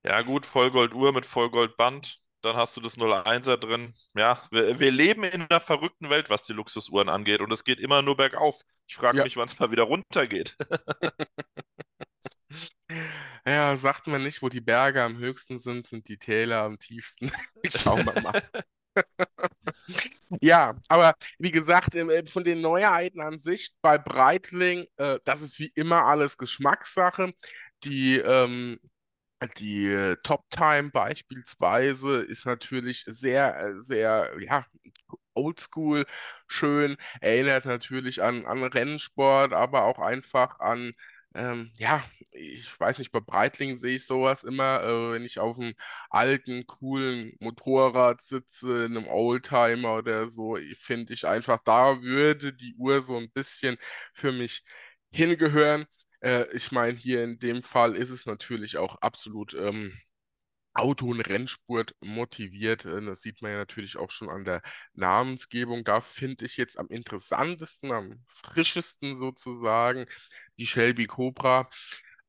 Ja, 0.04 0.22
gut, 0.22 0.46
Vollgolduhr 0.46 1.14
mit 1.14 1.26
Vollgoldband. 1.26 2.20
Dann 2.42 2.58
hast 2.58 2.76
du 2.76 2.82
das 2.82 2.98
01er 2.98 3.56
drin. 3.58 3.94
Ja, 4.16 4.42
wir, 4.52 4.78
wir 4.80 4.92
leben 4.92 5.24
in 5.24 5.44
einer 5.44 5.62
verrückten 5.62 6.10
Welt, 6.10 6.30
was 6.30 6.44
die 6.44 6.52
Luxusuhren 6.54 7.08
angeht. 7.08 7.40
Und 7.40 7.54
es 7.54 7.64
geht 7.64 7.80
immer 7.80 8.02
nur 8.02 8.18
bergauf. 8.18 8.60
Ich 8.88 8.96
frage 8.98 9.20
Ja. 9.20 9.24
mich, 9.24 9.38
wann 9.38 9.46
es 9.48 9.58
mal 9.60 9.72
wieder 9.72 9.84
runtergeht. 9.84 10.58
Ja, 13.46 13.76
sagt 13.78 14.08
man 14.08 14.24
nicht, 14.24 14.42
wo 14.42 14.50
die 14.50 14.62
Berge 14.62 15.04
am 15.04 15.18
höchsten 15.18 15.60
sind, 15.60 15.86
sind 15.86 16.08
die 16.08 16.18
Täler 16.18 16.62
am 16.64 16.80
tiefsten. 16.80 17.32
Schauen 17.68 18.06
wir 18.06 18.16
mal. 18.16 18.42
Ja, 20.42 20.76
aber 20.88 21.14
wie 21.40 21.52
gesagt, 21.52 21.96
äh, 21.96 22.26
von 22.26 22.44
den 22.44 22.62
Neuheiten 22.62 23.22
an 23.22 23.40
sich 23.40 23.72
bei 23.82 23.98
Breitling, 23.98 24.86
äh, 24.98 25.20
das 25.26 25.42
ist 25.42 25.60
wie 25.60 25.72
immer 25.76 26.06
alles 26.06 26.38
Geschmackssache. 26.38 27.34
Die, 27.84 28.18
ähm, 28.18 28.80
die 29.58 29.88
äh, 29.88 30.18
Top 30.24 30.50
Time 30.50 30.92
beispielsweise 30.92 32.22
ist 32.24 32.46
natürlich 32.46 33.04
sehr, 33.08 33.58
äh, 33.60 33.82
sehr, 33.82 34.32
ja, 34.42 34.66
oldschool, 35.36 36.06
schön, 36.48 36.98
erinnert 37.22 37.66
natürlich 37.66 38.22
an, 38.24 38.46
an 38.46 38.64
Rennsport, 38.64 39.54
aber 39.54 39.86
auch 39.86 40.00
einfach 40.00 40.60
an, 40.60 40.94
ähm, 41.36 41.72
ja, 41.78 42.04
ich 42.32 42.80
weiß 42.80 43.00
nicht, 43.00 43.12
bei 43.12 43.20
Breitling 43.20 43.76
sehe 43.76 43.96
ich 43.96 44.06
sowas 44.06 44.44
immer, 44.44 44.82
äh, 44.84 45.12
wenn 45.14 45.24
ich 45.26 45.40
auf 45.40 45.58
einem 45.58 45.74
alten, 46.10 46.66
coolen 46.68 47.34
Motorrad 47.40 48.22
sitze, 48.22 48.86
in 48.86 48.98
einem 48.98 49.08
Oldtimer 49.08 49.98
oder 49.98 50.30
so, 50.30 50.58
finde 50.78 51.14
ich 51.14 51.26
einfach, 51.28 51.60
da 51.66 52.02
würde 52.02 52.54
die 52.54 52.76
Uhr 52.78 53.02
so 53.02 53.18
ein 53.18 53.32
bisschen 53.32 53.78
für 54.14 54.32
mich 54.32 54.64
hingehören. 55.12 55.86
Äh, 56.22 56.46
ich 56.54 56.72
meine, 56.72 56.98
hier 56.98 57.24
in 57.24 57.40
dem 57.40 57.64
Fall 57.64 57.96
ist 57.96 58.10
es 58.12 58.26
natürlich 58.26 58.78
auch 58.78 58.96
absolut 59.02 59.54
ähm, 59.56 59.98
Auto- 60.76 61.08
und 61.12 61.22
Rennsport 61.22 61.96
motiviert. 62.02 62.86
Äh, 62.86 63.02
Das 63.06 63.22
sieht 63.22 63.42
man 63.42 63.52
ja 63.52 63.58
natürlich 63.58 63.98
auch 63.98 64.10
schon 64.12 64.30
an 64.30 64.44
der 64.44 64.62
Namensgebung. 64.94 65.84
Da 65.84 66.02
finde 66.02 66.46
ich 66.46 66.58
jetzt 66.58 66.80
am 66.80 66.88
interessantesten, 66.88 67.92
am 67.92 68.24
frischesten 68.28 69.16
sozusagen 69.18 70.06
die 70.58 70.68
Shelby 70.68 71.06
Cobra. 71.08 71.70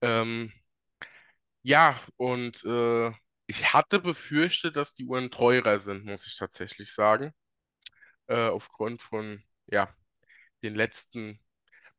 Ähm, 0.03 0.53
ja, 1.63 1.99
und 2.17 2.65
äh, 2.65 3.11
ich 3.47 3.73
hatte 3.73 3.99
befürchtet, 4.01 4.77
dass 4.77 4.95
die 4.95 5.05
Uhren 5.07 5.31
teurer 5.31 5.79
sind, 5.79 6.05
muss 6.07 6.27
ich 6.27 6.37
tatsächlich 6.37 6.93
sagen. 6.93 7.33
Äh, 8.27 8.49
aufgrund 8.49 9.03
von, 9.03 9.45
ja, 9.67 9.95
den 10.65 10.75
letzten 10.75 11.41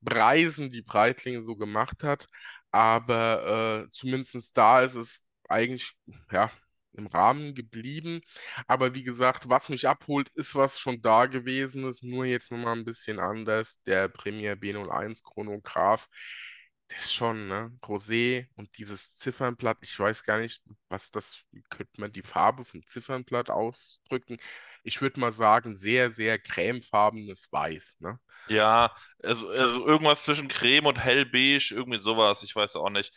Preisen, 0.06 0.70
die 0.72 0.82
Breitling 0.84 1.44
so 1.44 1.56
gemacht 1.58 2.04
hat. 2.04 2.28
Aber 2.72 3.86
äh, 3.88 3.90
zumindest 3.92 4.58
da 4.58 4.82
ist 4.82 4.96
es 4.96 5.24
eigentlich 5.50 5.94
ja, 6.32 6.52
im 6.96 7.08
Rahmen 7.08 7.56
geblieben. 7.56 8.22
Aber 8.68 8.94
wie 8.96 9.04
gesagt, 9.04 9.50
was 9.50 9.70
mich 9.70 9.88
abholt, 9.88 10.30
ist 10.36 10.56
was 10.56 10.80
schon 10.80 11.02
da 11.02 11.26
gewesen 11.28 11.86
ist, 11.88 12.04
nur 12.04 12.26
jetzt 12.26 12.52
nochmal 12.52 12.76
ein 12.78 12.86
bisschen 12.86 13.20
anders. 13.20 13.82
Der 13.84 14.08
Premier 14.10 14.56
B01 14.56 15.24
Chronograph, 15.24 16.08
das 16.88 17.06
ist 17.06 17.14
schon, 17.14 17.48
ne? 17.48 17.72
Rosé 17.84 18.48
und 18.56 18.78
dieses 18.78 19.18
Ziffernblatt, 19.18 19.78
ich 19.82 20.00
weiß 20.00 20.24
gar 20.24 20.40
nicht, 20.40 20.62
was 20.90 21.12
das, 21.12 21.42
könnte 21.70 22.00
man 22.00 22.12
die 22.12 22.22
Farbe 22.22 22.64
vom 22.64 22.86
Ziffernblatt 22.86 23.50
ausdrücken? 23.50 24.38
Ich 24.84 25.02
würde 25.02 25.20
mal 25.20 25.32
sagen, 25.32 25.76
sehr, 25.76 26.12
sehr 26.12 26.38
cremefarbenes 26.40 27.52
Weiß, 27.52 27.98
ne? 28.00 28.20
Ja, 28.48 28.96
also, 29.24 29.50
also 29.50 29.88
irgendwas 29.88 30.24
zwischen 30.24 30.48
Creme 30.48 30.86
und 30.86 31.00
hellbeige, 31.00 31.74
irgendwie 31.74 32.02
sowas, 32.02 32.44
ich 32.44 32.56
weiß 32.56 32.76
auch 32.76 32.92
nicht. 32.92 33.12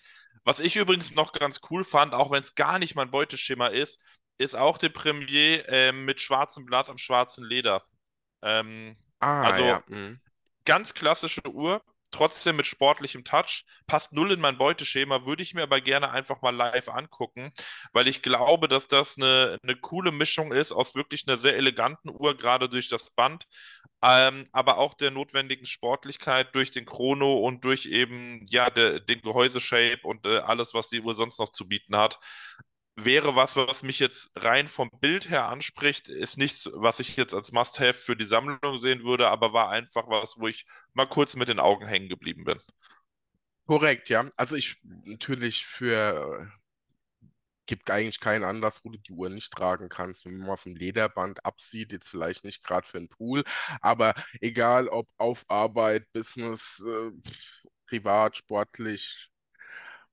Was 0.49 0.61
ich 0.61 0.77
übrigens 0.77 1.15
noch 1.15 1.33
ganz 1.33 1.61
cool 1.69 1.85
fand, 1.85 2.15
auch 2.15 2.31
wenn 2.31 2.41
es 2.43 2.55
gar 2.55 2.79
nicht 2.79 2.95
mein 2.95 3.11
Beuteschema 3.11 3.67
ist, 3.67 4.01
ist 4.39 4.57
auch 4.57 4.79
der 4.79 4.89
Premier 4.89 5.69
ähm, 5.69 6.07
mit 6.07 6.23
schwarzem 6.23 6.65
Blatt 6.65 6.89
am 6.89 6.97
schwarzen 6.97 7.45
Leder. 7.45 7.85
Ähm, 8.41 8.97
Ah, 9.21 9.43
also 9.43 9.63
ja. 9.63 9.83
mm. 9.89 10.21
ganz 10.65 10.95
klassische 10.95 11.47
Uhr, 11.47 11.83
trotzdem 12.19 12.57
mit 12.57 12.67
sportlichem 12.67 13.23
Touch, 13.23 13.65
passt 13.87 14.13
null 14.13 14.33
in 14.33 14.41
mein 14.41 14.59
Beuteschema, 14.59 15.25
würde 15.25 15.43
ich 15.43 15.55
mir 15.55 15.63
aber 15.63 15.81
gerne 15.81 16.11
einfach 16.11 16.43
mal 16.43 16.55
live 16.55 16.89
angucken, 16.89 17.53
weil 17.93 18.09
ich 18.09 18.23
glaube, 18.23 18.67
dass 18.69 18.89
das 18.89 19.17
eine, 19.17 19.59
eine 19.63 19.77
coole 19.77 20.11
Mischung 20.11 20.53
ist 20.53 20.73
aus 20.73 20.97
wirklich 20.97 21.27
einer 21.29 21.37
sehr 21.37 21.57
eleganten 21.57 22.11
Uhr, 22.11 22.37
gerade 22.37 22.69
durch 22.69 22.89
das 22.89 23.11
Band, 23.11 23.47
ähm, 24.03 24.49
aber 24.53 24.79
auch 24.79 24.95
der 24.95 25.13
notwendigen 25.13 25.67
Sportlichkeit 25.67 26.55
durch 26.55 26.73
den 26.73 26.87
Chrono 26.87 27.39
und 27.39 27.65
durch 27.65 27.87
eben 27.87 28.45
ja 28.49 28.69
der, 28.71 28.99
den 29.01 29.21
Gehäuseshape 29.23 30.01
und 30.03 30.27
äh, 30.27 30.39
alles, 30.39 30.75
was 30.75 30.89
die 30.89 31.01
Uhr 31.01 31.15
sonst 31.15 31.39
noch 31.39 31.51
zu 31.51 31.69
bieten 31.69 31.97
hat 31.97 32.19
wäre 33.05 33.37
was, 33.37 33.57
was 33.57 33.83
mich 33.83 33.99
jetzt 33.99 34.31
rein 34.37 34.69
vom 34.69 34.91
Bild 35.01 35.31
her 35.31 35.49
anspricht, 35.49 36.09
ist 36.09 36.39
nichts, 36.39 36.69
was 36.75 37.01
ich 37.01 37.17
jetzt 37.17 37.35
als 37.35 37.53
Must-Have 37.53 37.95
für 37.95 38.17
die 38.17 38.25
Sammlung 38.25 38.79
sehen 38.79 39.05
würde, 39.05 39.29
aber 39.29 39.53
war 39.53 39.71
einfach 39.71 40.09
was, 40.09 40.37
wo 40.39 40.49
ich 40.49 40.67
mal 40.95 41.07
kurz 41.07 41.37
mit 41.37 41.49
den 41.49 41.61
Augen 41.61 41.87
hängen 41.87 42.09
geblieben 42.09 42.45
bin. 42.45 42.61
Korrekt, 43.67 44.09
ja. 44.09 44.29
Also 44.37 44.57
ich 44.57 44.77
natürlich 45.05 45.67
für 45.67 46.51
gibt 47.69 47.91
eigentlich 47.91 48.19
keinen 48.19 48.45
Anlass, 48.45 48.85
wo 48.85 48.91
du 48.91 48.99
die 48.99 49.13
Uhr 49.13 49.29
nicht 49.29 49.53
tragen 49.53 49.89
kannst. 49.89 50.25
Wenn 50.25 50.39
man 50.39 50.49
mal 50.49 50.57
vom 50.57 50.75
Lederband 50.75 51.45
absieht, 51.45 51.93
jetzt 51.93 52.09
vielleicht 52.09 52.45
nicht 52.45 52.65
gerade 52.65 52.89
für 52.89 52.99
einen 52.99 53.09
Pool, 53.11 53.45
aber 53.81 54.15
egal 54.41 54.89
ob 54.89 55.07
auf 55.19 55.45
Arbeit, 55.49 56.11
Business, 56.13 56.85
äh, 56.85 57.13
privat, 57.87 58.39
sportlich, 58.39 59.31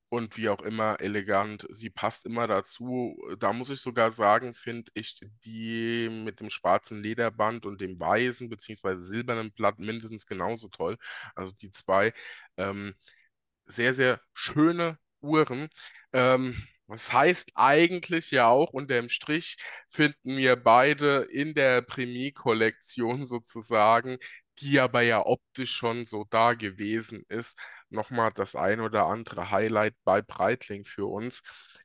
und 0.10 0.38
wie 0.38 0.50
auch 0.50 0.62
immer 0.62 1.00
elegant. 1.02 1.66
Sie 1.72 1.90
passt 1.90 2.26
immer 2.26 2.48
dazu. 2.48 3.18
Da 3.40 3.54
muss 3.54 3.70
ich 3.70 3.82
sogar 3.82 4.12
sagen, 4.12 4.54
finde 4.54 4.92
ich 4.94 5.20
die 5.46 6.10
mit 6.10 6.40
dem 6.40 6.50
schwarzen 6.50 7.02
Lederband 7.02 7.66
und 7.66 7.82
dem 7.82 8.00
weißen 8.00 8.50
bzw. 8.50 8.96
silbernen 8.98 9.52
Blatt 9.54 9.80
mindestens 9.80 10.26
genauso 10.26 10.70
toll. 10.70 10.98
Also 11.36 11.54
die 11.62 11.72
zwei 11.72 12.14
ähm, 12.58 12.96
sehr, 13.66 13.94
sehr 13.94 14.22
schöne 14.34 14.98
Uhren. 15.22 15.70
Ähm, 16.14 16.64
das 16.88 17.12
heißt 17.14 17.52
eigentlich 17.56 18.32
ja 18.32 18.48
auch, 18.48 18.70
unterm 18.72 19.10
Strich 19.10 19.58
finden 19.90 20.38
wir 20.38 20.56
beide 20.56 21.24
in 21.32 21.54
der 21.56 21.82
Premier-Kollektion 21.82 23.26
sozusagen, 23.26 24.18
die 24.60 24.80
aber 24.80 25.02
ja 25.02 25.26
optisch 25.26 25.72
schon 25.76 26.06
so 26.06 26.26
da 26.30 26.54
gewesen 26.54 27.24
ist, 27.28 27.58
nochmal 27.96 28.32
das 28.34 28.56
ein 28.56 28.82
oder 28.82 29.06
andere 29.06 29.52
Highlight 29.52 29.96
bei 30.04 30.22
Breitling 30.22 30.86
für 30.86 31.06
uns. 31.08 31.42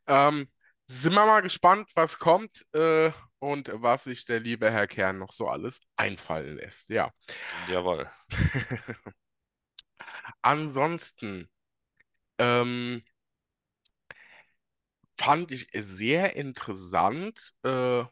Ähm, 0.07 0.51
sind 0.87 1.15
wir 1.15 1.25
mal 1.25 1.41
gespannt, 1.41 1.91
was 1.95 2.19
kommt 2.19 2.67
äh, 2.75 3.13
und 3.39 3.71
was 3.73 4.05
sich 4.05 4.25
der 4.25 4.41
liebe 4.41 4.71
Herr 4.71 4.87
Kern 4.87 5.19
noch 5.19 5.33
so 5.33 5.49
alles 5.49 5.81
einfallen 5.97 6.57
lässt. 6.57 6.91
Ja. 6.91 7.11
Jawohl. 7.69 8.11
Ansonsten 10.43 11.49
ähm, 12.39 13.05
fand 15.19 15.53
ich 15.53 15.69
sehr 15.75 16.35
interessant 16.37 17.53
äh, 17.63 18.05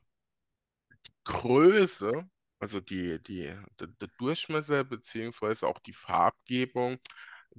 die 0.90 1.12
Größe, 1.24 2.28
also 2.60 2.80
die, 2.80 3.22
die, 3.22 3.54
der, 3.80 4.08
Durchmesser 4.18 4.84
beziehungsweise 4.84 5.66
auch 5.66 5.78
die 5.78 5.92
Farbgebung 5.92 6.98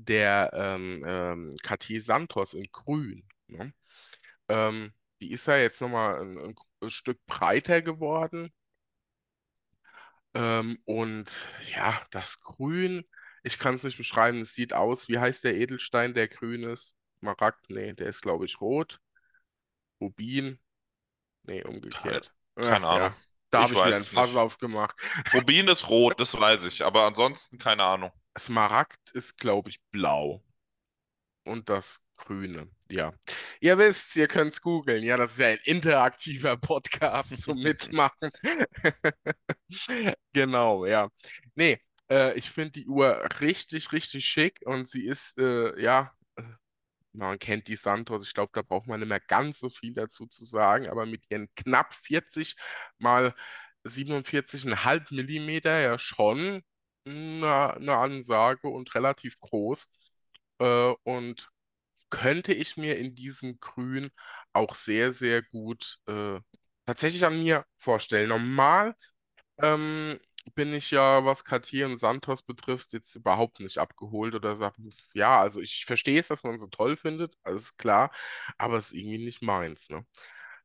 der 0.05 0.51
ähm, 0.53 1.03
ähm, 1.05 1.51
Cartier 1.63 2.01
Santos 2.01 2.53
in 2.53 2.67
Grün. 2.71 3.27
Ne? 3.47 3.73
Ähm, 4.47 4.93
die 5.21 5.31
ist 5.31 5.47
ja 5.47 5.57
jetzt 5.57 5.81
nochmal 5.81 6.21
ein, 6.21 6.55
ein 6.81 6.89
Stück 6.89 7.25
breiter 7.25 7.81
geworden. 7.81 8.53
Ähm, 10.33 10.79
und 10.85 11.47
ja, 11.75 11.99
das 12.11 12.39
Grün, 12.41 13.03
ich 13.43 13.59
kann 13.59 13.75
es 13.75 13.83
nicht 13.83 13.97
beschreiben, 13.97 14.41
es 14.41 14.53
sieht 14.53 14.73
aus, 14.73 15.09
wie 15.09 15.19
heißt 15.19 15.43
der 15.43 15.55
Edelstein, 15.55 16.13
der 16.13 16.27
grün 16.27 16.63
ist? 16.63 16.95
Maragd? 17.21 17.69
Nee, 17.69 17.93
der 17.93 18.07
ist, 18.07 18.21
glaube 18.21 18.45
ich, 18.45 18.61
rot. 18.61 18.99
Rubin? 19.99 20.59
Nee, 21.43 21.63
umgekehrt. 21.63 22.33
Keine 22.55 22.87
Ach, 22.87 22.95
Ahnung. 22.95 23.09
Ja. 23.09 23.17
Da 23.51 23.63
habe 23.63 23.73
ich 23.73 23.83
wieder 23.83 23.95
ein 23.95 24.03
Fass 24.03 24.35
aufgemacht. 24.35 24.95
Rubin 25.33 25.67
ist 25.67 25.89
rot, 25.89 26.19
das 26.21 26.39
weiß 26.39 26.65
ich, 26.65 26.85
aber 26.85 27.05
ansonsten 27.05 27.57
keine 27.57 27.83
Ahnung. 27.83 28.11
Smaragd 28.37 29.11
ist, 29.11 29.37
glaube 29.37 29.69
ich, 29.69 29.81
blau. 29.91 30.43
Und 31.45 31.69
das 31.69 32.01
Grüne, 32.17 32.69
ja. 32.89 33.13
Ihr 33.61 33.77
wisst, 33.77 34.15
ihr 34.15 34.27
könnt 34.27 34.51
es 34.51 34.61
googeln. 34.61 35.03
Ja, 35.03 35.17
das 35.17 35.31
ist 35.31 35.39
ja 35.39 35.47
ein 35.47 35.59
interaktiver 35.63 36.57
Podcast 36.57 37.41
zum 37.41 37.57
Mitmachen. 37.63 38.29
genau, 40.33 40.85
ja. 40.85 41.09
Nee, 41.55 41.79
äh, 42.09 42.37
ich 42.37 42.49
finde 42.51 42.71
die 42.71 42.87
Uhr 42.87 43.27
richtig, 43.41 43.91
richtig 43.91 44.25
schick 44.25 44.59
und 44.65 44.87
sie 44.87 45.05
ist, 45.05 45.37
äh, 45.39 45.81
ja, 45.81 46.13
äh, 46.35 46.43
man 47.13 47.39
kennt 47.39 47.67
die 47.67 47.75
Santos, 47.75 48.27
ich 48.27 48.33
glaube, 48.33 48.51
da 48.53 48.61
braucht 48.61 48.87
man 48.87 48.99
nicht 48.99 49.09
mehr 49.09 49.19
ganz 49.21 49.59
so 49.59 49.69
viel 49.69 49.93
dazu 49.93 50.27
zu 50.27 50.45
sagen, 50.45 50.87
aber 50.87 51.05
mit 51.05 51.23
ihren 51.29 51.47
knapp 51.55 51.93
40 51.93 52.55
mal 52.99 53.33
47,5 53.85 55.13
Millimeter 55.13 55.79
ja 55.79 55.97
schon 55.99 56.63
eine, 57.05 57.75
eine 57.75 57.97
Ansage 57.97 58.67
und 58.69 58.93
relativ 58.95 59.39
groß. 59.39 59.89
Äh, 60.59 60.93
und 61.03 61.49
könnte 62.09 62.53
ich 62.53 62.77
mir 62.77 62.97
in 62.97 63.15
diesem 63.15 63.59
Grün 63.59 64.11
auch 64.53 64.75
sehr, 64.75 65.11
sehr 65.13 65.43
gut 65.43 65.99
äh, 66.07 66.39
tatsächlich 66.85 67.25
an 67.25 67.39
mir 67.41 67.65
vorstellen. 67.77 68.29
Normal 68.29 68.95
ähm, 69.59 70.19
bin 70.55 70.73
ich 70.73 70.91
ja, 70.91 71.25
was 71.25 71.43
Cartier 71.45 71.85
und 71.87 71.99
Santos 71.99 72.41
betrifft, 72.43 72.93
jetzt 72.93 73.15
überhaupt 73.15 73.59
nicht 73.59 73.77
abgeholt 73.77 74.35
oder 74.35 74.55
sage, 74.55 74.81
ja, 75.13 75.39
also 75.41 75.61
ich 75.61 75.85
verstehe 75.85 76.19
es, 76.19 76.27
dass 76.29 76.43
man 76.43 76.59
so 76.59 76.67
toll 76.67 76.97
findet, 76.97 77.35
alles 77.43 77.77
klar, 77.77 78.11
aber 78.57 78.77
es 78.77 78.87
ist 78.87 78.93
irgendwie 78.93 79.23
nicht 79.25 79.41
meins, 79.43 79.89
ne? 79.89 80.05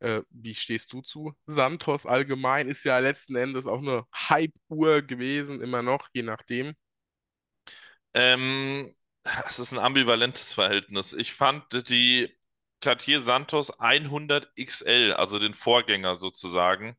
Äh, 0.05 0.23
wie 0.31 0.55
stehst 0.55 0.93
du 0.93 1.03
zu? 1.03 1.35
Santos 1.47 2.07
allgemein 2.07 2.69
ist 2.69 2.85
ja 2.85 2.99
letzten 2.99 3.37
Endes 3.37 3.67
auch 3.67 3.81
eine 3.81 4.07
Hype-Uhr 4.15 5.03
gewesen, 5.03 5.63
immer 5.63 5.83
noch, 5.83 6.09
je 6.15 6.23
nachdem. 6.23 6.75
Ähm, 8.15 8.95
es 9.49 9.59
ist 9.59 9.73
ein 9.73 9.79
ambivalentes 9.79 10.53
Verhältnis. 10.53 11.13
Ich 11.13 11.33
fand 11.35 11.89
die 11.89 12.37
Cartier 12.81 13.21
Santos 13.21 13.71
100 13.81 14.51
XL, 14.57 15.13
also 15.15 15.39
den 15.39 15.55
Vorgänger 15.55 16.17
sozusagen, 16.17 16.97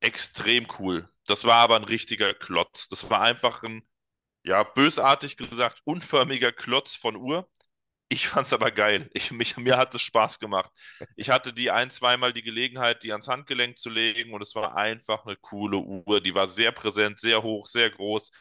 extrem 0.00 0.66
cool. 0.78 1.08
Das 1.26 1.44
war 1.44 1.56
aber 1.56 1.76
ein 1.76 1.84
richtiger 1.84 2.34
Klotz. 2.34 2.88
Das 2.88 3.10
war 3.10 3.22
einfach 3.22 3.62
ein, 3.64 3.82
ja, 4.44 4.62
bösartig 4.64 5.36
gesagt, 5.38 5.82
unförmiger 5.84 6.52
Klotz 6.52 6.96
von 6.96 7.16
Uhr. 7.16 7.48
Ich 8.12 8.26
fand 8.28 8.46
es 8.46 8.52
aber 8.52 8.72
geil. 8.72 9.08
Ich, 9.14 9.30
mich, 9.30 9.56
mir 9.56 9.76
hat 9.78 9.94
es 9.94 10.02
Spaß 10.02 10.40
gemacht. 10.40 10.70
Ich 11.16 11.30
hatte 11.30 11.52
die 11.52 11.70
ein, 11.70 11.90
zweimal 11.92 12.32
die 12.32 12.42
Gelegenheit, 12.42 13.04
die 13.04 13.12
ans 13.12 13.28
Handgelenk 13.28 13.78
zu 13.78 13.88
legen 13.88 14.32
und 14.34 14.42
es 14.42 14.54
war 14.56 14.76
einfach 14.76 15.24
eine 15.26 15.36
coole 15.36 15.76
Uhr. 15.78 16.20
Die 16.20 16.34
war 16.34 16.48
sehr 16.48 16.72
präsent, 16.72 17.20
sehr 17.20 17.42
hoch, 17.44 17.66
sehr 17.68 17.88
groß. 17.90 18.32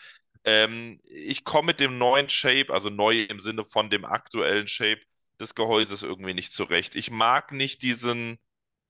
Ähm, 0.44 1.00
ich 1.04 1.44
komme 1.44 1.68
mit 1.68 1.80
dem 1.80 2.00
neuen 2.00 2.30
Shape, 2.30 2.74
also 2.74 2.90
neu 2.90 3.22
im 3.24 3.40
Sinne 3.42 3.64
von 3.64 3.92
dem 3.92 4.06
aktuellen 4.06 4.68
Shape 4.68 5.02
des 5.40 5.54
Gehäuses 5.54 6.02
irgendwie 6.02 6.34
nicht 6.34 6.52
zurecht. 6.54 6.96
Ich 6.96 7.12
mag 7.12 7.52
nicht 7.52 7.84
diesen, 7.84 8.40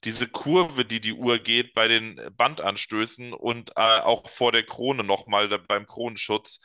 diese 0.06 0.30
Kurve, 0.30 0.86
die 0.86 1.02
die 1.02 1.14
Uhr 1.14 1.40
geht 1.40 1.74
bei 1.74 1.90
den 1.90 2.22
Bandanstößen 2.38 3.34
und 3.34 3.72
äh, 3.76 3.82
auch 4.00 4.30
vor 4.30 4.54
der 4.54 4.64
Krone 4.66 5.04
nochmal 5.04 5.50
beim 5.60 5.86
Kronenschutz 5.88 6.62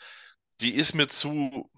die 0.61 0.71
ist 0.75 0.95
mir 0.95 1.09
zu 1.09 1.71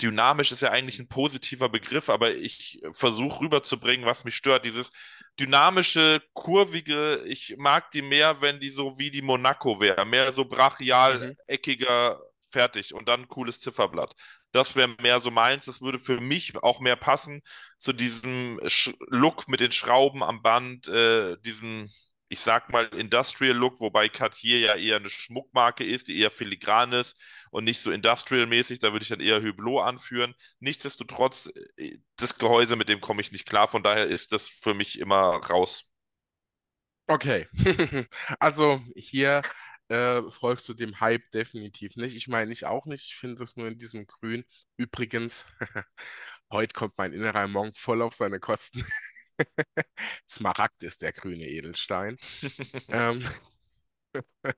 dynamisch, 0.00 0.52
ist 0.52 0.62
ja 0.62 0.70
eigentlich 0.70 0.98
ein 0.98 1.08
positiver 1.08 1.68
Begriff, 1.68 2.08
aber 2.08 2.34
ich 2.34 2.80
versuche 2.92 3.40
rüberzubringen, 3.40 4.06
was 4.06 4.24
mich 4.24 4.36
stört. 4.36 4.64
Dieses 4.64 4.92
dynamische, 5.40 6.22
kurvige, 6.34 7.22
ich 7.26 7.56
mag 7.58 7.90
die 7.90 8.02
mehr, 8.02 8.40
wenn 8.40 8.60
die 8.60 8.70
so 8.70 8.98
wie 8.98 9.10
die 9.10 9.22
Monaco 9.22 9.80
wäre, 9.80 10.04
mehr 10.04 10.30
so 10.32 10.44
brachial, 10.44 11.18
mhm. 11.18 11.36
eckiger, 11.46 12.20
fertig 12.48 12.94
und 12.94 13.08
dann 13.08 13.22
ein 13.22 13.28
cooles 13.28 13.60
Zifferblatt. 13.60 14.14
Das 14.52 14.74
wäre 14.76 14.88
mehr 15.00 15.20
so 15.20 15.30
meins. 15.30 15.66
Das 15.66 15.82
würde 15.82 15.98
für 15.98 16.20
mich 16.20 16.56
auch 16.62 16.80
mehr 16.80 16.96
passen 16.96 17.42
zu 17.78 17.92
diesem 17.92 18.58
Look 19.08 19.48
mit 19.48 19.60
den 19.60 19.72
Schrauben 19.72 20.22
am 20.22 20.42
Band, 20.42 20.88
äh, 20.88 21.36
diesem 21.40 21.90
ich 22.28 22.40
sag 22.40 22.70
mal, 22.70 22.86
Industrial 22.88 23.56
Look, 23.56 23.80
wobei 23.80 24.08
Cartier 24.08 24.58
ja 24.60 24.74
eher 24.74 24.96
eine 24.96 25.08
Schmuckmarke 25.08 25.84
ist, 25.84 26.08
die 26.08 26.18
eher 26.18 26.30
filigran 26.30 26.92
ist 26.92 27.18
und 27.50 27.64
nicht 27.64 27.80
so 27.80 27.90
Industrial-mäßig. 27.90 28.78
Da 28.80 28.92
würde 28.92 29.02
ich 29.02 29.08
dann 29.08 29.20
eher 29.20 29.42
Hublot 29.42 29.84
anführen. 29.84 30.34
Nichtsdestotrotz, 30.60 31.50
äh, 31.76 31.98
das 32.16 32.38
Gehäuse, 32.38 32.76
mit 32.76 32.88
dem 32.88 33.00
komme 33.00 33.20
ich 33.22 33.32
nicht 33.32 33.46
klar. 33.46 33.68
Von 33.68 33.82
daher 33.82 34.06
ist 34.06 34.32
das 34.32 34.48
für 34.48 34.74
mich 34.74 34.98
immer 34.98 35.36
raus. 35.46 35.84
Okay. 37.06 37.46
also 38.38 38.80
hier 38.94 39.42
äh, 39.88 40.22
folgst 40.30 40.68
du 40.68 40.74
dem 40.74 41.00
Hype 41.00 41.30
definitiv 41.30 41.96
nicht. 41.96 42.14
Ich 42.14 42.28
meine, 42.28 42.52
ich 42.52 42.66
auch 42.66 42.84
nicht. 42.86 43.06
Ich 43.06 43.16
finde 43.16 43.36
das 43.36 43.56
nur 43.56 43.68
in 43.68 43.78
diesem 43.78 44.06
Grün. 44.06 44.44
Übrigens, 44.76 45.46
heute 46.50 46.74
kommt 46.74 46.98
mein 46.98 47.12
innerer 47.14 47.48
Monk 47.48 47.76
voll 47.78 48.02
auf 48.02 48.14
seine 48.14 48.40
Kosten. 48.40 48.84
Smaragd 50.28 50.82
ist 50.82 51.02
der 51.02 51.12
grüne 51.12 51.46
Edelstein. 51.46 52.16
ähm, 52.88 53.24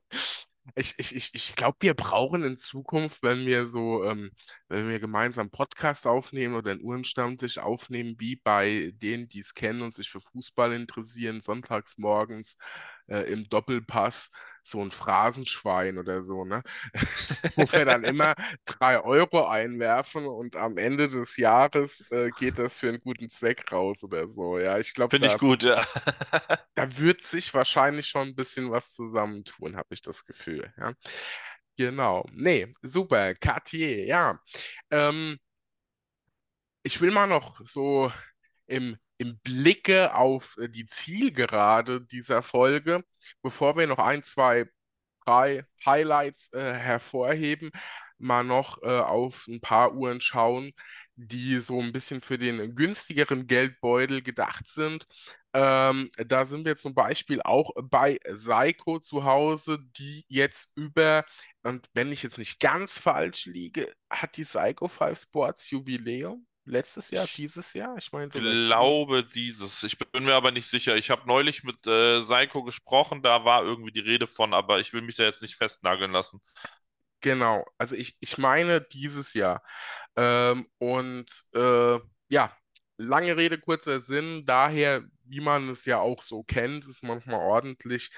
Ich, 0.77 0.95
ich, 0.99 1.35
ich, 1.35 1.57
glaube, 1.57 1.79
wir 1.81 1.95
brauchen 1.95 2.45
in 2.45 2.57
Zukunft, 2.57 3.23
wenn 3.23 3.45
wir 3.47 3.67
so, 3.67 4.05
ähm, 4.05 4.31
wenn 4.69 4.89
wir 4.89 5.01
gemeinsam 5.01 5.51
Podcast 5.51 6.07
aufnehmen 6.07 6.55
oder 6.55 6.71
einen 6.71 6.83
Uhrenstammtisch 6.83 7.59
aufnehmen, 7.59 8.15
wie 8.19 8.37
bei 8.37 8.93
denen, 8.95 9.29
die 9.29 9.41
es 9.41 9.55
kennen 9.55 9.83
und 9.83 9.95
sich 9.95 10.11
für 10.11 10.21
Fußball 10.21 10.73
interessieren, 10.73 11.41
sonntags 11.41 11.99
morgens 11.99 12.57
äh, 13.09 13.23
im 13.33 13.49
Doppelpass, 13.49 14.31
so 14.63 14.81
ein 14.81 14.91
Phrasenschwein 14.91 15.99
oder 15.99 16.23
so, 16.23 16.45
ne? 16.45 16.63
Wo 17.57 17.71
wir 17.71 17.85
dann 17.85 18.05
immer 18.05 18.35
drei 18.65 19.01
Euro 19.01 19.47
einwerfen 19.47 20.27
und 20.27 20.57
am 20.57 20.79
Ende 20.79 21.09
des 21.09 21.37
Jahres 21.37 22.07
äh, 22.11 22.31
geht 22.31 22.59
das 22.59 22.79
für 22.79 22.89
einen 22.89 23.01
guten 23.01 23.31
Zweck 23.31 23.71
raus 23.73 24.05
oder 24.05 24.29
so. 24.29 24.59
Ja, 24.59 24.79
ich 24.79 24.95
glaube, 24.95 25.17
Finde 25.17 25.27
ich 25.27 25.33
da, 25.33 25.39
gut, 25.39 25.63
ja. 25.63 25.85
da 26.75 26.99
wird 26.99 27.25
sich 27.25 27.53
wahrscheinlich 27.55 28.07
schon 28.07 28.29
ein 28.29 28.35
bisschen 28.37 28.71
was 28.71 28.95
zusammentun, 28.95 29.77
habe 29.77 29.89
ich 29.95 30.03
das 30.03 30.25
Gefühl. 30.25 30.73
Ja, 30.79 30.93
genau. 31.77 32.25
Nee, 32.33 32.73
super. 32.83 33.35
Cartier, 33.35 34.05
ja. 34.07 34.39
Ähm, 34.91 35.39
ich 36.83 37.01
will 37.01 37.11
mal 37.11 37.27
noch 37.27 37.61
so 37.65 38.11
im, 38.67 38.97
im 39.21 39.39
Blicke 39.45 40.15
auf 40.15 40.57
äh, 40.59 40.69
die 40.69 40.87
Zielgerade 40.87 42.01
dieser 42.07 42.43
Folge, 42.43 43.05
bevor 43.43 43.77
wir 43.77 43.87
noch 43.87 43.99
ein, 43.99 44.23
zwei, 44.23 44.67
drei 45.27 45.65
Highlights 45.85 46.53
äh, 46.53 46.73
hervorheben, 46.75 47.71
mal 48.19 48.45
noch 48.45 48.83
äh, 48.83 48.87
auf 49.01 49.47
ein 49.49 49.61
paar 49.61 49.95
Uhren 49.95 50.21
schauen, 50.21 50.73
die 51.17 51.61
so 51.61 51.81
ein 51.81 51.93
bisschen 51.93 52.23
für 52.23 52.39
den 52.39 52.75
günstigeren 52.75 53.47
Geldbeutel 53.47 54.23
gedacht 54.23 54.69
sind. 54.69 55.07
Ähm, 55.53 56.11
da 56.17 56.45
sind 56.45 56.65
wir 56.65 56.77
zum 56.77 56.95
Beispiel 56.95 57.43
auch 57.43 57.71
bei 57.83 58.19
Seiko 58.33 59.01
zu 59.01 59.25
Hause, 59.25 59.79
die 59.99 60.25
jetzt 60.29 60.73
über, 60.77 61.25
und 61.63 61.89
wenn 61.95 62.13
ich 62.13 62.23
jetzt 62.23 62.39
nicht 62.39 62.61
ganz 62.61 62.99
falsch 62.99 63.47
liege, 63.47 63.93
hat 64.09 64.37
die 64.37 64.45
Seiko 64.45 64.89
5 64.89 65.21
Sports 65.21 65.71
Jubiläum? 65.71 66.47
Letztes 66.71 67.11
Jahr, 67.11 67.27
dieses 67.37 67.75
Jahr? 67.75 67.97
Ich 67.99 68.13
meine 68.13 68.29
dieses. 68.29 68.67
glaube 68.67 69.25
dieses. 69.25 69.83
Ich 69.83 69.99
bin 69.99 70.25
mir 70.25 70.35
aber 70.35 70.53
nicht 70.53 70.69
sicher. 70.69 70.97
Ich 70.97 71.11
habe 71.11 71.27
neulich 71.27 71.65
mit 71.65 71.85
äh, 71.87 72.23
Seiko 72.23 72.63
gesprochen, 72.63 73.23
da 73.23 73.45
war 73.45 73.65
irgendwie 73.65 73.91
die 73.91 74.01
Rede 74.01 74.29
von, 74.29 74.55
aber 74.55 74.79
ich 74.79 74.93
will 74.93 75.03
mich 75.03 75.17
da 75.17 75.25
jetzt 75.25 75.43
nicht 75.43 75.57
festnageln 75.57 76.13
lassen. 76.13 76.41
Genau, 77.21 77.67
also 77.77 77.97
ich, 77.97 78.17
ich 78.21 78.39
meine 78.39 78.81
dieses 78.81 79.35
Jahr. 79.35 79.63
Ähm, 80.17 80.69
und 80.79 81.27
äh, 81.55 81.99
ja, 82.29 82.57
lange 82.97 83.37
Rede, 83.37 83.59
kurzer 83.59 84.01
Sinn. 84.01 84.47
Daher, 84.47 85.03
wie 85.25 85.41
man 85.41 85.69
es 85.71 85.85
ja 85.87 85.99
auch 85.99 86.23
so 86.23 86.45
kennt, 86.45 86.85
ist 86.85 87.03
manchmal 87.03 87.41
ordentlich 87.41 88.11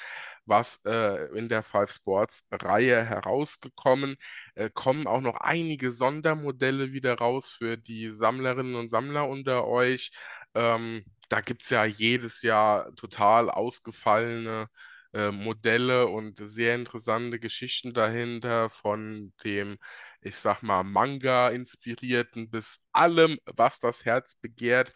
was 0.44 0.84
äh, 0.84 1.26
in 1.36 1.48
der 1.48 1.62
Five 1.62 1.90
Sports 1.92 2.44
Reihe 2.50 3.04
herausgekommen. 3.04 4.16
Äh, 4.54 4.70
kommen 4.70 5.06
auch 5.06 5.20
noch 5.20 5.36
einige 5.36 5.92
Sondermodelle 5.92 6.92
wieder 6.92 7.14
raus 7.18 7.50
für 7.50 7.76
die 7.76 8.10
Sammlerinnen 8.10 8.74
und 8.74 8.88
Sammler 8.88 9.28
unter 9.28 9.66
euch. 9.66 10.10
Ähm, 10.54 11.04
da 11.28 11.40
gibt 11.40 11.62
es 11.64 11.70
ja 11.70 11.84
jedes 11.84 12.42
Jahr 12.42 12.94
total 12.94 13.50
ausgefallene 13.50 14.68
äh, 15.14 15.30
Modelle 15.30 16.06
und 16.08 16.38
sehr 16.38 16.74
interessante 16.74 17.38
Geschichten 17.40 17.94
dahinter, 17.94 18.68
von 18.70 19.32
dem, 19.44 19.78
ich 20.20 20.36
sag 20.36 20.62
mal, 20.62 20.82
Manga-inspirierten 20.84 22.50
bis 22.50 22.82
allem, 22.92 23.38
was 23.46 23.78
das 23.80 24.04
Herz 24.04 24.34
begehrt, 24.36 24.92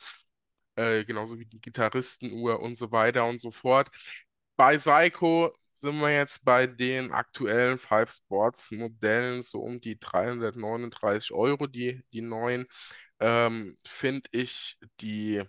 äh, 0.76 1.04
genauso 1.04 1.38
wie 1.38 1.46
die 1.46 1.60
Gitarristenuhr 1.60 2.60
und 2.60 2.76
so 2.76 2.92
weiter 2.92 3.26
und 3.26 3.40
so 3.40 3.50
fort. 3.50 3.90
Bei 4.56 4.78
Seiko 4.78 5.52
sind 5.74 6.00
wir 6.00 6.10
jetzt 6.14 6.44
bei 6.44 6.66
den 6.66 7.12
aktuellen 7.12 7.78
Five 7.78 8.10
Sports 8.12 8.70
Modellen 8.70 9.42
so 9.42 9.60
um 9.60 9.80
die 9.80 9.98
339 9.98 11.32
Euro, 11.32 11.66
die, 11.66 12.02
die 12.12 12.22
neuen. 12.22 12.66
Ähm, 13.20 13.76
finde 13.86 14.28
ich, 14.32 14.78
die 15.00 15.42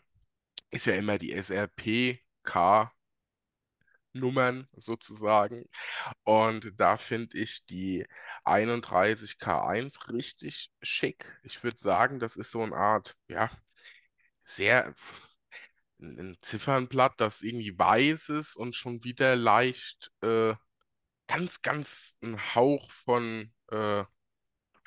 ist 0.72 0.88
ja 0.88 0.96
immer 0.96 1.18
die 1.20 1.34
SRP 1.34 2.20
K 2.44 2.92
Nummern 4.14 4.68
sozusagen. 4.76 5.66
Und 6.24 6.74
da 6.80 6.98
finde 6.98 7.38
ich 7.38 7.66
die 7.66 8.06
31K1 8.44 10.12
richtig 10.12 10.72
schick. 10.82 11.40
Ich 11.44 11.64
würde 11.64 11.78
sagen, 11.80 12.20
das 12.20 12.38
ist 12.38 12.52
so 12.52 12.62
eine 12.62 12.76
Art, 12.76 13.16
ja, 13.28 13.50
sehr 14.46 14.96
ein 16.00 16.38
Ziffernblatt, 16.42 17.20
das 17.20 17.42
irgendwie 17.42 17.78
weiß 17.78 18.30
ist 18.30 18.56
und 18.56 18.76
schon 18.76 19.04
wieder 19.04 19.36
leicht 19.36 20.12
äh, 20.22 20.56
ganz, 21.28 21.62
ganz 21.62 22.18
ein 22.22 22.38
Hauch 22.56 22.92
von 22.92 23.54
äh, 23.72 24.04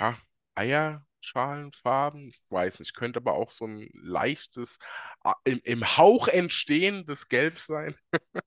ja, 0.01 0.19
Eierschalenfarben. 0.55 2.31
Ich 2.31 2.43
weiß 2.51 2.81
nicht, 2.81 2.95
könnte 2.95 3.19
aber 3.21 3.35
auch 3.35 3.51
so 3.51 3.67
ein 3.67 3.89
leichtes, 3.93 4.79
ah, 5.23 5.35
im, 5.45 5.61
im 5.65 5.85
Hauch 5.97 6.29
entstehendes 6.29 7.29
Gelb 7.29 7.59
sein. 7.59 7.97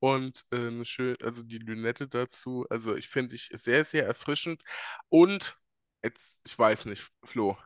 Und 0.00 0.46
äh, 0.50 0.56
eine 0.68 0.84
schön, 0.86 1.16
also 1.22 1.42
die 1.42 1.58
Lünette 1.58 2.08
dazu. 2.08 2.66
Also 2.70 2.96
ich 2.96 3.08
finde 3.08 3.36
ich 3.36 3.50
sehr, 3.52 3.84
sehr 3.84 4.06
erfrischend. 4.06 4.62
Und 5.08 5.58
jetzt, 6.02 6.42
ich 6.46 6.58
weiß 6.58 6.86
nicht, 6.86 7.10
Flo, 7.24 7.58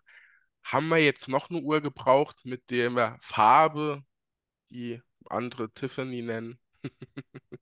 haben 0.64 0.88
wir 0.88 0.98
jetzt 0.98 1.28
noch 1.28 1.50
eine 1.50 1.60
Uhr 1.60 1.80
gebraucht 1.80 2.36
mit 2.44 2.70
der 2.70 3.16
Farbe, 3.20 4.04
die 4.70 5.02
andere 5.30 5.72
Tiffany 5.72 6.22
nennen? 6.22 6.58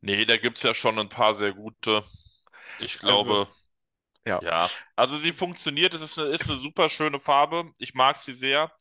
Nee, 0.00 0.24
da 0.24 0.36
gibt 0.36 0.56
es 0.58 0.62
ja 0.62 0.74
schon 0.74 0.98
ein 0.98 1.08
paar 1.08 1.34
sehr 1.34 1.52
gute. 1.52 2.04
Ich 2.78 2.98
Also, 3.02 3.38
glaube, 3.38 3.48
ja. 4.26 4.42
ja. 4.42 4.70
Also 4.96 5.16
sie 5.18 5.32
funktioniert, 5.32 5.94
es 5.94 6.02
ist 6.02 6.18
eine, 6.18 6.28
ist 6.30 6.48
eine 6.50 6.58
super 6.58 6.88
schöne 6.90 7.20
Farbe. 7.20 7.72
Ich 7.78 7.94
mag 7.94 8.18
sie 8.18 8.34
sehr. 8.34 8.72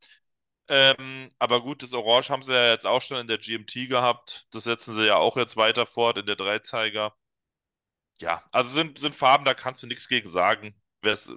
Ähm, 0.70 1.30
aber 1.40 1.62
gut, 1.64 1.84
das 1.84 1.94
Orange 1.94 2.30
haben 2.32 2.44
sie 2.44 2.54
ja 2.54 2.72
jetzt 2.72 2.88
auch 2.88 3.02
schon 3.02 3.18
in 3.20 3.28
der 3.28 3.40
GMT 3.40 3.88
gehabt. 3.88 4.48
Das 4.52 4.66
setzen 4.66 4.96
sie 4.96 5.08
ja 5.08 5.18
auch 5.18 5.38
jetzt 5.38 5.58
weiter 5.58 5.86
fort 5.88 6.18
in 6.18 6.28
der 6.28 6.36
Dreizeiger. 6.38 7.16
Ja, 8.22 8.44
also 8.52 8.70
sind, 8.72 9.00
sind 9.00 9.16
Farben, 9.16 9.46
da 9.46 9.54
kannst 9.54 9.82
du 9.84 9.88
nichts 9.88 10.08
gegen 10.08 10.30
sagen. 10.30 10.76
Wer's, 11.02 11.30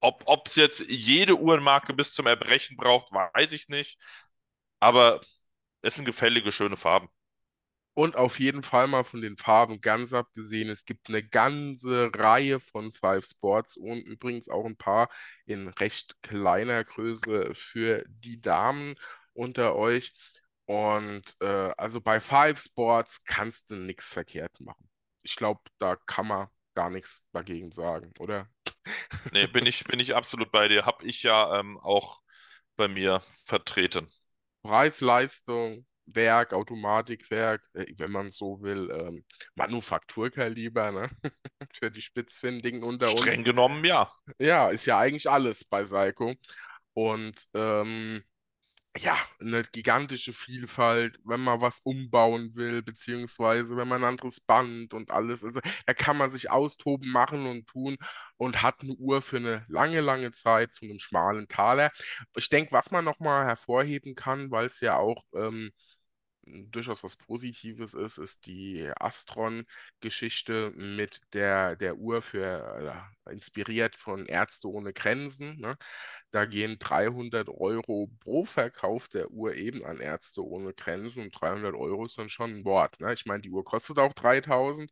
ob 0.00 0.46
es 0.46 0.56
jetzt 0.56 0.84
jede 0.88 1.36
Uhrenmarke 1.38 1.94
bis 1.94 2.12
zum 2.12 2.26
Erbrechen 2.26 2.76
braucht, 2.76 3.12
weiß 3.12 3.52
ich 3.52 3.68
nicht. 3.68 3.98
Aber 4.84 5.20
es 5.82 5.94
sind 5.94 6.04
gefällige, 6.04 6.52
schöne 6.52 6.76
Farben. 6.76 7.08
Und 7.94 8.16
auf 8.16 8.40
jeden 8.40 8.64
Fall 8.64 8.88
mal 8.88 9.04
von 9.04 9.22
den 9.22 9.36
Farben 9.38 9.80
ganz 9.80 10.12
abgesehen, 10.12 10.68
es 10.68 10.84
gibt 10.84 11.08
eine 11.08 11.22
ganze 11.22 12.10
Reihe 12.14 12.58
von 12.58 12.92
Five 12.92 13.24
Sports 13.24 13.76
und 13.76 14.00
übrigens 14.02 14.48
auch 14.48 14.66
ein 14.66 14.76
paar 14.76 15.08
in 15.46 15.68
recht 15.68 16.16
kleiner 16.22 16.82
Größe 16.84 17.54
für 17.54 18.04
die 18.08 18.40
Damen 18.40 18.96
unter 19.32 19.76
euch. 19.76 20.12
Und 20.66 21.36
äh, 21.40 21.72
also 21.76 22.00
bei 22.00 22.20
Five 22.20 22.60
Sports 22.60 23.22
kannst 23.24 23.70
du 23.70 23.76
nichts 23.76 24.12
verkehrt 24.12 24.60
machen. 24.60 24.90
Ich 25.22 25.36
glaube, 25.36 25.62
da 25.78 25.94
kann 25.96 26.26
man 26.26 26.48
gar 26.74 26.90
nichts 26.90 27.24
dagegen 27.32 27.70
sagen, 27.70 28.12
oder? 28.18 28.48
Nee, 29.30 29.46
bin 29.46 29.66
ich, 29.66 29.84
bin 29.84 30.00
ich 30.00 30.14
absolut 30.16 30.50
bei 30.52 30.68
dir. 30.68 30.86
Hab 30.86 31.02
ich 31.02 31.22
ja 31.22 31.58
ähm, 31.58 31.78
auch 31.78 32.22
bei 32.76 32.88
mir 32.88 33.22
vertreten. 33.46 34.10
Preis-Leistung, 34.64 35.86
Werk, 36.06 36.52
Automatikwerk, 36.52 37.62
äh, 37.74 37.86
wenn 37.98 38.10
man 38.10 38.30
so 38.30 38.60
will, 38.62 38.90
ähm, 38.90 39.24
Manufakturkaliber, 39.54 40.90
ne? 40.90 41.10
Für 41.72 41.90
die 41.90 42.02
Spitzfindigen 42.02 42.82
unter 42.82 43.10
uns. 43.10 43.20
Streng 43.20 43.44
genommen, 43.44 43.84
ja. 43.84 44.10
Ja, 44.38 44.70
ist 44.70 44.86
ja 44.86 44.98
eigentlich 44.98 45.30
alles 45.30 45.64
bei 45.64 45.84
Seiko. 45.84 46.34
Und 46.94 47.46
ähm, 47.54 48.24
ja, 48.98 49.16
eine 49.40 49.62
gigantische 49.64 50.32
Vielfalt, 50.32 51.18
wenn 51.24 51.40
man 51.40 51.60
was 51.60 51.80
umbauen 51.82 52.54
will, 52.54 52.80
beziehungsweise 52.82 53.76
wenn 53.76 53.88
man 53.88 54.02
ein 54.04 54.08
anderes 54.10 54.40
Band 54.40 54.94
und 54.94 55.10
alles. 55.10 55.42
Also 55.44 55.60
da 55.86 55.94
kann 55.94 56.16
man 56.16 56.30
sich 56.30 56.50
austoben, 56.50 57.10
machen 57.10 57.46
und 57.46 57.66
tun 57.66 57.96
und 58.36 58.62
hat 58.62 58.82
eine 58.82 58.92
Uhr 58.94 59.20
für 59.20 59.38
eine 59.38 59.64
lange, 59.68 60.00
lange 60.00 60.30
Zeit 60.30 60.74
zu 60.74 60.84
einem 60.84 61.00
schmalen 61.00 61.48
Taler. 61.48 61.90
Ich 62.36 62.48
denke, 62.48 62.72
was 62.72 62.90
man 62.92 63.04
nochmal 63.04 63.44
hervorheben 63.46 64.14
kann, 64.14 64.50
weil 64.52 64.66
es 64.66 64.80
ja 64.80 64.96
auch 64.96 65.22
ähm, 65.34 65.72
durchaus 66.70 67.02
was 67.04 67.16
Positives 67.16 67.94
ist, 67.94 68.18
ist 68.18 68.46
die 68.46 68.90
Astron-Geschichte 69.00 70.72
mit 70.76 71.20
der, 71.32 71.76
der 71.76 71.96
Uhr 71.96 72.22
für, 72.22 73.06
äh, 73.26 73.32
inspiriert 73.32 73.96
von 73.96 74.26
Ärzte 74.26 74.68
ohne 74.68 74.92
Grenzen. 74.92 75.58
Ne? 75.60 75.76
Da 76.30 76.44
gehen 76.46 76.78
300 76.78 77.48
Euro 77.48 78.10
pro 78.20 78.44
Verkauf 78.44 79.08
der 79.08 79.30
Uhr 79.30 79.54
eben 79.54 79.84
an 79.84 80.00
Ärzte 80.00 80.44
ohne 80.44 80.74
Grenzen 80.74 81.24
und 81.24 81.40
300 81.40 81.74
Euro 81.74 82.04
ist 82.04 82.18
dann 82.18 82.28
schon 82.30 82.50
ein 82.52 82.64
Wort. 82.64 83.00
Ne? 83.00 83.12
Ich 83.12 83.26
meine, 83.26 83.42
die 83.42 83.50
Uhr 83.50 83.64
kostet 83.64 83.98
auch 83.98 84.12
3000, 84.14 84.90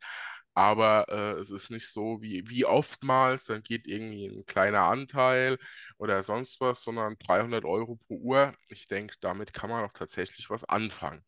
aber 0.54 1.06
äh, 1.08 1.40
es 1.40 1.50
ist 1.50 1.70
nicht 1.70 1.88
so 1.88 2.20
wie, 2.22 2.48
wie 2.48 2.64
oftmals, 2.66 3.46
dann 3.46 3.62
geht 3.62 3.86
irgendwie 3.86 4.26
ein 4.26 4.44
kleiner 4.46 4.82
Anteil 4.82 5.58
oder 5.98 6.22
sonst 6.22 6.60
was, 6.60 6.82
sondern 6.82 7.16
300 7.18 7.64
Euro 7.64 7.96
pro 7.96 8.16
Uhr. 8.18 8.54
Ich 8.68 8.86
denke, 8.88 9.16
damit 9.20 9.52
kann 9.52 9.70
man 9.70 9.84
auch 9.84 9.92
tatsächlich 9.92 10.50
was 10.50 10.64
anfangen. 10.64 11.24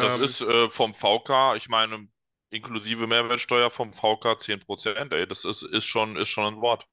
Das 0.00 0.14
Ähm, 0.14 0.18
ist 0.18 0.40
äh, 0.40 0.68
vom 0.70 0.94
VK, 0.94 1.54
ich 1.56 1.68
meine, 1.68 2.08
Inklusive 2.50 3.06
Mehrwertsteuer 3.06 3.70
vom 3.70 3.92
VK 3.92 4.36
10%, 4.36 5.12
ey, 5.12 5.26
das 5.28 5.44
ist, 5.44 5.62
ist 5.62 5.84
schon, 5.84 6.16
ist 6.16 6.28
schon 6.28 6.54
ein 6.54 6.60
Wort. 6.60 6.88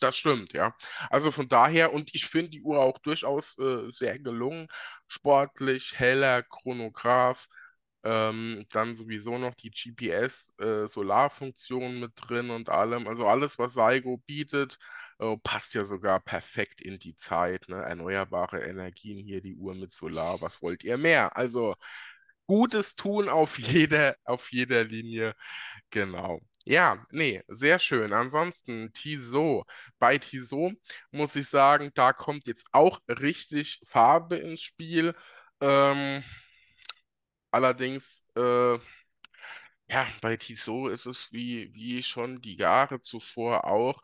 Das 0.00 0.16
stimmt, 0.16 0.52
ja. 0.52 0.74
Also 1.08 1.30
von 1.30 1.48
daher, 1.48 1.92
und 1.92 2.12
ich 2.14 2.26
finde 2.26 2.50
die 2.50 2.62
Uhr 2.62 2.80
auch 2.80 2.98
durchaus 2.98 3.56
äh, 3.58 3.90
sehr 3.90 4.18
gelungen. 4.18 4.68
Sportlich, 5.06 5.98
heller 5.98 6.42
Chronograph, 6.42 7.46
ähm, 8.04 8.64
dann 8.72 8.94
sowieso 8.94 9.38
noch 9.38 9.54
die 9.54 9.70
GPS-Solarfunktion 9.70 12.00
mit 12.00 12.12
drin 12.16 12.50
und 12.50 12.68
allem. 12.70 13.06
Also 13.08 13.26
alles, 13.26 13.58
was 13.58 13.74
Saigo 13.74 14.18
bietet, 14.18 14.78
äh, 15.20 15.36
passt 15.42 15.74
ja 15.74 15.84
sogar 15.84 16.20
perfekt 16.20 16.80
in 16.80 16.98
die 16.98 17.16
Zeit. 17.16 17.68
Ne? 17.68 17.76
Erneuerbare 17.76 18.62
Energien 18.64 19.18
hier, 19.18 19.40
die 19.42 19.54
Uhr 19.56 19.74
mit 19.74 19.92
Solar. 19.92 20.40
Was 20.40 20.60
wollt 20.62 20.84
ihr 20.84 20.96
mehr? 20.98 21.36
Also 21.36 21.74
Gutes 22.48 22.96
tun 22.96 23.30
auf 23.30 23.58
jeder, 23.60 24.16
auf 24.24 24.52
jeder 24.52 24.84
Linie. 24.84 25.36
Genau. 25.90 26.40
Ja, 26.64 27.06
nee, 27.10 27.42
sehr 27.48 27.78
schön. 27.78 28.12
Ansonsten 28.14 28.92
Tissot. 28.94 29.66
Bei 29.98 30.18
Tissot 30.18 30.74
muss 31.12 31.36
ich 31.36 31.48
sagen, 31.48 31.90
da 31.94 32.12
kommt 32.14 32.46
jetzt 32.48 32.66
auch 32.72 33.00
richtig 33.08 33.80
Farbe 33.86 34.36
ins 34.36 34.62
Spiel. 34.62 35.14
Ähm, 35.60 36.24
allerdings, 37.50 38.24
äh, 38.36 38.78
ja, 39.88 40.06
bei 40.20 40.36
Tissot 40.36 40.92
ist 40.92 41.06
es 41.06 41.32
wie, 41.32 41.72
wie 41.74 42.02
schon 42.02 42.40
die 42.42 42.56
Jahre 42.56 43.00
zuvor 43.00 43.64
auch. 43.64 44.02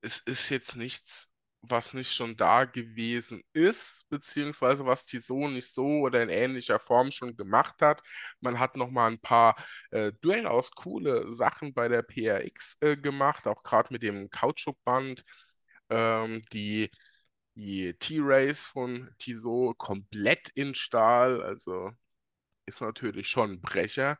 Es 0.00 0.20
ist 0.20 0.48
jetzt 0.50 0.76
nichts, 0.76 1.30
was 1.70 1.94
nicht 1.94 2.12
schon 2.14 2.36
da 2.36 2.64
gewesen 2.64 3.42
ist, 3.52 4.04
beziehungsweise 4.10 4.84
was 4.86 5.06
Tissot 5.06 5.50
nicht 5.50 5.68
so 5.72 5.84
oder 6.02 6.22
in 6.22 6.28
ähnlicher 6.30 6.78
Form 6.80 7.10
schon 7.10 7.36
gemacht 7.36 7.80
hat. 7.82 8.02
Man 8.40 8.58
hat 8.58 8.76
noch 8.76 8.90
mal 8.90 9.10
ein 9.10 9.20
paar 9.20 9.56
äh, 9.90 10.12
durchaus 10.20 10.70
coole 10.72 11.30
Sachen 11.32 11.74
bei 11.74 11.88
der 11.88 12.02
PRX 12.02 12.76
äh, 12.80 12.96
gemacht, 12.96 13.46
auch 13.46 13.62
gerade 13.62 13.92
mit 13.92 14.02
dem 14.02 14.28
Kautschukband. 14.30 15.24
Ähm, 15.90 16.42
die 16.52 16.90
die 17.54 17.94
T-Race 17.98 18.66
von 18.66 19.10
Tissot 19.18 19.76
komplett 19.78 20.48
in 20.54 20.74
Stahl, 20.74 21.42
also 21.42 21.90
ist 22.66 22.80
natürlich 22.80 23.28
schon 23.28 23.52
ein 23.52 23.60
Brecher. 23.60 24.18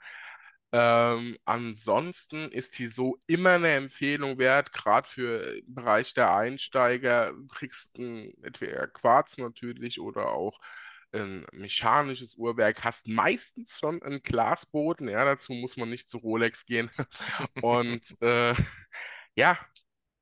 Ähm, 0.73 1.39
ansonsten 1.47 2.51
ist 2.51 2.79
die 2.79 2.87
so 2.89 3.19
immer 3.27 3.53
eine 3.53 3.73
Empfehlung 3.75 4.39
wert, 4.39 4.73
gerade 4.73 5.09
für 5.09 5.55
den 5.62 5.75
Bereich 5.75 6.12
der 6.14 6.35
Einsteiger. 6.35 7.33
Du 7.33 7.47
kriegst 7.49 7.97
ein, 7.99 8.33
entweder 8.43 8.87
Quarz 8.89 9.39
natürlich 9.39 10.01
oder 10.01 10.29
auch 10.29 10.61
ein 11.12 11.47
mechanisches 11.53 12.35
Uhrwerk, 12.37 12.85
hast 12.85 13.09
meistens 13.09 13.79
schon 13.79 14.03
einen 14.03 14.23
Glasboden, 14.23 15.09
ja, 15.09 15.25
dazu 15.25 15.55
muss 15.55 15.77
man 15.79 15.89
nicht 15.91 16.09
zu 16.11 16.19
Rolex 16.19 16.66
gehen. 16.66 16.91
Und 17.62 18.16
äh, 18.23 18.55
ja, 19.37 19.59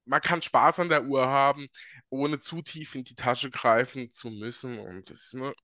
man 0.05 0.21
kann 0.21 0.43
Spaß 0.43 0.81
an 0.81 0.89
der 0.89 1.05
Uhr 1.05 1.27
haben, 1.27 1.69
ohne 2.17 2.41
zu 2.41 2.63
tief 2.63 2.95
in 2.95 3.05
die 3.05 3.15
Tasche 3.15 3.51
greifen 3.51 4.11
zu 4.13 4.31
müssen. 4.31 4.79
Und 4.79 5.11
das 5.11 5.25
ist 5.27 5.35
eine 5.35 5.55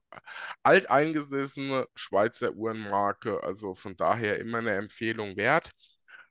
alteingesessene 0.63 1.87
Schweizer 1.95 2.53
Uhrenmarke, 2.55 3.43
also 3.43 3.75
von 3.75 3.97
daher 3.97 4.39
immer 4.39 4.59
eine 4.59 4.73
Empfehlung 4.77 5.37
wert. 5.37 5.71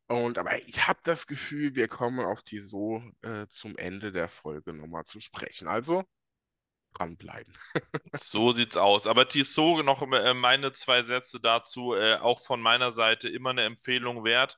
Und 0.08 0.38
aber 0.38 0.60
ich 0.68 0.88
habe 0.88 1.00
das 1.04 1.28
Gefühl, 1.28 1.76
wir 1.76 1.88
kommen 1.88 2.20
auf 2.26 2.44
die 2.44 2.60
so 2.60 3.02
äh, 3.22 3.48
zum 3.48 3.78
Ende 3.78 4.12
der 4.12 4.28
Folge 4.28 4.74
nochmal 4.74 5.06
zu 5.06 5.22
sprechen. 5.22 5.68
Also 5.68 6.04
dranbleiben. 6.94 7.54
So 8.14 8.52
sieht's 8.52 8.78
aus. 8.78 9.08
Aber 9.08 9.28
Tissot, 9.28 9.86
noch 9.86 10.02
äh, 10.02 10.34
meine 10.34 10.74
zwei 10.74 11.04
Sätze 11.04 11.40
dazu, 11.40 11.94
äh, 11.96 12.16
auch 12.16 12.42
von 12.42 12.62
meiner 12.62 12.92
Seite 12.92 13.30
immer 13.30 13.52
eine 13.52 13.64
Empfehlung 13.64 14.24
wert. 14.26 14.58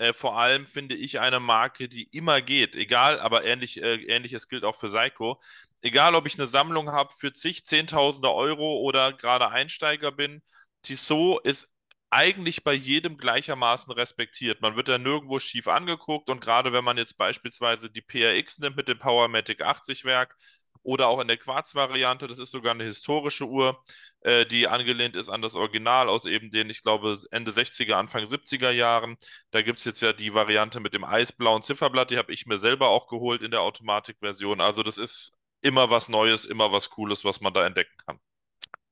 Äh, 0.00 0.14
vor 0.14 0.38
allem 0.38 0.66
finde 0.66 0.94
ich 0.96 1.20
eine 1.20 1.40
Marke, 1.40 1.86
die 1.86 2.04
immer 2.16 2.40
geht, 2.40 2.74
egal, 2.74 3.20
aber 3.20 3.44
ähnlich, 3.44 3.82
äh, 3.82 3.96
ähnliches 4.06 4.48
gilt 4.48 4.64
auch 4.64 4.76
für 4.76 4.88
Seiko. 4.88 5.38
Egal, 5.82 6.14
ob 6.14 6.26
ich 6.26 6.38
eine 6.38 6.48
Sammlung 6.48 6.90
habe 6.90 7.12
für 7.14 7.34
zig, 7.34 7.66
zehntausende 7.66 8.32
Euro 8.32 8.78
oder 8.80 9.12
gerade 9.12 9.50
Einsteiger 9.50 10.10
bin, 10.10 10.42
Tissot 10.82 11.44
ist 11.44 11.68
eigentlich 12.08 12.64
bei 12.64 12.72
jedem 12.72 13.18
gleichermaßen 13.18 13.92
respektiert. 13.92 14.62
Man 14.62 14.74
wird 14.74 14.88
da 14.88 14.96
nirgendwo 14.96 15.38
schief 15.38 15.68
angeguckt 15.68 16.30
und 16.30 16.40
gerade 16.40 16.72
wenn 16.72 16.84
man 16.84 16.96
jetzt 16.96 17.18
beispielsweise 17.18 17.90
die 17.90 18.00
PRX 18.00 18.58
nimmt 18.58 18.76
mit 18.76 18.88
dem 18.88 18.98
Powermatic 18.98 19.60
80 19.60 20.06
Werk, 20.06 20.34
oder 20.82 21.08
auch 21.08 21.20
in 21.20 21.28
der 21.28 21.36
Quarz-Variante. 21.36 22.26
Das 22.26 22.38
ist 22.38 22.50
sogar 22.50 22.72
eine 22.74 22.84
historische 22.84 23.46
Uhr, 23.46 23.82
äh, 24.20 24.46
die 24.46 24.68
angelehnt 24.68 25.16
ist 25.16 25.28
an 25.28 25.42
das 25.42 25.54
Original 25.54 26.08
aus 26.08 26.26
eben 26.26 26.50
den, 26.50 26.70
ich 26.70 26.82
glaube, 26.82 27.18
Ende 27.30 27.52
60er, 27.52 27.94
Anfang 27.94 28.24
70er 28.24 28.70
Jahren. 28.70 29.16
Da 29.50 29.62
gibt 29.62 29.78
es 29.78 29.84
jetzt 29.84 30.02
ja 30.02 30.12
die 30.12 30.34
Variante 30.34 30.80
mit 30.80 30.94
dem 30.94 31.04
eisblauen 31.04 31.62
Zifferblatt, 31.62 32.10
die 32.10 32.18
habe 32.18 32.32
ich 32.32 32.46
mir 32.46 32.58
selber 32.58 32.88
auch 32.88 33.08
geholt 33.08 33.42
in 33.42 33.50
der 33.50 33.62
Automatikversion. 33.62 34.60
Also 34.60 34.82
das 34.82 34.98
ist 34.98 35.32
immer 35.62 35.90
was 35.90 36.08
Neues, 36.08 36.46
immer 36.46 36.72
was 36.72 36.90
Cooles, 36.90 37.24
was 37.24 37.40
man 37.40 37.52
da 37.52 37.66
entdecken 37.66 37.96
kann. 38.06 38.18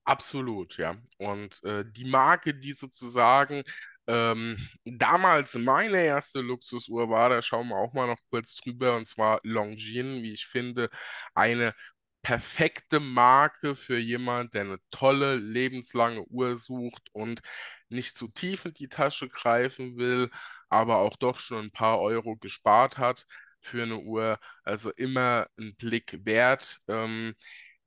Absolut, 0.05 0.79
ja. 0.79 0.97
Und 1.19 1.63
äh, 1.65 1.85
die 1.87 2.07
Marke, 2.07 2.55
die 2.55 2.73
sozusagen 2.73 3.63
ähm, 4.09 4.59
damals 4.87 5.55
meine 5.57 6.03
erste 6.05 6.41
Luxusuhr 6.41 7.11
war, 7.11 7.31
da 7.31 7.43
schauen 7.43 7.69
wir 7.69 7.77
auch 7.77 7.95
mal 7.95 8.07
noch 8.09 8.19
kurz 8.31 8.57
drüber, 8.57 8.97
und 8.97 9.07
zwar 9.07 9.41
Longines, 9.45 10.23
wie 10.23 10.33
ich 10.33 10.47
finde, 10.47 10.91
eine 11.35 11.75
perfekte 12.23 13.01
Marke 13.01 13.77
für 13.77 13.99
jemand, 13.99 14.55
der 14.55 14.63
eine 14.63 14.79
tolle, 14.91 15.37
lebenslange 15.37 16.25
Uhr 16.27 16.57
sucht 16.57 17.09
und 17.13 17.41
nicht 17.89 18.17
zu 18.17 18.29
tief 18.29 18.65
in 18.67 18.75
die 18.75 18.89
Tasche 18.89 19.29
greifen 19.29 19.97
will, 19.99 20.31
aber 20.69 20.99
auch 20.99 21.17
doch 21.17 21.39
schon 21.39 21.67
ein 21.67 21.73
paar 21.73 22.01
Euro 22.01 22.37
gespart 22.37 22.99
hat 22.99 23.27
für 23.61 23.83
eine 23.85 23.99
Uhr. 23.99 24.39
Also 24.65 24.91
immer 24.93 25.49
ein 25.59 25.75
Blick 25.77 26.19
wert. 26.25 26.81
Ähm, 26.89 27.35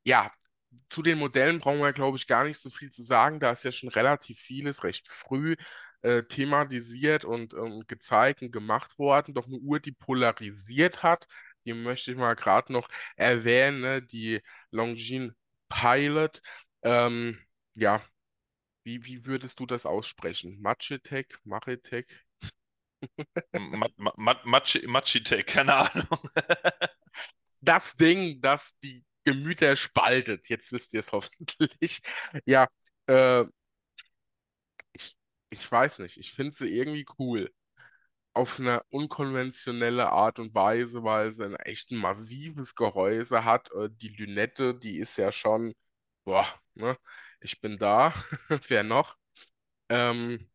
ja, 0.03 0.31
zu 0.89 1.01
den 1.03 1.19
Modellen 1.19 1.59
brauchen 1.59 1.79
wir, 1.81 1.93
glaube 1.93 2.17
ich, 2.17 2.27
gar 2.27 2.43
nicht 2.45 2.59
so 2.59 2.69
viel 2.69 2.91
zu 2.91 3.03
sagen. 3.03 3.39
Da 3.39 3.51
ist 3.51 3.63
ja 3.63 3.71
schon 3.71 3.89
relativ 3.89 4.39
vieles 4.39 4.83
recht 4.83 5.07
früh 5.07 5.55
äh, 6.01 6.23
thematisiert 6.23 7.25
und 7.25 7.53
ähm, 7.53 7.83
gezeigt 7.87 8.41
und 8.41 8.51
gemacht 8.51 8.97
worden. 8.99 9.33
Doch 9.33 9.47
eine 9.47 9.57
Uhr, 9.57 9.79
die 9.79 9.91
polarisiert 9.91 11.03
hat, 11.03 11.27
die 11.65 11.73
möchte 11.73 12.11
ich 12.11 12.17
mal 12.17 12.35
gerade 12.35 12.73
noch 12.73 12.87
erwähnen, 13.15 13.81
ne? 13.81 14.01
die 14.01 14.41
Longines 14.71 15.33
Pilot. 15.69 16.41
Ähm, 16.83 17.39
ja, 17.75 18.01
wie, 18.83 19.05
wie 19.05 19.25
würdest 19.25 19.59
du 19.59 19.65
das 19.65 19.85
aussprechen? 19.85 20.59
Machitech, 20.61 21.27
Machitech? 21.43 22.07
Machitech, 24.87 25.45
keine 25.45 25.75
Ahnung. 25.75 26.29
das 27.61 27.95
Ding, 27.95 28.41
das 28.41 28.77
die 28.83 29.03
Gemüter 29.23 29.75
spaltet. 29.75 30.49
Jetzt 30.49 30.71
wisst 30.71 30.93
ihr 30.93 30.99
es 31.01 31.11
hoffentlich. 31.11 32.01
Ja, 32.45 32.67
äh, 33.07 33.45
ich, 35.51 35.71
weiß 35.71 35.99
nicht. 36.01 36.17
Ich 36.19 36.33
finde 36.33 36.53
sie 36.55 36.69
irgendwie 36.69 37.05
cool. 37.19 37.51
Auf 38.33 38.59
eine 38.59 38.83
unkonventionelle 38.91 40.11
Art 40.11 40.39
und 40.39 40.55
Weise, 40.55 41.03
weil 41.03 41.31
sie 41.33 41.45
ein 41.45 41.55
echt 41.57 41.91
massives 41.91 42.75
Gehäuse 42.75 43.45
hat. 43.45 43.71
Äh, 43.73 43.89
Die 43.91 44.09
Lünette, 44.09 44.75
die 44.75 44.99
ist 44.99 45.17
ja 45.17 45.31
schon, 45.33 45.73
boah, 46.25 46.45
ne? 46.75 46.97
Ich 47.41 47.61
bin 47.61 47.77
da. 47.79 48.13
Wer 48.69 48.83
noch? 48.83 49.17
Ähm, 49.89 50.49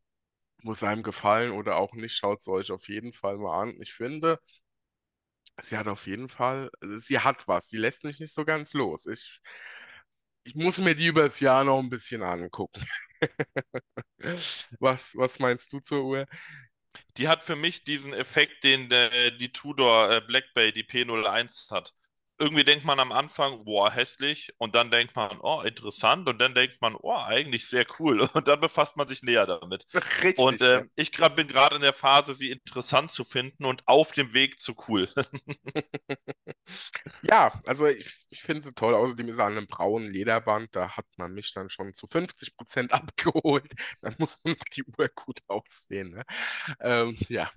muss 0.62 0.82
einem 0.84 1.02
gefallen 1.04 1.52
oder 1.52 1.76
auch 1.76 1.94
nicht, 1.94 2.14
schaut 2.16 2.40
es 2.42 2.48
euch 2.48 2.72
auf 2.72 2.88
jeden 2.88 3.12
Fall 3.14 3.38
mal 3.38 3.62
an. 3.62 3.76
Ich 3.82 3.94
finde, 3.94 4.40
sie 5.62 5.76
hat 5.76 5.88
auf 5.88 6.06
jeden 6.06 6.28
Fall, 6.28 6.70
also 6.80 6.96
sie 6.98 7.18
hat 7.20 7.46
was. 7.48 7.68
Sie 7.68 7.76
lässt 7.78 8.04
mich 8.04 8.20
nicht 8.20 8.32
so 8.34 8.44
ganz 8.44 8.72
los. 8.74 9.06
Ich, 9.06 9.40
ich 10.44 10.54
muss 10.54 10.78
mir 10.78 10.94
die 10.94 11.06
übers 11.06 11.40
Jahr 11.40 11.64
noch 11.64 11.78
ein 11.78 11.90
bisschen 11.90 12.22
angucken. 12.22 12.82
Was, 14.80 15.14
was 15.16 15.38
meinst 15.38 15.72
du 15.72 15.80
zur 15.80 16.04
Uhr? 16.04 16.26
Die 17.16 17.28
hat 17.28 17.42
für 17.42 17.56
mich 17.56 17.84
diesen 17.84 18.12
Effekt, 18.12 18.62
den 18.64 18.90
äh, 18.92 19.36
die 19.36 19.52
Tudor 19.52 20.10
äh, 20.12 20.20
Black 20.20 20.54
Bay, 20.54 20.72
die 20.72 20.84
P01 20.84 21.70
hat. 21.72 21.94
Irgendwie 22.38 22.64
denkt 22.64 22.84
man 22.84 23.00
am 23.00 23.12
Anfang, 23.12 23.64
boah, 23.64 23.90
hässlich, 23.90 24.52
und 24.58 24.74
dann 24.74 24.90
denkt 24.90 25.16
man, 25.16 25.38
oh, 25.40 25.62
interessant, 25.62 26.28
und 26.28 26.38
dann 26.38 26.54
denkt 26.54 26.80
man, 26.82 26.94
oh, 26.94 27.14
eigentlich 27.14 27.66
sehr 27.68 27.86
cool, 27.98 28.20
und 28.34 28.48
dann 28.48 28.60
befasst 28.60 28.96
man 28.96 29.08
sich 29.08 29.22
näher 29.22 29.46
damit. 29.46 29.86
Richtig, 30.22 30.36
Und 30.38 30.60
äh, 30.60 30.80
ja. 30.80 30.84
ich 30.96 31.12
grad, 31.12 31.36
bin 31.36 31.48
gerade 31.48 31.76
in 31.76 31.82
der 31.82 31.94
Phase, 31.94 32.34
sie 32.34 32.50
interessant 32.50 33.10
zu 33.10 33.24
finden 33.24 33.64
und 33.64 33.86
auf 33.88 34.12
dem 34.12 34.34
Weg 34.34 34.60
zu 34.60 34.74
cool. 34.88 35.08
Ja, 37.22 37.60
also 37.66 37.86
ich, 37.86 38.26
ich 38.30 38.42
finde 38.42 38.62
sie 38.62 38.72
toll. 38.74 38.94
Außerdem 38.94 39.28
ist 39.28 39.36
sie 39.36 39.44
an 39.44 39.52
einem 39.56 39.66
braunen 39.66 40.12
Lederband. 40.12 40.74
Da 40.74 40.96
hat 40.96 41.06
man 41.16 41.32
mich 41.32 41.52
dann 41.52 41.70
schon 41.70 41.92
zu 41.94 42.06
50% 42.06 42.90
abgeholt. 42.92 43.72
Dann 44.00 44.14
muss 44.18 44.42
noch 44.44 44.54
die 44.72 44.84
Uhr 44.84 45.08
gut 45.14 45.40
aussehen. 45.48 46.10
Ne? 46.10 46.24
Ähm, 46.80 47.16
ja. 47.28 47.50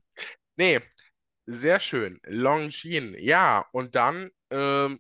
Nee, 0.58 0.82
sehr 1.48 1.80
schön. 1.80 2.20
Longines. 2.26 3.18
Ja, 3.22 3.66
und 3.74 3.96
dann 3.96 4.32
ähm, 4.52 5.00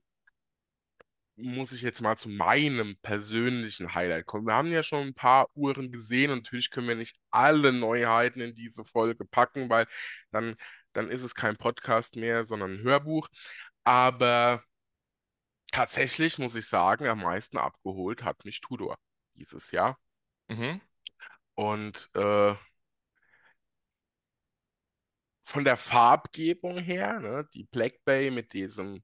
muss 1.40 1.72
ich 1.72 1.82
jetzt 1.82 2.02
mal 2.02 2.18
zu 2.18 2.30
meinem 2.30 2.98
persönlichen 3.02 3.94
Highlight 3.96 4.26
kommen. 4.26 4.48
Wir 4.48 4.56
haben 4.56 4.72
ja 4.72 4.84
schon 4.84 5.08
ein 5.08 5.14
paar 5.14 5.48
Uhren 5.56 5.92
gesehen 5.92 6.32
und 6.32 6.40
natürlich 6.40 6.70
können 6.70 6.88
wir 6.88 6.96
nicht 6.96 7.18
alle 7.32 7.72
Neuheiten 7.74 8.42
in 8.42 8.56
diese 8.56 8.84
Folge 8.84 9.26
packen, 9.26 9.70
weil 9.70 9.88
dann, 10.32 10.56
dann 10.94 11.10
ist 11.10 11.24
es 11.24 11.36
kein 11.36 11.58
Podcast 11.58 12.16
mehr, 12.16 12.44
sondern 12.44 12.74
ein 12.74 12.84
Hörbuch. 12.84 13.30
Aber 13.84 14.64
tatsächlich 15.72 16.38
muss 16.40 16.56
ich 16.56 16.68
sagen, 16.68 17.08
am 17.08 17.22
meisten 17.22 17.58
abgeholt 17.58 18.24
hat 18.24 18.46
mich 18.46 18.62
Tudor 18.62 18.98
dieses 19.36 19.72
Jahr. 19.72 19.98
Mhm. 20.50 20.82
Und 21.56 22.10
äh, 22.16 22.56
von 25.44 25.64
der 25.64 25.78
Farbgebung 25.78 26.78
her, 26.80 27.20
ne, 27.20 27.48
die 27.54 27.64
Black 27.66 28.04
Bay 28.06 28.30
mit 28.32 28.54
diesem 28.54 29.04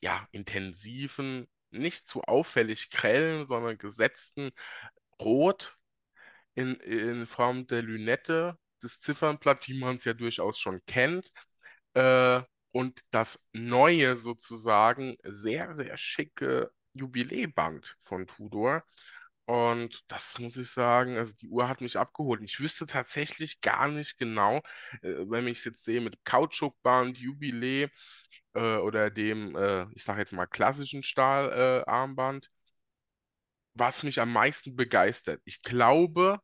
ja, 0.00 0.26
intensiven, 0.32 1.48
nicht 1.70 2.08
zu 2.08 2.22
auffällig 2.22 2.90
grellen, 2.90 3.44
sondern 3.44 3.78
gesetzten 3.78 4.52
Rot 5.20 5.76
in, 6.54 6.74
in 6.76 7.26
Form 7.26 7.66
der 7.66 7.82
Lünette, 7.82 8.58
das 8.80 9.00
Ziffernblatt, 9.00 9.68
wie 9.68 9.78
man 9.78 9.96
es 9.96 10.04
ja 10.04 10.14
durchaus 10.14 10.58
schon 10.58 10.80
kennt. 10.86 11.30
Äh, 11.94 12.42
und 12.72 13.02
das 13.10 13.46
neue 13.52 14.18
sozusagen 14.18 15.16
sehr, 15.22 15.74
sehr 15.74 15.96
schicke 15.96 16.70
Jubiläeband 16.94 17.96
von 18.02 18.26
Tudor. 18.26 18.84
Und 19.46 20.02
das 20.08 20.38
muss 20.40 20.56
ich 20.56 20.70
sagen, 20.70 21.16
also 21.18 21.34
die 21.40 21.48
Uhr 21.48 21.68
hat 21.68 21.80
mich 21.80 21.96
abgeholt. 21.98 22.42
Ich 22.42 22.58
wüsste 22.58 22.84
tatsächlich 22.86 23.60
gar 23.60 23.88
nicht 23.88 24.18
genau, 24.18 24.58
äh, 25.02 25.14
wenn 25.28 25.46
ich 25.46 25.58
es 25.58 25.64
jetzt 25.64 25.84
sehe 25.84 26.00
mit 26.00 26.24
Kautschukband, 26.24 27.16
Jubiläe 27.18 27.90
äh, 28.56 28.78
oder 28.78 29.10
dem, 29.10 29.56
äh, 29.56 29.86
ich 29.94 30.04
sage 30.04 30.20
jetzt 30.20 30.32
mal 30.32 30.46
klassischen 30.46 31.02
Stahlarmband, 31.04 32.50
was 33.74 34.02
mich 34.02 34.20
am 34.20 34.32
meisten 34.32 34.76
begeistert. 34.76 35.40
Ich 35.44 35.62
glaube, 35.62 36.40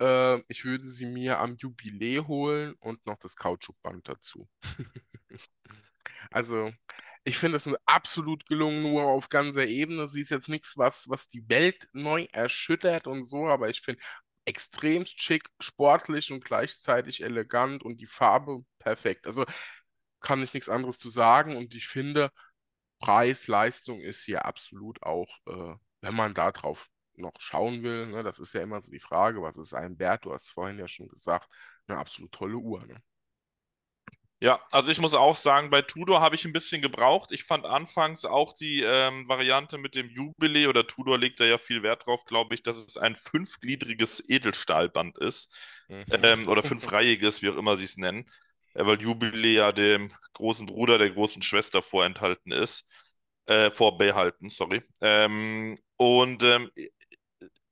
äh, 0.00 0.40
ich 0.48 0.64
würde 0.64 0.90
sie 0.90 1.06
mir 1.06 1.40
am 1.40 1.56
Jubiläe 1.56 2.26
holen 2.28 2.74
und 2.80 3.06
noch 3.06 3.18
das 3.18 3.36
Kautschukband 3.36 4.08
dazu. 4.08 4.48
Also, 6.30 6.70
ich 7.24 7.36
finde 7.38 7.56
es 7.58 7.68
absolut 7.86 8.46
gelungene 8.46 8.88
Uhr 8.88 9.04
auf 9.04 9.28
ganzer 9.28 9.66
Ebene. 9.66 10.08
Sie 10.08 10.20
ist 10.20 10.30
jetzt 10.30 10.48
nichts, 10.48 10.76
was, 10.76 11.08
was 11.08 11.28
die 11.28 11.48
Welt 11.48 11.88
neu 11.92 12.26
erschüttert 12.32 13.06
und 13.06 13.26
so, 13.26 13.48
aber 13.48 13.68
ich 13.68 13.80
finde 13.82 14.00
extremst 14.46 15.20
schick, 15.20 15.44
sportlich 15.60 16.32
und 16.32 16.44
gleichzeitig 16.44 17.22
elegant 17.22 17.82
und 17.84 18.00
die 18.00 18.06
Farbe 18.06 18.60
perfekt. 18.78 19.26
Also 19.26 19.44
kann 20.20 20.42
ich 20.42 20.54
nichts 20.54 20.68
anderes 20.68 20.98
zu 20.98 21.10
sagen 21.10 21.56
und 21.56 21.74
ich 21.74 21.88
finde, 21.88 22.30
Preis-Leistung 23.00 24.00
ist 24.00 24.24
hier 24.24 24.44
absolut 24.44 25.02
auch, 25.02 25.38
äh, 25.46 25.74
wenn 26.02 26.14
man 26.14 26.34
da 26.34 26.52
drauf 26.52 26.88
noch 27.14 27.34
schauen 27.38 27.82
will, 27.82 28.06
ne, 28.06 28.22
das 28.22 28.38
ist 28.38 28.54
ja 28.54 28.62
immer 28.62 28.80
so 28.80 28.90
die 28.90 28.98
Frage, 28.98 29.42
was 29.42 29.56
ist 29.56 29.74
ein 29.74 29.98
Wert? 29.98 30.24
Du 30.24 30.32
hast 30.32 30.44
es 30.46 30.50
vorhin 30.50 30.78
ja 30.78 30.88
schon 30.88 31.08
gesagt, 31.08 31.48
eine 31.86 31.98
absolut 31.98 32.32
tolle 32.32 32.56
Uhr. 32.56 32.84
Ne? 32.86 33.02
Ja, 34.42 34.58
also 34.70 34.90
ich 34.90 35.00
muss 35.00 35.12
auch 35.12 35.36
sagen, 35.36 35.68
bei 35.68 35.82
Tudor 35.82 36.22
habe 36.22 36.34
ich 36.34 36.46
ein 36.46 36.52
bisschen 36.54 36.80
gebraucht. 36.80 37.30
Ich 37.30 37.44
fand 37.44 37.66
anfangs 37.66 38.24
auch 38.24 38.54
die 38.54 38.82
ähm, 38.82 39.28
Variante 39.28 39.76
mit 39.76 39.94
dem 39.94 40.08
Jubilee 40.08 40.66
oder 40.66 40.86
Tudor 40.86 41.18
legt 41.18 41.40
da 41.40 41.44
ja 41.44 41.58
viel 41.58 41.82
Wert 41.82 42.06
drauf, 42.06 42.24
glaube 42.24 42.54
ich, 42.54 42.62
dass 42.62 42.78
es 42.78 42.96
ein 42.96 43.16
fünfgliedriges 43.16 44.26
Edelstahlband 44.26 45.18
ist. 45.18 45.54
Mhm. 45.88 46.04
Ähm, 46.08 46.48
oder 46.48 46.62
fünfreihiges, 46.62 47.42
wie 47.42 47.50
auch 47.50 47.56
immer 47.56 47.76
sie 47.76 47.84
es 47.84 47.98
nennen. 47.98 48.24
Weil 48.74 49.00
Jubilee 49.00 49.54
ja 49.54 49.72
dem 49.72 50.10
großen 50.34 50.66
Bruder 50.66 50.98
der 50.98 51.10
großen 51.10 51.42
Schwester 51.42 51.82
vorenthalten 51.82 52.52
ist. 52.52 52.84
Äh, 53.46 53.70
vorbehalten, 53.70 54.48
sorry. 54.48 54.82
Ähm, 55.00 55.78
und 55.96 56.42
ähm, 56.44 56.70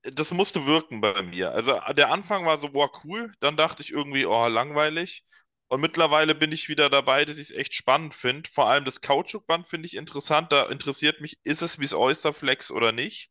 das 0.03 0.33
musste 0.33 0.67
wirken 0.67 1.01
bei 1.01 1.23
mir. 1.23 1.53
Also 1.53 1.79
der 1.97 2.11
Anfang 2.11 2.47
war 2.47 2.59
so, 2.59 2.71
boah, 2.71 2.91
cool. 3.05 3.33
Dann 3.41 3.57
dachte 3.57 3.83
ich 3.83 3.91
irgendwie, 3.93 4.27
oh, 4.27 4.47
langweilig. 4.49 5.25
Und 5.69 5.81
mittlerweile 5.81 6.35
bin 6.35 6.53
ich 6.53 6.69
wieder 6.69 6.89
dabei, 6.89 7.25
dass 7.25 7.37
ich 7.37 7.51
es 7.51 7.57
echt 7.57 7.75
spannend 7.75 8.15
finde. 8.15 8.49
Vor 8.51 8.69
allem 8.69 8.85
das 8.85 9.01
Kautschukband 9.01 9.67
finde 9.69 9.87
ich 9.87 9.97
interessant. 9.97 10.53
Da 10.53 10.67
interessiert 10.67 11.21
mich, 11.21 11.39
ist 11.45 11.63
es 11.63 11.79
wie 11.79 11.83
das 11.85 11.95
Oysterflex 11.95 12.71
oder 12.71 12.93
nicht? 12.93 13.31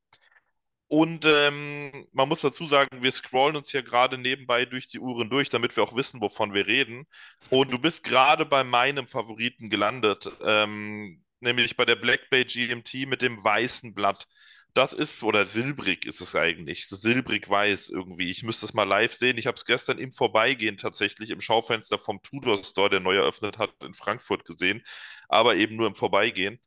Und 0.89 1.25
ähm, 1.25 2.07
man 2.13 2.29
muss 2.29 2.41
dazu 2.41 2.65
sagen, 2.65 3.03
wir 3.03 3.11
scrollen 3.11 3.57
uns 3.57 3.71
hier 3.71 3.83
gerade 3.83 4.17
nebenbei 4.17 4.65
durch 4.65 4.87
die 4.87 4.99
Uhren 4.99 5.29
durch, 5.29 5.49
damit 5.49 5.75
wir 5.75 5.83
auch 5.83 5.95
wissen, 5.95 6.21
wovon 6.21 6.53
wir 6.53 6.65
reden. 6.65 7.07
Und 7.49 7.73
du 7.73 7.79
bist 7.79 8.03
gerade 8.05 8.45
bei 8.45 8.63
meinem 8.63 9.07
Favoriten 9.07 9.69
gelandet, 9.69 10.31
ähm, 10.45 11.23
nämlich 11.41 11.75
bei 11.75 11.83
der 11.83 11.97
Black 11.97 12.29
Bay 12.29 12.45
GMT 12.45 13.05
mit 13.07 13.21
dem 13.21 13.43
weißen 13.43 13.93
Blatt. 13.93 14.27
Das 14.73 14.93
ist, 14.93 15.23
oder 15.23 15.45
silbrig 15.45 16.05
ist 16.05 16.21
es 16.21 16.35
eigentlich, 16.35 16.87
so 16.87 16.95
silbrig-weiß 16.95 17.89
irgendwie. 17.89 18.29
Ich 18.29 18.43
müsste 18.43 18.65
es 18.65 18.73
mal 18.73 18.83
live 18.83 19.13
sehen. 19.13 19.37
Ich 19.37 19.47
habe 19.47 19.55
es 19.55 19.65
gestern 19.65 19.97
im 19.97 20.11
Vorbeigehen 20.13 20.77
tatsächlich 20.77 21.31
im 21.31 21.41
Schaufenster 21.41 21.99
vom 21.99 22.21
Tudor 22.21 22.63
Store, 22.63 22.89
der 22.89 22.99
neu 22.99 23.15
eröffnet 23.15 23.57
hat, 23.57 23.71
in 23.83 23.93
Frankfurt 23.93 24.45
gesehen, 24.45 24.83
aber 25.29 25.55
eben 25.55 25.75
nur 25.75 25.87
im 25.87 25.95
Vorbeigehen. 25.95 26.59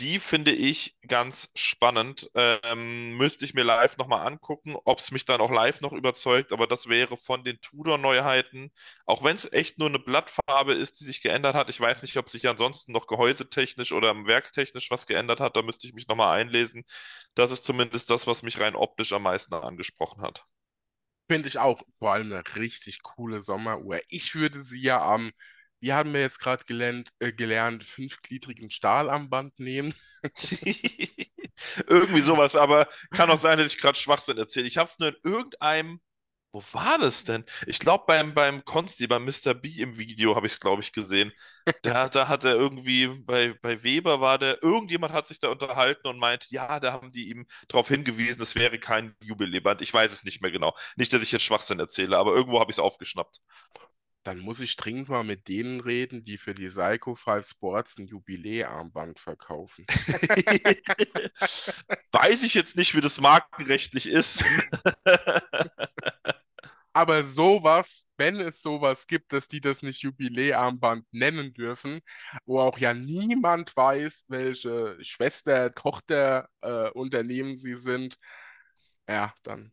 Die 0.00 0.18
finde 0.18 0.50
ich 0.50 0.96
ganz 1.06 1.50
spannend. 1.54 2.28
Ähm, 2.34 3.16
müsste 3.16 3.44
ich 3.44 3.54
mir 3.54 3.62
live 3.62 3.96
nochmal 3.96 4.26
angucken, 4.26 4.74
ob 4.84 4.98
es 4.98 5.12
mich 5.12 5.24
dann 5.24 5.40
auch 5.40 5.52
live 5.52 5.80
noch 5.80 5.92
überzeugt. 5.92 6.52
Aber 6.52 6.66
das 6.66 6.88
wäre 6.88 7.16
von 7.16 7.44
den 7.44 7.60
Tudor-Neuheiten, 7.60 8.72
auch 9.06 9.22
wenn 9.22 9.36
es 9.36 9.50
echt 9.52 9.78
nur 9.78 9.88
eine 9.88 10.00
Blattfarbe 10.00 10.74
ist, 10.74 10.98
die 11.00 11.04
sich 11.04 11.22
geändert 11.22 11.54
hat. 11.54 11.70
Ich 11.70 11.78
weiß 11.80 12.02
nicht, 12.02 12.16
ob 12.16 12.28
sich 12.28 12.48
ansonsten 12.48 12.90
noch 12.92 13.06
gehäusetechnisch 13.06 13.92
oder 13.92 14.14
werkstechnisch 14.26 14.90
was 14.90 15.06
geändert 15.06 15.38
hat. 15.40 15.56
Da 15.56 15.62
müsste 15.62 15.86
ich 15.86 15.94
mich 15.94 16.08
nochmal 16.08 16.40
einlesen. 16.40 16.84
Das 17.36 17.52
ist 17.52 17.62
zumindest 17.64 18.10
das, 18.10 18.26
was 18.26 18.42
mich 18.42 18.58
rein 18.60 18.74
optisch 18.74 19.12
am 19.12 19.22
meisten 19.22 19.54
angesprochen 19.54 20.22
hat. 20.22 20.44
Finde 21.30 21.48
ich 21.48 21.58
auch 21.58 21.82
vor 21.98 22.12
allem 22.12 22.32
eine 22.32 22.42
richtig 22.56 23.02
coole 23.02 23.40
Sommeruhr. 23.40 24.00
Ich 24.08 24.34
würde 24.34 24.60
sie 24.60 24.80
ja 24.82 25.02
am 25.02 25.32
wie 25.84 25.92
haben 25.92 26.14
wir 26.14 26.20
jetzt 26.22 26.40
gerade 26.40 26.64
gelernt, 26.64 27.12
äh, 27.18 27.30
gelernt, 27.30 27.84
fünfgliedrigen 27.84 28.70
Stahlarmband 28.70 29.58
nehmen. 29.58 29.94
Irgendwie 31.86 32.22
sowas, 32.22 32.56
aber 32.56 32.88
kann 33.10 33.30
auch 33.30 33.36
sein, 33.36 33.58
dass 33.58 33.66
ich 33.66 33.78
gerade 33.78 33.98
Schwachsinn 33.98 34.38
erzähle. 34.38 34.66
Ich 34.66 34.78
habe 34.78 34.88
es 34.88 34.98
nur 34.98 35.10
in 35.10 35.16
irgendeinem, 35.22 36.00
wo 36.52 36.62
war 36.72 36.98
das 36.98 37.24
denn? 37.24 37.44
Ich 37.66 37.80
glaube 37.80 38.04
beim, 38.06 38.32
beim 38.32 38.64
Consti, 38.64 39.06
beim 39.06 39.26
Mr. 39.26 39.52
B 39.52 39.68
im 39.82 39.98
Video 39.98 40.34
habe 40.36 40.46
ich 40.46 40.54
es, 40.54 40.60
glaube 40.60 40.80
ich, 40.80 40.92
gesehen. 40.92 41.32
Da, 41.82 42.08
da 42.08 42.28
hat 42.28 42.44
er 42.44 42.54
irgendwie, 42.54 43.08
bei, 43.08 43.54
bei 43.60 43.82
Weber 43.82 44.20
war 44.22 44.38
der, 44.38 44.62
irgendjemand 44.62 45.12
hat 45.12 45.26
sich 45.26 45.38
da 45.38 45.48
unterhalten 45.48 46.06
und 46.08 46.18
meint, 46.18 46.50
ja, 46.50 46.80
da 46.80 46.92
haben 46.92 47.12
die 47.12 47.28
ihm 47.28 47.46
darauf 47.68 47.88
hingewiesen, 47.88 48.40
es 48.40 48.54
wäre 48.54 48.78
kein 48.78 49.14
Jubiläband. 49.22 49.82
Ich 49.82 49.92
weiß 49.92 50.12
es 50.12 50.24
nicht 50.24 50.40
mehr 50.40 50.50
genau. 50.50 50.74
Nicht, 50.96 51.12
dass 51.12 51.22
ich 51.22 51.32
jetzt 51.32 51.42
Schwachsinn 51.44 51.78
erzähle, 51.78 52.16
aber 52.16 52.34
irgendwo 52.34 52.60
habe 52.60 52.70
ich 52.70 52.76
es 52.76 52.80
aufgeschnappt 52.80 53.40
dann 54.24 54.38
muss 54.38 54.60
ich 54.60 54.76
dringend 54.76 55.10
mal 55.10 55.22
mit 55.22 55.48
denen 55.48 55.80
reden, 55.80 56.22
die 56.24 56.38
für 56.38 56.54
die 56.54 56.68
Psycho 56.68 57.14
5 57.14 57.46
Sports 57.46 57.98
ein 57.98 58.06
Jubiläarmband 58.08 59.18
verkaufen. 59.18 59.84
Weiß 62.12 62.42
ich 62.42 62.54
jetzt 62.54 62.76
nicht, 62.76 62.94
wie 62.94 63.02
das 63.02 63.20
markenrechtlich 63.20 64.08
ist. 64.08 64.42
Aber 66.94 67.24
sowas, 67.24 68.08
wenn 68.16 68.40
es 68.40 68.62
sowas 68.62 69.06
gibt, 69.06 69.32
dass 69.32 69.48
die 69.48 69.60
das 69.60 69.82
nicht 69.82 70.02
Jubiläarmband 70.02 71.04
nennen 71.12 71.52
dürfen, 71.52 72.00
wo 72.46 72.60
auch 72.60 72.78
ja 72.78 72.94
niemand 72.94 73.76
weiß, 73.76 74.26
welche 74.28 74.96
Schwester, 75.02 75.74
Tochter, 75.74 76.48
äh, 76.62 76.90
Unternehmen 76.90 77.56
sie 77.56 77.74
sind, 77.74 78.16
ja, 79.08 79.34
dann 79.42 79.72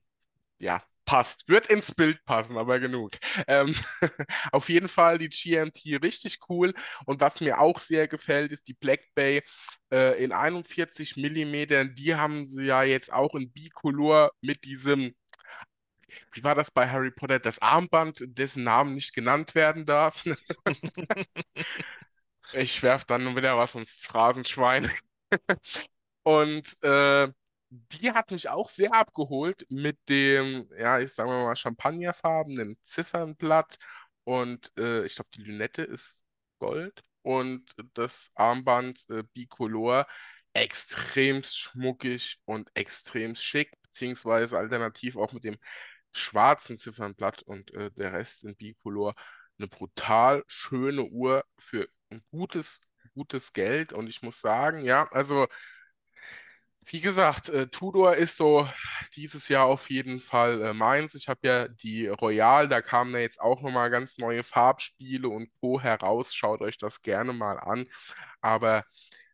ja, 0.60 0.84
passt. 1.12 1.50
Wird 1.50 1.68
ins 1.68 1.94
Bild 1.94 2.24
passen, 2.24 2.58
aber 2.58 2.80
genug. 2.80 3.12
Ähm, 3.48 3.76
auf 4.54 4.70
jeden 4.70 4.88
Fall 4.88 5.18
die 5.18 5.28
GMT 5.28 6.02
richtig 6.02 6.40
cool. 6.48 6.74
Und 7.06 7.20
was 7.20 7.42
mir 7.42 7.60
auch 7.60 7.80
sehr 7.80 8.08
gefällt, 8.08 8.54
ist 8.54 8.70
die 8.70 8.74
Black 8.76 9.02
Bay 9.14 9.42
äh, 9.92 10.24
in 10.24 10.32
41 10.32 11.18
mm. 11.18 11.94
Die 11.96 12.16
haben 12.16 12.46
sie 12.46 12.66
ja 12.66 12.84
jetzt 12.84 13.12
auch 13.12 13.36
in 13.36 13.52
Bicolor 13.52 14.32
mit 14.40 14.64
diesem 14.64 15.14
wie 16.34 16.44
war 16.44 16.56
das 16.56 16.72
bei 16.72 16.90
Harry 16.90 17.12
Potter? 17.12 17.40
Das 17.40 17.62
Armband, 17.62 18.22
dessen 18.26 18.64
Namen 18.66 18.96
nicht 18.96 19.14
genannt 19.14 19.56
werden 19.56 19.86
darf. 19.86 20.26
ich 22.54 22.84
werfe 22.84 23.06
dann 23.08 23.36
wieder 23.36 23.58
was 23.58 23.76
ins 23.76 24.06
Phrasenschwein. 24.06 24.90
Und 26.24 26.78
äh, 26.84 27.30
die 27.72 28.12
hat 28.12 28.32
mich 28.32 28.50
auch 28.50 28.70
sehr 28.70 28.94
abgeholt 28.94 29.66
mit 29.70 29.98
dem, 30.10 30.70
ja, 30.78 31.00
ich 31.00 31.14
sage 31.14 31.30
mal 31.30 31.56
champagnerfarbenen 31.56 32.78
Ziffernblatt 32.84 33.78
und 34.26 34.72
äh, 34.78 35.06
ich 35.06 35.16
glaube, 35.16 35.30
die 35.36 35.44
Lünette 35.44 35.82
ist 35.84 36.26
Gold 36.60 37.04
und 37.22 37.64
das 37.94 38.32
Armband 38.36 39.06
äh, 39.10 39.24
Bicolor 39.34 40.06
extrem 40.54 41.44
schmuckig 41.44 42.40
und 42.46 42.70
extrem 42.74 43.36
schick, 43.36 43.72
beziehungsweise 43.84 44.58
alternativ 44.58 45.16
auch 45.16 45.32
mit 45.32 45.46
dem 45.46 45.58
schwarzen 46.14 46.78
Ziffernblatt 46.78 47.42
und 47.44 47.74
äh, 47.74 47.90
der 47.92 48.14
Rest 48.14 48.44
in 48.44 48.56
Bicolor. 48.58 49.16
Eine 49.58 49.68
brutal 49.70 50.44
schöne 50.48 51.04
Uhr 51.06 51.44
für 51.58 51.88
ein 52.10 52.22
gutes, 52.32 52.82
gutes 53.14 53.54
Geld 53.54 53.94
und 53.94 54.08
ich 54.08 54.22
muss 54.24 54.42
sagen, 54.42 54.84
ja, 54.84 55.08
also 55.12 55.48
Wie 56.86 57.00
gesagt, 57.00 57.50
äh, 57.50 57.68
Tudor 57.68 58.16
ist 58.16 58.38
so 58.38 58.68
dieses 59.16 59.48
Jahr 59.48 59.66
auf 59.68 59.90
jeden 59.90 60.20
Fall 60.20 60.62
äh, 60.62 60.74
meins. 60.74 61.16
Ich 61.16 61.28
habe 61.30 61.40
ja 61.48 61.68
die 61.68 62.08
Royal, 62.08 62.68
da 62.68 62.82
kamen 62.82 63.14
ja 63.14 63.20
jetzt 63.20 63.40
auch 63.40 63.62
nochmal 63.62 63.90
ganz 63.90 64.18
neue 64.18 64.44
Farbspiele 64.44 65.30
und 65.30 65.50
Co. 65.62 65.80
heraus. 65.80 66.34
Schaut 66.34 66.62
euch 66.62 66.78
das 66.78 67.02
gerne 67.02 67.34
mal 67.34 67.60
an. 67.60 67.88
Aber 68.42 68.84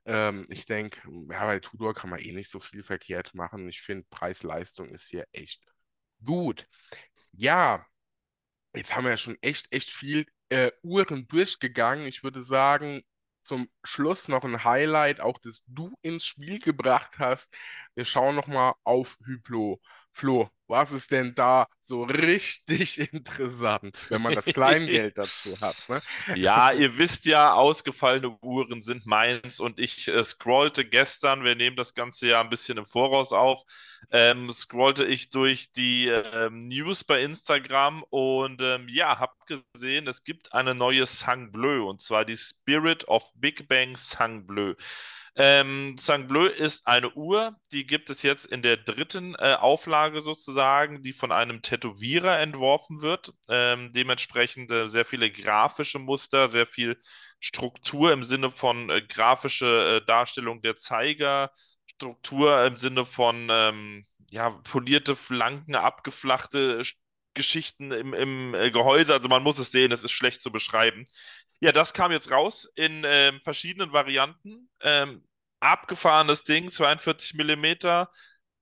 ähm, 0.05 0.45
ich 0.49 0.65
denke, 0.65 1.01
ja, 1.31 1.45
bei 1.45 1.59
Tudor 1.59 1.93
kann 1.95 2.09
man 2.09 2.19
eh 2.19 2.33
nicht 2.33 2.49
so 2.51 2.59
viel 2.59 2.83
verkehrt 2.83 3.33
machen. 3.33 3.67
Ich 3.69 3.81
finde, 3.81 4.05
Preis-Leistung 4.09 4.89
ist 4.89 5.07
hier 5.09 5.25
echt 5.31 5.63
gut. 6.23 6.67
Ja, 7.31 7.85
jetzt 8.75 8.95
haben 8.95 9.05
wir 9.05 9.11
ja 9.11 9.17
schon 9.17 9.37
echt, 9.41 9.73
echt 9.73 9.89
viel 9.89 10.25
äh, 10.49 10.71
Uhren 10.83 11.27
durchgegangen. 11.27 12.05
Ich 12.07 12.23
würde 12.23 12.41
sagen, 12.41 13.03
zum 13.47 13.69
Schluss 13.83 14.27
noch 14.27 14.43
ein 14.43 14.63
Highlight, 14.63 15.21
auch 15.21 15.39
das 15.39 15.63
du 15.67 15.97
ins 16.01 16.25
Spiel 16.25 16.59
gebracht 16.59 17.19
hast. 17.19 17.55
Wir 17.95 18.05
schauen 18.05 18.35
nochmal 18.35 18.73
auf 18.83 19.17
Hyplo. 19.25 19.81
Flo, 20.11 20.49
was 20.67 20.91
ist 20.91 21.11
denn 21.11 21.33
da 21.35 21.67
so 21.81 22.03
richtig 22.03 22.99
interessant, 23.13 23.99
wenn 24.09 24.21
man 24.21 24.35
das 24.35 24.45
Kleingeld 24.45 25.17
dazu 25.17 25.59
hat? 25.61 25.75
Ne? 25.89 26.01
Ja, 26.35 26.71
ihr 26.71 26.97
wisst 26.97 27.25
ja, 27.25 27.53
ausgefallene 27.53 28.37
Uhren 28.41 28.81
sind 28.81 29.05
meins 29.05 29.59
und 29.59 29.79
ich 29.79 30.07
äh, 30.07 30.23
scrollte 30.23 30.85
gestern, 30.85 31.43
wir 31.43 31.55
nehmen 31.55 31.75
das 31.75 31.93
Ganze 31.93 32.29
ja 32.29 32.41
ein 32.41 32.49
bisschen 32.49 32.77
im 32.77 32.85
Voraus 32.85 33.33
auf, 33.33 33.63
ähm, 34.11 34.51
scrollte 34.51 35.05
ich 35.05 35.29
durch 35.29 35.71
die 35.71 36.07
ähm, 36.07 36.67
News 36.67 37.03
bei 37.03 37.21
Instagram 37.21 38.03
und 38.09 38.61
ähm, 38.61 38.87
ja, 38.89 39.19
habe 39.19 39.33
gesehen, 39.73 40.07
es 40.07 40.23
gibt 40.23 40.53
eine 40.53 40.75
neue 40.75 41.05
Sang 41.05 41.51
Bleu 41.51 41.87
und 41.87 42.01
zwar 42.01 42.25
die 42.25 42.37
Spirit 42.37 43.07
of 43.07 43.31
Big 43.35 43.67
Bang 43.67 43.95
Sang 43.95 44.45
Bleu. 44.45 44.75
Ähm, 45.39 45.95
Bleu 46.27 46.47
ist 46.47 46.87
eine 46.87 47.11
Uhr, 47.13 47.55
die 47.71 47.85
gibt 47.85 48.09
es 48.09 48.23
jetzt 48.23 48.45
in 48.45 48.63
der 48.63 48.75
dritten 48.75 49.35
äh, 49.35 49.53
Auflage 49.53 50.21
sozusagen, 50.23 51.03
die 51.03 51.13
von 51.13 51.31
einem 51.31 51.61
Tätowierer 51.61 52.39
entworfen 52.39 53.01
wird. 53.01 53.33
Ähm, 53.47 53.91
dementsprechend 53.93 54.71
äh, 54.71 54.89
sehr 54.89 55.05
viele 55.05 55.31
grafische 55.31 55.99
Muster, 55.99 56.47
sehr 56.49 56.65
viel 56.65 56.99
Struktur 57.39 58.11
im 58.13 58.23
Sinne 58.23 58.49
von 58.49 58.89
äh, 58.89 59.03
grafische 59.03 60.01
äh, 60.01 60.05
Darstellung 60.05 60.63
der 60.63 60.75
Zeiger, 60.75 61.51
Struktur 61.85 62.65
im 62.65 62.77
Sinne 62.77 63.05
von 63.05 63.47
ähm, 63.51 64.05
ja, 64.31 64.49
polierte 64.49 65.15
Flanken, 65.15 65.75
abgeflachte 65.75 66.81
Geschichten 67.35 67.91
im, 67.91 68.15
im 68.15 68.55
äh, 68.55 68.71
Gehäuse. 68.71 69.13
Also 69.13 69.29
man 69.29 69.43
muss 69.43 69.59
es 69.59 69.71
sehen, 69.71 69.91
es 69.91 70.03
ist 70.03 70.11
schlecht 70.11 70.41
zu 70.41 70.51
beschreiben. 70.51 71.07
Ja, 71.59 71.71
das 71.71 71.93
kam 71.93 72.11
jetzt 72.11 72.31
raus 72.31 72.69
in 72.75 73.03
ähm, 73.05 73.39
verschiedenen 73.41 73.91
Varianten. 73.93 74.69
Ähm, 74.81 75.23
abgefahrenes 75.59 76.43
Ding, 76.43 76.71
42 76.71 77.35
Millimeter, 77.35 78.11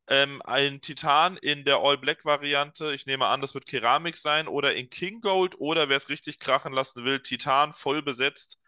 ähm, 0.07 0.41
ein 0.45 0.81
Titan 0.81 1.37
in 1.37 1.65
der 1.65 1.77
All-Black-Variante. 1.77 2.93
Ich 2.93 3.05
nehme 3.05 3.27
an, 3.27 3.41
das 3.41 3.53
wird 3.53 3.65
Keramik 3.65 4.17
sein 4.17 4.47
oder 4.47 4.75
in 4.75 4.89
King 4.89 5.21
Gold 5.21 5.55
oder 5.59 5.89
wer 5.89 5.97
es 5.97 6.09
richtig 6.09 6.39
krachen 6.39 6.73
lassen 6.73 7.03
will, 7.05 7.19
Titan 7.21 7.73
voll 7.73 8.01
besetzt 8.01 8.59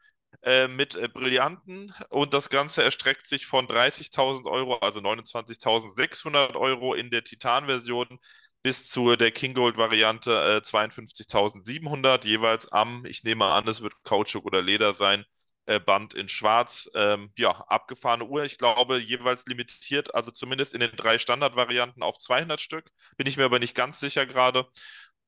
äh, 0.43 0.67
mit 0.67 0.95
äh, 0.95 1.07
Brillanten. 1.07 1.93
Und 2.09 2.33
das 2.33 2.49
Ganze 2.49 2.83
erstreckt 2.83 3.27
sich 3.27 3.45
von 3.45 3.67
30.000 3.67 4.47
Euro, 4.47 4.77
also 4.79 4.99
29.600 4.99 6.55
Euro 6.55 6.93
in 6.93 7.11
der 7.11 7.23
Titan-Version 7.23 8.19
bis 8.63 8.89
zu 8.89 9.15
der 9.15 9.31
King 9.31 9.53
Gold-Variante 9.53 10.57
äh, 10.57 10.61
52.700 10.61 12.25
jeweils 12.27 12.71
am, 12.71 13.05
ich 13.05 13.23
nehme 13.23 13.45
an, 13.45 13.67
es 13.67 13.81
wird 13.81 13.93
Kautschuk 14.03 14.45
oder 14.45 14.61
Leder 14.61 14.93
sein, 14.93 15.25
Band 15.85 16.13
in 16.13 16.29
Schwarz. 16.29 16.89
Ähm, 16.95 17.31
ja, 17.37 17.51
abgefahrene 17.67 18.25
Uhr. 18.25 18.43
Ich 18.43 18.57
glaube, 18.57 18.97
jeweils 18.99 19.45
limitiert, 19.45 20.15
also 20.15 20.31
zumindest 20.31 20.73
in 20.73 20.79
den 20.79 20.95
drei 20.95 21.17
Standardvarianten 21.17 22.03
auf 22.03 22.17
200 22.19 22.59
Stück. 22.61 22.89
Bin 23.17 23.27
ich 23.27 23.37
mir 23.37 23.45
aber 23.45 23.59
nicht 23.59 23.75
ganz 23.75 23.99
sicher 23.99 24.25
gerade. 24.25 24.65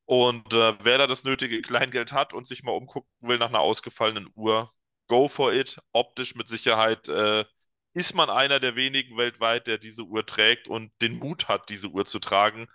Und 0.06 0.54
äh, 0.54 0.74
wer 0.84 0.98
da 0.98 1.08
das 1.08 1.24
nötige 1.24 1.62
Kleingeld 1.62 2.12
hat 2.14 2.34
und 2.34 2.48
sich 2.48 2.64
mal 2.64 2.72
umgucken 2.72 3.10
will 3.22 3.38
nach 3.38 3.50
einer 3.50 3.60
ausgefallenen 3.60 4.30
Uhr, 4.36 4.72
go 5.08 5.28
for 5.28 5.54
it. 5.54 5.80
Optisch 5.92 6.36
mit 6.36 6.48
Sicherheit 6.48 7.08
äh, 7.10 7.46
ist 7.94 8.16
man 8.16 8.30
einer 8.30 8.60
der 8.60 8.76
wenigen 8.76 9.18
weltweit, 9.18 9.68
der 9.68 9.78
diese 9.78 10.04
Uhr 10.04 10.26
trägt 10.26 10.68
und 10.68 10.92
den 11.02 11.20
Mut 11.20 11.48
hat, 11.48 11.70
diese 11.70 11.90
Uhr 11.90 12.06
zu 12.06 12.20
tragen 12.20 12.68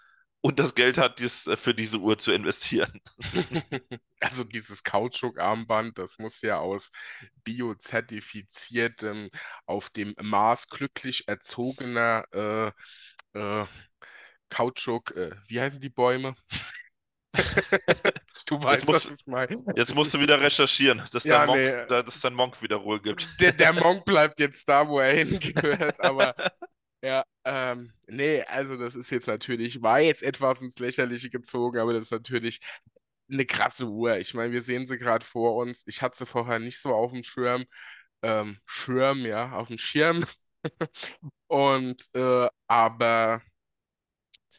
und 0.45 0.59
das 0.59 0.75
Geld 0.75 0.99
hat, 0.99 1.21
dies, 1.21 1.47
äh, 1.47 1.57
für 1.57 1.73
diese 1.73 1.99
Uhr 1.99 2.19
zu 2.19 2.33
investieren. 2.33 3.01
Also 4.21 4.43
dieses 4.43 4.83
Kautschukarmband, 4.83 5.99
das 5.99 6.19
muss 6.19 6.41
ja 6.41 6.59
aus 6.59 6.93
biozertifiziertem, 7.45 9.29
auf 9.67 9.91
dem 9.91 10.15
Mars 10.19 10.67
glücklich 10.71 11.29
erzogener 11.29 12.25
äh, 12.33 12.69
äh, 13.39 13.67
Kautschuk, 14.49 15.11
äh, 15.15 15.33
wie 15.47 15.61
heißen 15.61 15.79
die 15.79 15.91
Bäume? 15.91 16.35
du 18.47 18.63
weißt, 18.63 18.89
jetzt 18.89 18.95
was 18.95 19.13
ich 19.13 19.27
meine. 19.27 19.63
Jetzt 19.77 19.95
musst 19.95 20.15
du 20.15 20.21
wieder 20.21 20.41
recherchieren, 20.41 21.03
dass, 21.13 21.25
ja, 21.25 21.45
der 21.45 21.47
Monk, 21.47 21.59
nee, 21.59 22.03
dass 22.03 22.21
dein 22.23 22.33
Monk 22.33 22.63
wieder 22.63 22.77
Ruhe 22.77 23.03
gibt. 23.03 23.29
Der, 23.41 23.53
der 23.53 23.75
Monk 23.75 24.07
bleibt 24.07 24.41
jetzt 24.41 24.67
da, 24.67 24.89
wo 24.89 25.01
er 25.01 25.13
hingehört, 25.13 26.01
aber 26.01 26.35
ja, 27.05 27.25
ähm, 27.45 27.93
nee, 28.07 28.43
also 28.45 28.77
das 28.77 28.95
ist 28.97 29.11
jetzt 29.11 29.27
natürlich, 29.27 29.83
war 29.83 30.01
jetzt 30.01 30.23
etwas 30.23 30.63
ins 30.63 30.79
Lächerliche 30.79 31.31
gezogen, 31.31 31.79
aber 31.79 31.93
das 31.93 32.05
ist 32.05 32.11
natürlich 32.13 32.61
eine 33.31 33.47
krasse 33.47 33.87
Uhr. 33.89 34.19
Ich 34.19 34.35
meine, 34.35 34.53
wir 34.53 34.63
sehen 34.63 34.87
sie 34.87 34.99
gerade 34.99 35.25
vor 35.25 35.57
uns. 35.57 35.83
Ich 35.87 36.03
hatte 36.03 36.19
sie 36.19 36.27
vorher 36.27 36.59
nicht 36.59 36.79
so 36.81 36.95
auf 36.95 37.13
dem 37.13 37.25
Schirm. 37.25 37.65
Ähm, 38.23 38.59
Schirm, 38.67 39.27
ja, 39.27 39.53
auf 39.53 39.69
dem 39.69 39.79
Schirm. 39.79 40.25
Und, 41.49 42.09
äh, 42.15 42.49
aber, 42.69 43.43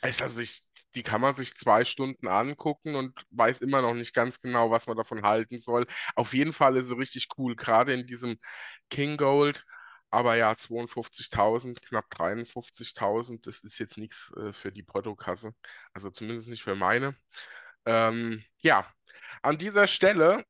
also 0.02 0.42
ich, 0.42 0.64
die 0.96 1.04
kann 1.04 1.22
man 1.22 1.34
sich 1.34 1.56
zwei 1.56 1.84
Stunden 1.86 2.28
angucken 2.28 2.96
und 2.96 3.14
weiß 3.32 3.62
immer 3.62 3.82
noch 3.82 3.94
nicht 3.94 4.14
ganz 4.14 4.40
genau, 4.42 4.72
was 4.72 4.88
man 4.88 4.96
davon 4.98 5.24
halten 5.24 5.58
soll. 5.60 5.88
Auf 6.16 6.34
jeden 6.34 6.54
Fall 6.54 6.76
ist 6.78 6.88
sie 6.88 6.98
richtig 6.98 7.28
cool, 7.38 7.56
gerade 7.56 7.94
in 7.94 8.06
diesem 8.08 8.38
King 8.90 9.18
Gold. 9.18 9.66
Aber 10.12 10.36
ja, 10.36 10.56
52.000, 10.56 11.82
knapp 11.82 12.10
53.000, 12.10 13.48
das 13.48 13.60
ist 13.62 13.80
jetzt 13.80 13.98
nichts 13.98 14.32
äh, 14.38 14.54
für 14.54 14.72
die 14.72 14.84
Portokasse. 14.84 15.54
Also 15.94 16.10
zumindest 16.10 16.48
nicht 16.48 16.64
für 16.64 16.76
meine. 16.76 17.16
Ähm, 17.86 18.44
ja, 18.62 18.86
an 19.44 19.58
dieser 19.58 19.88
Stelle 19.88 20.46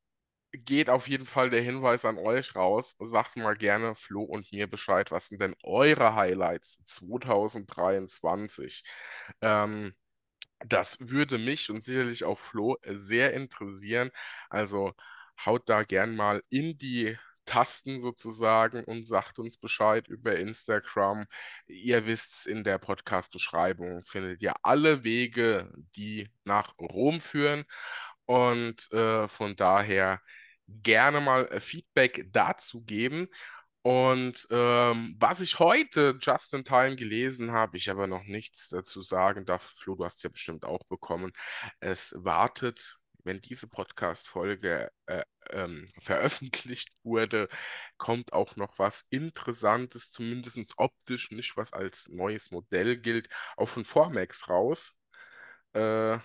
geht 0.52 0.90
auf 0.90 1.08
jeden 1.08 1.26
Fall 1.26 1.50
der 1.50 1.62
Hinweis 1.62 2.04
an 2.04 2.18
euch 2.18 2.54
raus. 2.56 2.96
Sagt 3.00 3.36
mal 3.36 3.56
gerne 3.56 3.94
Flo 3.94 4.22
und 4.24 4.50
mir 4.52 4.66
Bescheid, 4.68 5.10
was 5.10 5.28
sind 5.28 5.40
denn 5.40 5.54
eure 5.64 6.14
Highlights 6.16 6.82
2023? 6.84 8.84
Ähm, 9.42 9.94
das 10.66 10.98
würde 11.00 11.38
mich 11.38 11.70
und 11.70 11.84
sicherlich 11.84 12.24
auch 12.24 12.38
Flo 12.38 12.76
sehr 12.86 13.34
interessieren. 13.34 14.10
Also 14.50 14.92
haut 15.44 15.68
da 15.68 15.82
gern 15.82 16.16
mal 16.16 16.42
in 16.48 16.78
die 16.78 17.16
Tasten 17.46 18.00
sozusagen 18.00 18.84
und 18.84 19.06
sagt 19.06 19.38
uns 19.38 19.56
Bescheid 19.56 20.08
über 20.08 20.36
Instagram. 20.36 21.26
Ihr 21.66 22.06
wisst, 22.06 22.46
in 22.46 22.64
der 22.64 22.78
Podcast-Beschreibung 22.78 24.02
findet 24.04 24.42
ihr 24.42 24.54
alle 24.62 25.04
Wege, 25.04 25.72
die 25.96 26.28
nach 26.44 26.74
Rom 26.78 27.20
führen. 27.20 27.64
Und 28.26 28.92
äh, 28.92 29.28
von 29.28 29.56
daher 29.56 30.20
gerne 30.68 31.20
mal 31.20 31.46
äh, 31.46 31.60
Feedback 31.60 32.26
dazu 32.32 32.82
geben. 32.82 33.28
Und 33.82 34.48
ähm, 34.50 35.14
was 35.20 35.40
ich 35.40 35.60
heute 35.60 36.18
just 36.20 36.52
in 36.54 36.64
time 36.64 36.96
gelesen 36.96 37.52
habe, 37.52 37.76
ich 37.76 37.88
aber 37.88 38.08
noch 38.08 38.24
nichts 38.24 38.68
dazu 38.70 39.00
sagen 39.00 39.46
darf, 39.46 39.62
Flo, 39.76 39.94
du 39.94 40.04
hast 40.04 40.16
es 40.16 40.22
ja 40.24 40.30
bestimmt 40.30 40.64
auch 40.64 40.82
bekommen. 40.88 41.32
Es 41.78 42.12
wartet 42.18 42.98
wenn 43.26 43.40
diese 43.40 43.68
Podcast-Folge 43.68 44.90
äh, 45.06 45.24
ähm, 45.50 45.86
veröffentlicht 46.00 46.90
wurde, 47.02 47.48
kommt 47.98 48.32
auch 48.32 48.56
noch 48.56 48.78
was 48.78 49.04
Interessantes, 49.10 50.10
zumindest 50.10 50.74
optisch, 50.78 51.30
nicht 51.32 51.56
was 51.56 51.72
als 51.72 52.08
neues 52.08 52.50
Modell 52.50 52.96
gilt, 52.98 53.28
auch 53.56 53.68
von 53.68 53.84
Formax 53.84 54.48
raus. 54.48 54.94
Äh, 55.74 56.18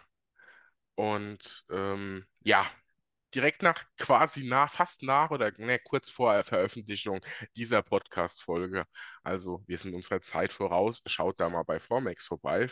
und 0.96 1.66
ähm, 1.72 2.26
ja, 2.42 2.70
direkt 3.34 3.64
nach, 3.64 3.86
quasi 3.98 4.44
nach, 4.44 4.72
fast 4.72 5.04
nach 5.04 5.32
oder 5.32 5.52
ne, 5.58 5.80
kurz 5.80 6.10
vor 6.10 6.44
Veröffentlichung 6.44 7.22
dieser 7.56 7.82
Podcast-Folge. 7.82 8.86
Also 9.24 9.64
wir 9.68 9.78
sind 9.78 9.96
unserer 9.96 10.22
Zeit 10.22 10.54
voraus. 10.54 11.02
Schaut 11.08 11.40
da 11.40 11.50
mal 11.50 11.64
bei 11.64 11.80
Formax 11.80 12.26
vorbei. 12.28 12.70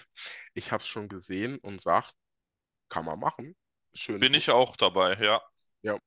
Ich 0.54 0.72
habe 0.72 0.82
es 0.84 0.88
schon 0.88 1.08
gesehen 1.10 1.60
und 1.60 1.82
sagt, 1.82 2.14
kann 2.90 3.06
man 3.06 3.20
machen 3.20 3.56
schön. 3.94 4.20
Bin 4.20 4.34
ich 4.34 4.50
auch 4.50 4.76
dabei, 4.76 5.14
ja. 5.16 5.42
Ja, 5.82 5.98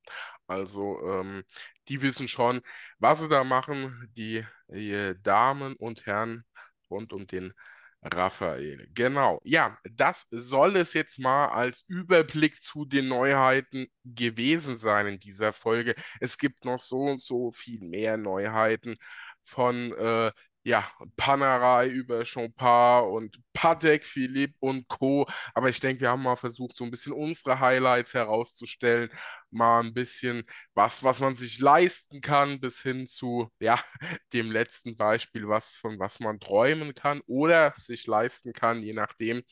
also 0.47 1.01
ähm, 1.09 1.45
die 1.89 2.03
wissen 2.03 2.29
schon, 2.29 2.61
was 2.99 3.21
sie 3.21 3.29
da 3.29 3.45
machen, 3.45 4.11
die, 4.17 4.45
die 4.69 5.15
Damen 5.23 5.77
und 5.77 6.07
Herren 6.07 6.45
rund 6.91 7.13
um 7.13 7.27
den 7.27 7.55
Raphael. 8.03 8.89
Genau. 8.95 9.41
Ja, 9.45 9.79
das 9.85 10.27
soll 10.31 10.77
es 10.77 10.93
jetzt 10.93 11.19
mal 11.19 11.49
als 11.49 11.85
Überblick 11.87 12.61
zu 12.61 12.85
den 12.85 13.09
Neuheiten 13.09 13.87
gewesen 14.05 14.77
sein 14.77 15.07
in 15.07 15.19
dieser 15.21 15.53
Folge. 15.53 15.95
Es 16.21 16.37
gibt 16.37 16.65
noch 16.65 16.81
so 16.81 16.99
und 17.03 17.21
so 17.21 17.53
viel 17.53 17.81
mehr 17.81 18.17
Neuheiten 18.17 18.97
von 19.45 19.93
äh, 19.93 20.33
ja, 20.65 20.89
Panerei 21.17 21.89
über 21.89 22.25
Champard 22.25 23.11
und 23.11 23.39
Patek 23.53 24.05
Philippe 24.05 24.55
und 24.61 24.89
Co. 24.89 25.27
Aber 25.55 25.69
ich 25.69 25.81
denke, 25.81 26.03
wir 26.03 26.11
haben 26.11 26.23
mal 26.23 26.37
versucht, 26.37 26.77
so 26.77 26.85
ein 26.85 26.91
bisschen 26.91 27.13
unsere 27.13 27.59
Highlights 27.61 28.15
herauszustellen, 28.15 29.11
mal 29.51 29.81
ein 29.81 29.93
bisschen 29.95 30.45
was, 30.75 31.03
was 31.03 31.21
man 31.21 31.35
sich 31.35 31.59
leisten 31.59 32.21
kann, 32.21 32.61
bis 32.61 32.81
hin 32.83 33.07
zu, 33.07 33.51
ja, 33.59 33.81
dem 34.33 34.51
letzten 34.53 34.97
Beispiel, 34.97 35.49
was, 35.49 35.73
von 35.77 35.99
was 35.99 36.21
man 36.21 36.39
träumen 36.41 36.95
kann 36.95 37.23
oder 37.27 37.75
sich 37.79 38.07
leisten 38.07 38.53
kann, 38.53 38.83
je 38.83 38.93
nachdem. 38.93 39.43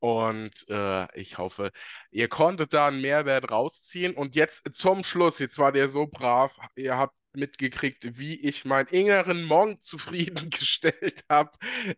Und 0.00 0.66
äh, 0.70 1.06
ich 1.18 1.36
hoffe, 1.38 1.70
ihr 2.10 2.28
konntet 2.28 2.72
da 2.72 2.88
einen 2.88 3.02
Mehrwert 3.02 3.50
rausziehen. 3.50 4.14
Und 4.14 4.34
jetzt 4.34 4.72
zum 4.74 5.04
Schluss, 5.04 5.38
jetzt 5.38 5.58
war 5.58 5.72
der 5.72 5.88
so 5.90 6.06
brav, 6.06 6.56
ihr 6.74 6.96
habt 6.96 7.14
mitgekriegt, 7.34 8.18
wie 8.18 8.34
ich 8.40 8.64
meinen 8.64 8.88
inneren 8.88 9.44
Monk 9.44 9.82
zufriedengestellt 9.82 11.24
habe 11.28 11.50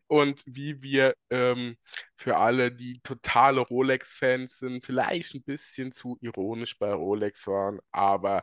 und 0.07 0.43
wie 0.47 0.83
wir 0.83 1.14
ähm, 1.30 1.76
für 2.16 2.37
alle, 2.37 2.72
die 2.72 3.01
totale 3.03 3.61
Rolex-Fans 3.61 4.59
sind, 4.59 4.85
vielleicht 4.87 5.35
ein 5.35 5.43
bisschen 5.43 5.93
zu 5.93 6.18
ironisch 6.20 6.78
bei 6.78 6.93
Rolex 6.93 7.47
waren, 7.47 7.80
aber 7.91 8.43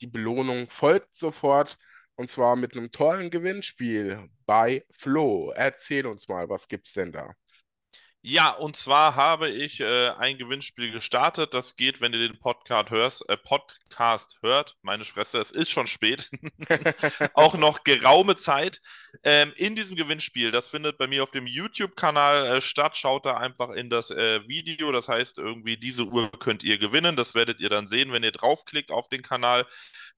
die 0.00 0.06
Belohnung 0.06 0.68
folgt 0.70 1.14
sofort. 1.14 1.76
Und 2.16 2.28
zwar 2.30 2.54
mit 2.56 2.76
einem 2.76 2.90
tollen 2.92 3.30
Gewinnspiel 3.30 4.28
bei 4.44 4.84
Flo. 4.90 5.52
Erzähl 5.52 6.06
uns 6.06 6.28
mal, 6.28 6.48
was 6.50 6.68
gibt's 6.68 6.92
denn 6.92 7.12
da? 7.12 7.34
Ja, 8.22 8.50
und 8.50 8.76
zwar 8.76 9.16
habe 9.16 9.48
ich 9.48 9.80
äh, 9.80 10.10
ein 10.10 10.36
Gewinnspiel 10.36 10.92
gestartet. 10.92 11.54
Das 11.54 11.74
geht, 11.74 12.02
wenn 12.02 12.12
ihr 12.12 12.18
den 12.18 12.38
Podcast 12.38 12.90
hörst, 12.90 13.26
äh, 13.30 13.36
Podcast 13.38 14.38
hört. 14.42 14.76
Meine 14.82 15.04
Fresse, 15.04 15.38
es 15.38 15.50
ist 15.50 15.70
schon 15.70 15.86
spät. 15.86 16.30
Auch 17.34 17.54
noch 17.54 17.82
geraume 17.82 18.36
Zeit. 18.36 18.82
Ähm, 19.24 19.54
in 19.56 19.74
diesem 19.74 19.96
Gewinnspiel, 19.96 20.50
das 20.50 20.68
findet 20.68 20.98
bei 20.98 21.06
mir 21.06 21.22
auf 21.22 21.30
dem 21.30 21.46
YouTube-Kanal 21.46 22.56
äh, 22.58 22.60
statt. 22.60 22.98
Schaut 22.98 23.24
da 23.24 23.38
einfach 23.38 23.70
in 23.70 23.88
das 23.88 24.10
äh, 24.10 24.46
Video. 24.46 24.92
Das 24.92 25.08
heißt, 25.08 25.38
irgendwie 25.38 25.78
diese 25.78 26.04
Uhr 26.04 26.30
könnt 26.30 26.62
ihr 26.62 26.76
gewinnen. 26.76 27.16
Das 27.16 27.34
werdet 27.34 27.58
ihr 27.60 27.70
dann 27.70 27.88
sehen, 27.88 28.12
wenn 28.12 28.22
ihr 28.22 28.32
draufklickt 28.32 28.90
auf 28.90 29.08
den 29.08 29.22
Kanal. 29.22 29.66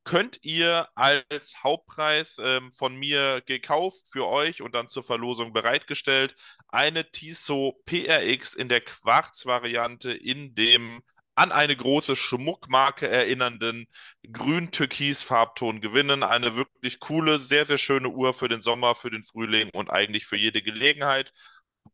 Könnt 0.02 0.40
ihr 0.42 0.88
als 0.96 1.62
Hauptpreis 1.62 2.38
ähm, 2.42 2.72
von 2.72 2.96
mir 2.96 3.42
gekauft 3.46 4.08
für 4.10 4.26
euch 4.26 4.60
und 4.60 4.74
dann 4.74 4.88
zur 4.88 5.04
Verlosung 5.04 5.52
bereitgestellt 5.52 6.34
eine 6.72 7.08
Tissot 7.10 7.84
PRX 7.92 8.54
in 8.54 8.70
der 8.70 8.80
Quarz-Variante 8.80 10.12
in 10.12 10.54
dem 10.54 11.02
an 11.34 11.52
eine 11.52 11.76
große 11.76 12.16
Schmuckmarke 12.16 13.06
erinnernden 13.08 13.86
grün-türkis-Farbton 14.30 15.80
gewinnen. 15.80 16.22
Eine 16.22 16.56
wirklich 16.56 17.00
coole, 17.00 17.38
sehr, 17.38 17.64
sehr 17.66 17.78
schöne 17.78 18.08
Uhr 18.08 18.32
für 18.32 18.48
den 18.48 18.62
Sommer, 18.62 18.94
für 18.94 19.10
den 19.10 19.24
Frühling 19.24 19.70
und 19.70 19.90
eigentlich 19.90 20.26
für 20.26 20.36
jede 20.36 20.62
Gelegenheit. 20.62 21.32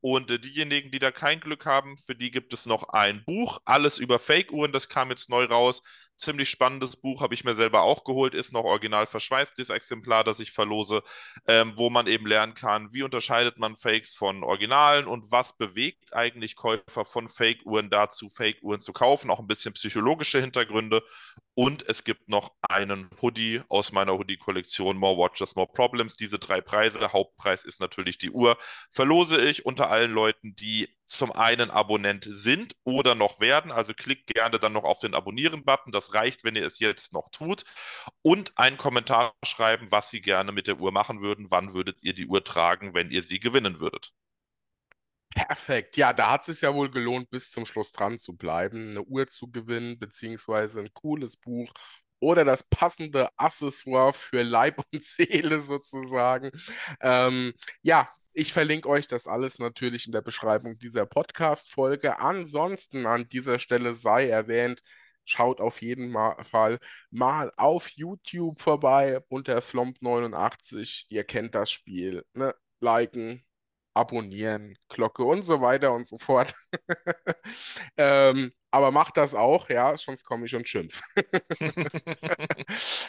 Und 0.00 0.30
äh, 0.30 0.38
diejenigen, 0.38 0.90
die 0.92 0.98
da 1.00 1.10
kein 1.10 1.40
Glück 1.40 1.66
haben, 1.66 1.96
für 1.98 2.14
die 2.14 2.30
gibt 2.30 2.52
es 2.52 2.66
noch 2.66 2.90
ein 2.90 3.24
Buch, 3.24 3.60
alles 3.64 3.98
über 3.98 4.18
Fake-Uhren, 4.20 4.72
das 4.72 4.88
kam 4.88 5.10
jetzt 5.10 5.30
neu 5.30 5.44
raus. 5.44 5.82
Ziemlich 6.18 6.50
spannendes 6.50 6.96
Buch, 6.96 7.20
habe 7.20 7.32
ich 7.32 7.44
mir 7.44 7.54
selber 7.54 7.82
auch 7.82 8.02
geholt, 8.02 8.34
ist 8.34 8.52
noch 8.52 8.64
original 8.64 9.06
verschweißt, 9.06 9.56
dieses 9.56 9.70
Exemplar, 9.70 10.24
das 10.24 10.40
ich 10.40 10.50
verlose, 10.50 11.04
ähm, 11.46 11.74
wo 11.76 11.90
man 11.90 12.08
eben 12.08 12.26
lernen 12.26 12.54
kann, 12.54 12.92
wie 12.92 13.04
unterscheidet 13.04 13.58
man 13.58 13.76
Fakes 13.76 14.16
von 14.16 14.42
Originalen 14.42 15.06
und 15.06 15.30
was 15.30 15.56
bewegt 15.56 16.12
eigentlich 16.14 16.56
Käufer 16.56 17.04
von 17.04 17.28
Fake-Uhren 17.28 17.88
dazu, 17.88 18.30
Fake-Uhren 18.30 18.80
zu 18.80 18.92
kaufen, 18.92 19.30
auch 19.30 19.38
ein 19.38 19.46
bisschen 19.46 19.74
psychologische 19.74 20.40
Hintergründe. 20.40 21.04
Und 21.58 21.88
es 21.88 22.04
gibt 22.04 22.28
noch 22.28 22.52
einen 22.60 23.10
Hoodie 23.20 23.62
aus 23.68 23.90
meiner 23.90 24.12
Hoodie-Kollektion, 24.16 24.96
More 24.96 25.18
Watches, 25.18 25.56
More 25.56 25.66
Problems. 25.66 26.16
Diese 26.16 26.38
drei 26.38 26.60
Preise, 26.60 27.12
Hauptpreis 27.12 27.64
ist 27.64 27.80
natürlich 27.80 28.16
die 28.16 28.30
Uhr, 28.30 28.56
verlose 28.92 29.40
ich 29.40 29.66
unter 29.66 29.90
allen 29.90 30.12
Leuten, 30.12 30.54
die 30.54 30.88
zum 31.04 31.32
einen 31.32 31.72
Abonnent 31.72 32.28
sind 32.30 32.76
oder 32.84 33.16
noch 33.16 33.40
werden. 33.40 33.72
Also 33.72 33.92
klickt 33.92 34.28
gerne 34.32 34.60
dann 34.60 34.72
noch 34.72 34.84
auf 34.84 35.00
den 35.00 35.14
Abonnieren-Button. 35.14 35.90
Das 35.90 36.14
reicht, 36.14 36.44
wenn 36.44 36.54
ihr 36.54 36.64
es 36.64 36.78
jetzt 36.78 37.12
noch 37.12 37.28
tut. 37.32 37.64
Und 38.22 38.56
einen 38.56 38.76
Kommentar 38.76 39.34
schreiben, 39.44 39.90
was 39.90 40.10
Sie 40.10 40.20
gerne 40.20 40.52
mit 40.52 40.68
der 40.68 40.80
Uhr 40.80 40.92
machen 40.92 41.22
würden. 41.22 41.50
Wann 41.50 41.74
würdet 41.74 41.98
ihr 42.04 42.14
die 42.14 42.28
Uhr 42.28 42.44
tragen, 42.44 42.94
wenn 42.94 43.10
ihr 43.10 43.24
sie 43.24 43.40
gewinnen 43.40 43.80
würdet? 43.80 44.12
Perfekt. 45.30 45.96
Ja, 45.96 46.12
da 46.12 46.30
hat 46.32 46.48
es 46.48 46.56
sich 46.56 46.62
ja 46.62 46.74
wohl 46.74 46.90
gelohnt, 46.90 47.30
bis 47.30 47.50
zum 47.50 47.66
Schluss 47.66 47.92
dran 47.92 48.18
zu 48.18 48.36
bleiben, 48.36 48.90
eine 48.90 49.02
Uhr 49.04 49.26
zu 49.28 49.50
gewinnen, 49.50 49.98
beziehungsweise 49.98 50.80
ein 50.80 50.92
cooles 50.94 51.36
Buch 51.36 51.72
oder 52.20 52.44
das 52.44 52.64
passende 52.64 53.28
Accessoire 53.38 54.12
für 54.12 54.42
Leib 54.42 54.82
und 54.92 55.02
Seele 55.04 55.60
sozusagen. 55.60 56.50
Ähm, 57.00 57.52
ja, 57.82 58.08
ich 58.32 58.52
verlinke 58.52 58.88
euch 58.88 59.06
das 59.08 59.26
alles 59.26 59.58
natürlich 59.58 60.06
in 60.06 60.12
der 60.12 60.22
Beschreibung 60.22 60.78
dieser 60.78 61.06
Podcast-Folge. 61.06 62.18
Ansonsten 62.20 63.06
an 63.06 63.28
dieser 63.28 63.58
Stelle 63.58 63.94
sei 63.94 64.28
erwähnt, 64.28 64.82
schaut 65.24 65.60
auf 65.60 65.82
jeden 65.82 66.12
Fall 66.42 66.78
mal 67.10 67.52
auf 67.56 67.88
YouTube 67.90 68.60
vorbei 68.62 69.20
unter 69.28 69.58
Flomp89. 69.58 71.06
Ihr 71.10 71.24
kennt 71.24 71.54
das 71.54 71.70
Spiel. 71.70 72.24
Ne? 72.34 72.54
Liken, 72.80 73.44
abonnieren, 73.98 74.76
Glocke 74.88 75.24
und 75.24 75.42
so 75.44 75.60
weiter 75.60 75.92
und 75.92 76.06
so 76.06 76.18
fort. 76.18 76.54
ähm, 77.96 78.52
aber 78.70 78.90
macht 78.90 79.16
das 79.16 79.34
auch, 79.34 79.68
ja, 79.70 79.96
sonst 79.96 80.24
komme 80.24 80.46
ich 80.46 80.54
und 80.54 80.68
schimpf. 80.68 81.00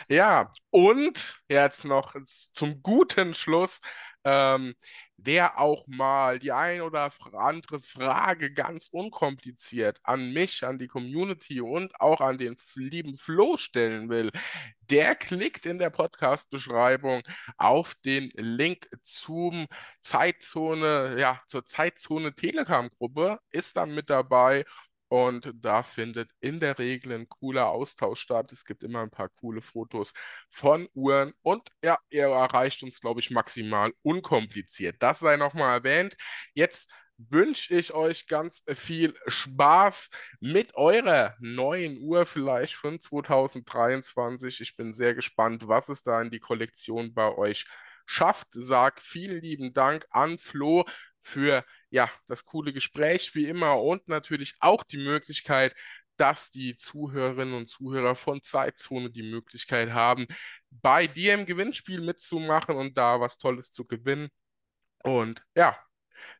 ja, 0.09 0.51
und 0.69 1.41
jetzt 1.49 1.85
noch 1.85 2.15
zum 2.25 2.81
guten 2.81 3.33
Schluss. 3.33 3.81
Ähm, 4.23 4.75
wer 5.23 5.59
auch 5.59 5.85
mal 5.87 6.39
die 6.39 6.51
ein 6.51 6.81
oder 6.81 7.11
andere 7.33 7.79
Frage 7.79 8.53
ganz 8.53 8.89
unkompliziert 8.91 9.99
an 10.03 10.31
mich, 10.33 10.63
an 10.63 10.79
die 10.79 10.87
Community 10.87 11.61
und 11.61 11.99
auch 11.99 12.21
an 12.21 12.37
den 12.37 12.55
lieben 12.75 13.15
Flo 13.15 13.57
stellen 13.57 14.09
will, 14.09 14.31
der 14.81 15.15
klickt 15.15 15.65
in 15.65 15.79
der 15.79 15.89
Podcast-Beschreibung 15.89 17.21
auf 17.57 17.95
den 17.95 18.31
Link 18.35 18.89
zum 19.03 19.67
Zeitzone, 20.01 21.17
ja, 21.19 21.41
zur 21.47 21.65
Zeitzone 21.65 22.33
Telegram-Gruppe, 22.33 23.39
ist 23.51 23.77
dann 23.77 23.93
mit 23.93 24.09
dabei 24.09 24.65
und 25.09 25.51
da 25.55 25.83
findet 25.83 26.31
in 26.39 26.59
der 26.59 26.77
Regel 26.79 27.13
ein 27.13 27.27
cooler 27.29 27.69
Austausch 27.69 28.21
statt. 28.21 28.51
Es 28.51 28.63
gibt 28.63 28.83
immer 28.83 29.01
ein 29.01 29.09
paar 29.09 29.29
coole 29.29 29.61
Fotos 29.61 30.13
von 30.49 30.87
Uhren. 30.93 31.33
Und 31.41 31.67
ja, 31.83 31.97
ihr 32.09 32.27
erreicht 32.27 32.83
uns, 32.83 32.99
glaube 33.01 33.19
ich, 33.19 33.31
maximal 33.31 33.91
unkompliziert. 34.03 34.97
Das 34.99 35.19
sei 35.19 35.35
nochmal 35.37 35.79
erwähnt. 35.79 36.15
Jetzt 36.53 36.91
wünsche 37.17 37.75
ich 37.75 37.93
euch 37.93 38.27
ganz 38.27 38.63
viel 38.75 39.13
Spaß 39.27 40.09
mit 40.39 40.75
eurer 40.75 41.35
neuen 41.39 41.99
Uhr 42.01 42.25
vielleicht 42.25 42.75
von 42.75 42.99
2023. 42.99 44.61
Ich 44.61 44.75
bin 44.77 44.93
sehr 44.93 45.15
gespannt, 45.15 45.67
was 45.67 45.89
es 45.89 46.03
da 46.03 46.21
in 46.21 46.31
die 46.31 46.39
Kollektion 46.39 47.13
bei 47.13 47.35
euch 47.35 47.65
schafft. 48.05 48.47
Sag 48.51 49.01
vielen 49.01 49.41
lieben 49.41 49.73
Dank 49.73 50.05
an 50.11 50.37
Flo 50.39 50.85
für 51.21 51.65
ja, 51.89 52.09
das 52.27 52.45
coole 52.45 52.73
Gespräch 52.73 53.33
wie 53.35 53.47
immer 53.47 53.81
und 53.81 54.07
natürlich 54.07 54.55
auch 54.59 54.83
die 54.83 54.97
Möglichkeit, 54.97 55.75
dass 56.17 56.51
die 56.51 56.75
Zuhörerinnen 56.75 57.53
und 57.53 57.67
Zuhörer 57.67 58.15
von 58.15 58.43
Zeitzone 58.43 59.09
die 59.09 59.23
Möglichkeit 59.23 59.91
haben, 59.91 60.27
bei 60.69 61.07
dir 61.07 61.33
im 61.33 61.45
Gewinnspiel 61.45 62.01
mitzumachen 62.01 62.75
und 62.75 62.97
da 62.97 63.21
was 63.21 63.37
Tolles 63.37 63.71
zu 63.71 63.85
gewinnen. 63.85 64.29
Und 65.03 65.43
ja, 65.55 65.77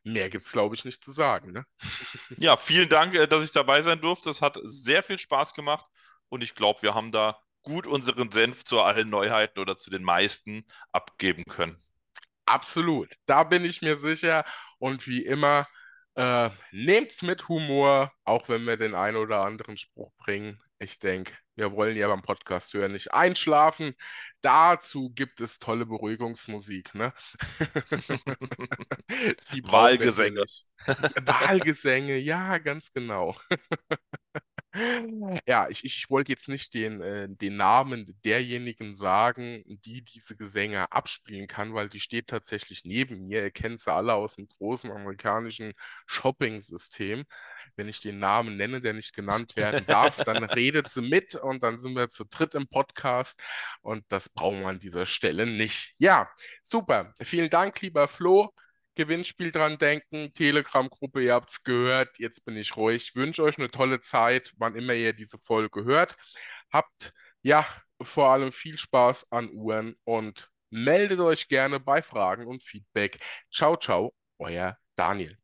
mehr 0.04 0.28
gibt 0.28 0.44
es, 0.44 0.52
glaube 0.52 0.74
ich, 0.74 0.84
nicht 0.84 1.02
zu 1.02 1.12
sagen. 1.12 1.52
Ne? 1.52 1.64
Ja, 2.36 2.56
vielen 2.56 2.88
Dank, 2.88 3.14
äh, 3.14 3.26
dass 3.26 3.44
ich 3.44 3.52
dabei 3.52 3.80
sein 3.82 4.00
durfte. 4.00 4.28
Es 4.30 4.42
hat 4.42 4.58
sehr 4.64 5.02
viel 5.02 5.18
Spaß 5.18 5.54
gemacht 5.54 5.86
und 6.28 6.42
ich 6.42 6.54
glaube, 6.54 6.82
wir 6.82 6.94
haben 6.94 7.10
da 7.10 7.40
gut 7.62 7.86
unseren 7.86 8.30
Senf 8.32 8.64
zu 8.64 8.80
allen 8.80 9.10
Neuheiten 9.10 9.58
oder 9.60 9.76
zu 9.76 9.90
den 9.90 10.02
meisten 10.02 10.66
abgeben 10.92 11.44
können. 11.44 11.82
Absolut, 12.46 13.14
da 13.26 13.44
bin 13.44 13.64
ich 13.64 13.80
mir 13.80 13.96
sicher. 13.96 14.44
Und 14.80 15.06
wie 15.06 15.24
immer, 15.24 15.68
äh, 16.16 16.50
nehmt's 16.72 17.22
mit 17.22 17.48
Humor, 17.48 18.12
auch 18.24 18.48
wenn 18.48 18.64
wir 18.64 18.76
den 18.76 18.94
einen 18.94 19.16
oder 19.16 19.42
anderen 19.42 19.76
Spruch 19.78 20.12
bringen. 20.18 20.60
Ich 20.78 20.98
denke, 20.98 21.34
wir 21.56 21.72
wollen 21.72 21.96
ja 21.96 22.08
beim 22.08 22.22
Podcast 22.22 22.72
hören 22.72 22.92
nicht 22.92 23.12
einschlafen. 23.12 23.94
Dazu 24.40 25.10
gibt 25.14 25.40
es 25.40 25.58
tolle 25.58 25.86
Beruhigungsmusik, 25.86 26.94
ne? 26.94 27.12
Die 29.52 29.62
Wahlgesänge. 29.64 30.44
Wahlgesänge, 31.26 32.16
ja, 32.16 32.58
ganz 32.58 32.92
genau. 32.92 33.36
Ja, 35.46 35.68
ich, 35.68 35.84
ich 35.84 36.08
wollte 36.10 36.30
jetzt 36.30 36.48
nicht 36.48 36.74
den, 36.74 37.00
äh, 37.00 37.28
den 37.28 37.56
Namen 37.56 38.16
derjenigen 38.24 38.94
sagen, 38.94 39.64
die 39.66 40.02
diese 40.02 40.36
Gesänge 40.36 40.92
abspielen 40.92 41.48
kann, 41.48 41.74
weil 41.74 41.88
die 41.88 41.98
steht 41.98 42.28
tatsächlich 42.28 42.84
neben 42.84 43.26
mir. 43.26 43.42
Ihr 43.42 43.50
kennt 43.50 43.80
sie 43.80 43.92
alle 43.92 44.14
aus 44.14 44.36
dem 44.36 44.46
großen 44.46 44.90
amerikanischen 44.92 45.72
Shopping-System. 46.06 47.24
Wenn 47.74 47.88
ich 47.88 48.00
den 48.00 48.20
Namen 48.20 48.56
nenne, 48.56 48.80
der 48.80 48.92
nicht 48.92 49.14
genannt 49.14 49.56
werden 49.56 49.84
darf, 49.86 50.16
dann 50.24 50.44
redet 50.44 50.88
sie 50.88 51.02
mit 51.02 51.34
und 51.34 51.62
dann 51.64 51.80
sind 51.80 51.94
wir 51.96 52.10
zu 52.10 52.24
dritt 52.24 52.54
im 52.54 52.68
Podcast 52.68 53.42
und 53.80 54.04
das 54.08 54.28
brauchen 54.28 54.60
wir 54.60 54.68
an 54.68 54.78
dieser 54.78 55.04
Stelle 55.06 55.46
nicht. 55.46 55.94
Ja, 55.98 56.30
super. 56.62 57.12
Vielen 57.20 57.50
Dank, 57.50 57.80
lieber 57.80 58.06
Flo. 58.06 58.54
Gewinnspiel 59.00 59.50
dran 59.50 59.78
denken, 59.78 60.30
Telegram-Gruppe, 60.34 61.22
ihr 61.22 61.32
habt 61.32 61.48
es 61.48 61.62
gehört, 61.62 62.18
jetzt 62.18 62.44
bin 62.44 62.54
ich 62.56 62.76
ruhig. 62.76 63.14
Wünsche 63.16 63.42
euch 63.42 63.56
eine 63.56 63.70
tolle 63.70 64.02
Zeit, 64.02 64.52
wann 64.58 64.74
immer 64.74 64.92
ihr 64.92 65.14
diese 65.14 65.38
Folge 65.38 65.84
hört. 65.84 66.16
Habt 66.70 67.14
ja 67.40 67.66
vor 68.02 68.28
allem 68.30 68.52
viel 68.52 68.76
Spaß 68.76 69.32
an 69.32 69.50
Uhren 69.54 69.96
und 70.04 70.50
meldet 70.68 71.18
euch 71.20 71.48
gerne 71.48 71.80
bei 71.80 72.02
Fragen 72.02 72.46
und 72.46 72.62
Feedback. 72.62 73.18
Ciao, 73.50 73.76
ciao, 73.78 74.12
euer 74.38 74.76
Daniel. 74.96 75.38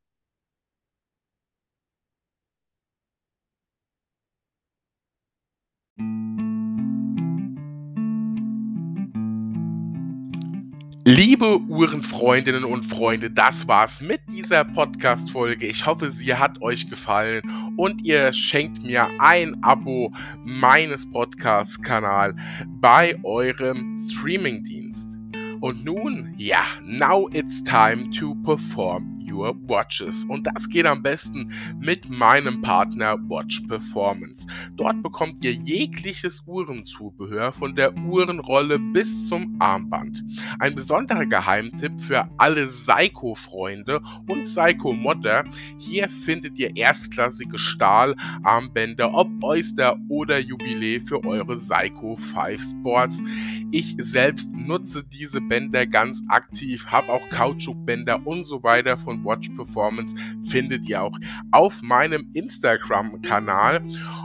Liebe 11.08 11.60
Uhrenfreundinnen 11.68 12.64
und 12.64 12.82
Freunde, 12.84 13.30
das 13.30 13.68
war's 13.68 14.00
mit 14.00 14.22
dieser 14.28 14.64
Podcast-Folge. 14.64 15.64
Ich 15.68 15.86
hoffe, 15.86 16.10
sie 16.10 16.34
hat 16.34 16.60
euch 16.60 16.90
gefallen 16.90 17.42
und 17.76 18.02
ihr 18.02 18.32
schenkt 18.32 18.82
mir 18.82 19.08
ein 19.20 19.62
Abo 19.62 20.12
meines 20.42 21.08
Podcast-Kanals 21.08 22.34
bei 22.80 23.16
eurem 23.22 23.96
Streaming-Dienst. 23.96 25.16
Und 25.60 25.84
nun, 25.84 26.34
ja, 26.38 26.64
now 26.84 27.28
it's 27.32 27.62
time 27.62 28.10
to 28.10 28.34
perform 28.44 29.15
Your 29.30 29.54
Watches. 29.68 30.24
Und 30.24 30.46
das 30.46 30.68
geht 30.68 30.86
am 30.86 31.02
besten 31.02 31.52
mit 31.80 32.08
meinem 32.08 32.60
Partner 32.60 33.16
Watch 33.28 33.62
Performance. 33.62 34.46
Dort 34.76 35.02
bekommt 35.02 35.42
ihr 35.44 35.52
jegliches 35.52 36.44
Uhrenzubehör 36.46 37.52
von 37.52 37.74
der 37.74 37.96
Uhrenrolle 37.96 38.78
bis 38.78 39.28
zum 39.28 39.56
Armband. 39.58 40.22
Ein 40.58 40.74
besonderer 40.74 41.26
Geheimtipp 41.26 41.98
für 42.00 42.28
alle 42.38 42.66
Seiko-Freunde 42.66 44.00
und 44.28 44.46
Seiko-Modder. 44.46 45.44
Hier 45.78 46.08
findet 46.08 46.58
ihr 46.58 46.76
erstklassige 46.76 47.58
Stahlarmbänder, 47.58 49.12
ob 49.12 49.28
Oyster 49.42 49.98
oder 50.08 50.38
Jubiläe 50.38 51.00
für 51.00 51.24
eure 51.24 51.58
Seiko 51.58 52.16
5 52.16 52.62
Sports. 52.62 53.22
Ich 53.70 53.96
selbst 53.98 54.54
nutze 54.54 55.04
diese 55.04 55.40
Bänder 55.40 55.86
ganz 55.86 56.22
aktiv, 56.28 56.86
habe 56.86 57.12
auch 57.12 57.28
Kautschukbänder 57.30 58.26
und 58.26 58.44
so 58.44 58.62
weiter 58.62 58.96
von 58.96 59.15
Watch 59.24 59.48
Performance 59.50 60.16
findet 60.48 60.88
ihr 60.88 61.02
auch 61.02 61.18
auf 61.50 61.82
meinem 61.82 62.30
Instagram-Kanal. 62.32 63.84